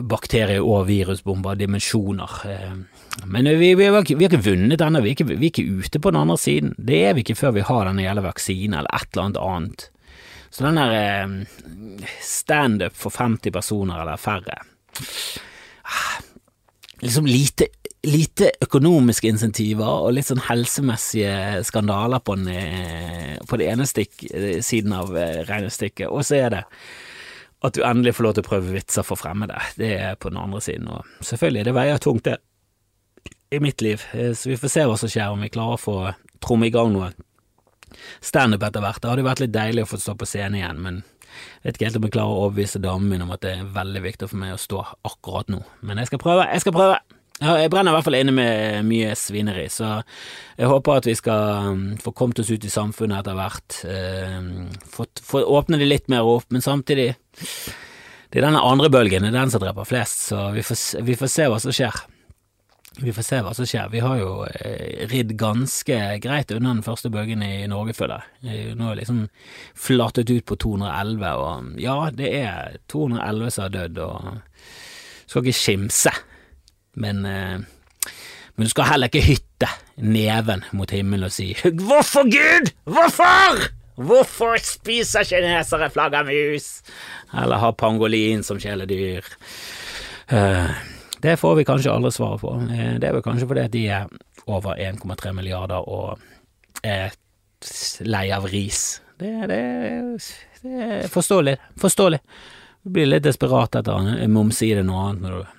bakterie 0.03 0.59
og 0.59 0.89
virusbombe 0.89 1.53
av 1.53 1.59
dimensjoner. 1.59 2.37
Eh, 2.51 2.73
men 3.31 3.49
vi, 3.59 3.71
vi, 3.79 3.87
har, 3.87 4.03
vi, 4.03 4.17
har, 4.19 4.31
ikke 4.31 4.49
vunnet 4.49 4.83
ennå, 4.83 5.03
vi, 5.05 5.15
vi, 5.23 5.37
er 5.37 5.47
ikke 5.49 5.67
ute 5.79 6.01
på 6.01 6.11
den 6.11 6.21
andre 6.25 6.37
siden. 6.41 6.73
Det 6.77 7.01
er 7.07 7.15
vi 7.15 7.23
ikke 7.23 7.37
før 7.39 7.55
vi 7.55 7.67
har 7.67 7.87
denne 7.87 8.03
jævla 8.03 8.25
vaksinen 8.27 8.79
eller 8.81 8.91
et 8.91 9.07
eller 9.13 9.27
annet 9.29 9.41
annet. 9.45 9.87
Så 10.49 10.67
den 10.67 10.81
der 10.81 10.97
eh, 10.99 12.11
standup 12.23 12.99
for 12.99 13.15
50 13.15 13.55
personer 13.55 14.03
eller 14.03 14.19
færre 14.21 14.61
ah, 15.83 16.13
Liksom 17.03 17.25
lite, 17.27 17.67
lite 18.07 18.53
økonomiske 18.63 19.27
insentiver 19.27 20.05
og 20.05 20.13
litt 20.15 20.29
sånn 20.29 20.45
helsemessige 20.47 21.63
skandaler 21.67 22.23
på 22.23 22.37
den, 22.39 22.47
eh, 22.51 23.33
på 23.43 23.59
den 23.59 23.73
ene 23.73 23.87
stikk, 23.87 24.15
siden 24.63 24.95
av 24.95 25.11
regnestykket, 25.11 26.07
og 26.07 26.23
så 26.23 26.39
er 26.39 26.55
det 26.55 26.63
at 27.67 27.77
du 27.77 27.83
endelig 27.85 28.15
får 28.17 28.27
lov 28.27 28.35
til 28.35 28.45
å 28.45 28.49
prøve 28.49 28.73
vitser 28.75 29.05
for 29.07 29.19
fremmede. 29.19 29.59
Det 29.79 29.93
er 29.97 30.19
på 30.19 30.31
den 30.31 30.41
andre 30.41 30.61
siden, 30.63 30.89
og 30.91 31.25
selvfølgelig, 31.25 31.65
det 31.67 31.75
veier 31.77 32.03
tungt, 32.03 32.27
det, 32.27 32.37
i 33.53 33.61
mitt 33.63 33.81
liv, 33.81 34.03
eh, 34.13 34.33
så 34.37 34.51
vi 34.51 34.59
får 34.59 34.73
se 34.73 34.85
hva 34.85 34.97
som 34.99 35.11
skjer, 35.11 35.31
om 35.33 35.43
vi 35.45 35.53
klarer 35.53 35.77
å 35.77 35.81
få 35.81 35.97
tromme 36.43 36.69
i 36.69 36.73
gang 36.73 36.93
noe 36.93 37.11
standup 38.23 38.63
etter 38.65 38.83
hvert. 38.83 39.01
Det 39.01 39.11
hadde 39.11 39.27
vært 39.27 39.43
litt 39.43 39.55
deilig 39.55 39.85
å 39.85 39.89
få 39.89 39.99
stå 40.01 40.15
på 40.19 40.27
scenen 40.29 40.59
igjen, 40.59 40.81
men 40.83 41.03
jeg 41.35 41.67
vet 41.67 41.77
ikke 41.77 41.89
helt 41.89 41.99
om 41.99 42.07
jeg 42.07 42.15
klarer 42.15 42.31
å 42.31 42.45
overbevise 42.45 42.81
damen 42.83 43.11
min 43.11 43.25
om 43.25 43.33
at 43.35 43.43
det 43.43 43.57
er 43.57 43.75
veldig 43.75 44.01
viktig 44.05 44.29
for 44.31 44.39
meg 44.41 44.55
å 44.55 44.61
stå 44.61 44.81
akkurat 45.07 45.51
nå. 45.51 45.61
Men 45.85 45.99
jeg 46.01 46.11
skal 46.11 46.21
prøve, 46.23 46.47
jeg 46.51 46.65
skal 46.65 46.75
prøve! 46.75 47.03
Jeg 47.35 47.67
brenner 47.67 47.91
i 47.91 47.95
hvert 47.97 48.05
fall 48.05 48.15
inne 48.15 48.31
med 48.31 48.85
mye 48.87 49.09
svineri, 49.19 49.65
så 49.67 49.97
jeg 50.55 50.69
håper 50.71 51.01
at 51.01 51.07
vi 51.09 51.15
skal 51.19 51.65
um, 51.67 51.81
få 51.99 52.13
kommet 52.15 52.39
oss 52.39 52.47
ut 52.47 52.63
i 52.63 52.71
samfunnet 52.71 53.19
etter 53.19 53.35
hvert. 53.35 53.79
Uh, 53.83 54.69
få, 54.93 55.03
få 55.19 55.41
åpne 55.57 55.81
det 55.81 55.89
litt 55.89 56.07
mer 56.11 56.23
opp, 56.31 56.47
men 56.55 56.63
samtidig 56.63 57.09
Det 57.35 58.41
er 58.41 58.47
denne 58.47 58.63
andre 58.65 58.89
bølgen, 58.91 59.23
det 59.23 59.31
er 59.31 59.39
den 59.39 59.53
som 59.53 59.63
dreper 59.63 59.87
flest, 59.87 60.27
så 60.31 60.49
vi 60.55 60.63
får, 60.65 60.81
vi 61.07 61.15
får 61.19 61.31
se 61.31 61.47
hva 61.51 61.61
som 61.63 61.75
skjer. 61.75 62.03
Vi 62.95 63.11
får 63.15 63.25
se 63.27 63.39
hva 63.43 63.51
som 63.55 63.67
skjer. 63.67 63.89
Vi 63.91 64.01
har 64.03 64.19
jo 64.21 64.29
eh, 64.47 65.05
ridd 65.11 65.33
ganske 65.39 65.97
greit 66.23 66.51
unna 66.55 66.73
den 66.77 66.83
første 66.83 67.11
bølgen 67.11 67.43
i 67.43 67.65
Norge, 67.71 67.95
føler 67.95 68.23
jeg. 68.43 68.75
Nå 68.79 68.87
er 68.87 68.95
det 68.95 69.01
liksom 69.03 69.25
flattet 69.87 70.31
ut 70.31 70.47
på 70.47 70.57
211, 70.63 71.25
og 71.35 71.81
ja, 71.83 71.97
det 72.15 72.31
er 72.39 72.79
211 72.91 73.51
som 73.55 73.67
har 73.67 73.75
dødd, 73.75 73.99
og 74.05 75.27
skal 75.27 75.43
ikke 75.43 75.59
skimse 75.59 76.15
men, 76.95 77.25
eh, 77.25 77.59
men 78.55 78.67
du 78.67 78.71
skal 78.71 78.89
heller 78.93 79.11
ikke 79.11 79.25
hytte 79.25 79.69
neven 79.99 80.63
mot 80.75 80.91
himmelen 80.91 81.27
og 81.27 81.33
si 81.35 81.51
Hvorfor, 81.63 82.27
Gud? 82.31 82.71
Hvorfor? 82.87 83.65
Hvorfor 83.95 84.59
spiser 84.63 85.23
kinesere 85.27 85.89
flaggermus? 85.89 86.83
Eller 87.33 87.61
har 87.61 87.77
pangolin 87.79 88.43
som 88.43 88.59
kjæledyr? 88.59 89.27
Uh, 90.31 90.71
det 91.23 91.37
får 91.39 91.55
vi 91.55 91.65
kanskje 91.65 91.93
aldri 91.93 92.11
svaret 92.11 92.43
på. 92.43 92.53
Uh, 92.59 92.95
det 92.99 93.07
er 93.07 93.15
vel 93.15 93.23
kanskje 93.25 93.47
fordi 93.47 93.67
de 93.77 93.85
er 94.01 94.09
over 94.45 94.75
1,3 94.75 95.31
milliarder 95.33 95.87
og 95.87 96.19
er 96.83 97.15
lei 98.05 98.27
av 98.35 98.47
ris. 98.51 99.01
Det, 99.19 99.31
det, 99.47 99.61
det 100.61 100.87
er 100.89 101.07
forståelig. 101.11 101.55
Forståelig. 101.79 102.19
Du 102.83 102.91
blir 102.93 103.07
litt 103.07 103.23
desperat 103.25 103.79
etter 103.79 104.11
en 104.19 104.33
momse 104.33 104.67
i 104.67 104.75
det 104.77 104.83
noe 104.85 105.07
annet 105.07 105.23
når 105.23 105.37
du 105.39 105.53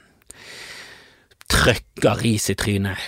trøkker 1.47 2.23
ris 2.25 2.49
i 2.51 2.57
trynet 2.59 2.99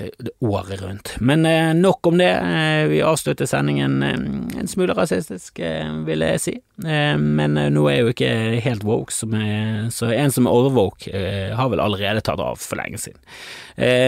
året 0.45 0.83
rundt. 0.83 1.13
Men 1.19 1.47
eh, 1.47 1.73
nok 1.75 2.07
om 2.07 2.19
det. 2.21 2.31
Eh, 2.31 2.85
vi 2.91 3.01
avslutter 3.03 3.49
sendingen 3.51 4.03
eh, 4.07 4.15
en 4.61 4.71
smule 4.71 4.95
rasistisk, 4.95 5.59
vil 6.07 6.23
jeg 6.23 6.43
si. 6.43 6.55
Men 6.79 7.59
nå 7.75 7.87
er 7.91 7.97
jeg 7.97 8.03
jo 8.05 8.13
ikke 8.13 8.35
helt 8.63 8.85
woke, 8.87 9.15
er, 9.35 9.89
så 9.91 10.13
en 10.15 10.31
som 10.31 10.47
er 10.47 10.55
overwoke, 10.55 11.11
har 11.59 11.73
vel 11.73 11.83
allerede 11.83 12.23
tatt 12.23 12.39
av 12.39 12.61
for 12.63 12.79
lenge 12.79 13.01
siden. 13.03 13.19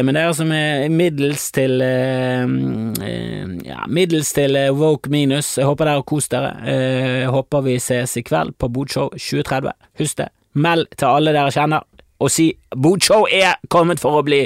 men 0.07 0.15
dere 0.15 0.37
som 0.39 0.53
er 0.55 0.87
middels 0.95 1.49
til 1.51 1.83
ja, 1.83 3.81
middels 3.91 4.31
til 4.39 4.55
woke 4.79 5.11
minus, 5.11 5.57
jeg 5.59 5.67
håper 5.67 5.91
dere 5.91 5.99
har 5.99 6.07
kost 6.07 6.31
dere. 6.31 6.55
jeg 6.63 7.35
håper 7.35 7.67
vi 7.67 7.81
ses 7.83 8.15
i 8.23 8.23
kveld 8.23 8.55
på 8.55 8.71
Bodshow 8.71 9.11
2030. 9.19 9.75
Husk 9.99 10.23
det. 10.23 10.31
Meld 10.59 10.95
til 10.95 11.11
alle 11.11 11.35
dere 11.35 11.51
kjenner 11.55 11.90
og 12.21 12.33
si 12.33 12.51
Bocho 12.77 13.25
er 13.27 13.57
kommet 13.73 14.01
for 14.03 14.21
å 14.21 14.25
bli. 14.27 14.45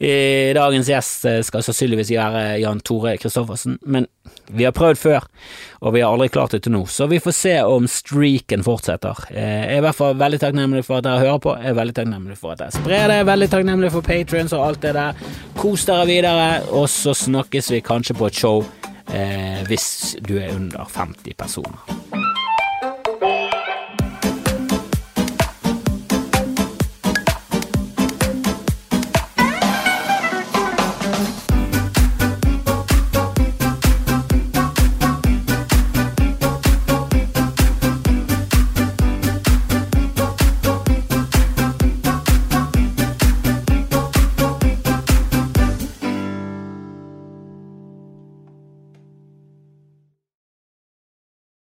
Eh, 0.00 0.54
dagens 0.56 0.88
gjest 0.88 1.26
eh, 1.28 1.42
skal 1.44 1.64
sannsynligvis 1.64 2.14
være 2.14 2.44
Jan 2.62 2.78
Tore 2.80 3.18
Christoffersen, 3.20 3.76
men 3.84 4.06
vi 4.48 4.64
har 4.64 4.72
prøvd 4.72 4.96
før, 4.96 5.26
og 5.84 5.92
vi 5.92 6.00
har 6.00 6.14
aldri 6.14 6.30
klart 6.32 6.54
det 6.56 6.62
til 6.64 6.72
nå, 6.72 6.86
så 6.88 7.04
vi 7.10 7.18
får 7.20 7.36
se 7.36 7.52
om 7.68 7.84
streaken 7.90 8.64
fortsetter. 8.64 9.26
Eh, 9.28 9.44
jeg 9.66 9.74
er 9.74 9.82
i 9.82 9.84
hvert 9.84 9.98
fall 9.98 10.16
veldig 10.22 10.40
takknemlig 10.40 10.86
for 10.88 11.02
at 11.02 11.08
dere 11.08 11.20
hører 11.26 11.44
på, 11.44 11.54
jeg 11.60 11.74
er 11.74 11.78
veldig 11.82 11.96
takknemlig 12.00 12.38
for 12.40 12.54
at 12.54 12.64
dere 12.64 12.78
sprer 12.78 13.04
det, 13.12 13.20
jeg 13.20 13.26
er 13.26 13.30
veldig 13.34 13.50
takknemlig 13.52 13.92
for 13.92 14.08
patrions 14.08 14.56
og 14.56 14.66
alt 14.70 14.82
det 14.86 14.96
der. 14.96 15.22
Kos 15.60 15.84
dere 15.90 16.08
videre, 16.08 16.50
og 16.72 16.88
så 16.88 17.16
snakkes 17.26 17.72
vi 17.76 17.84
kanskje 17.84 18.16
på 18.16 18.30
et 18.32 18.40
show 18.40 18.64
eh, 19.12 19.60
hvis 19.68 20.16
du 20.24 20.38
er 20.40 20.54
under 20.56 20.88
50 20.96 21.36
personer. 21.36 22.29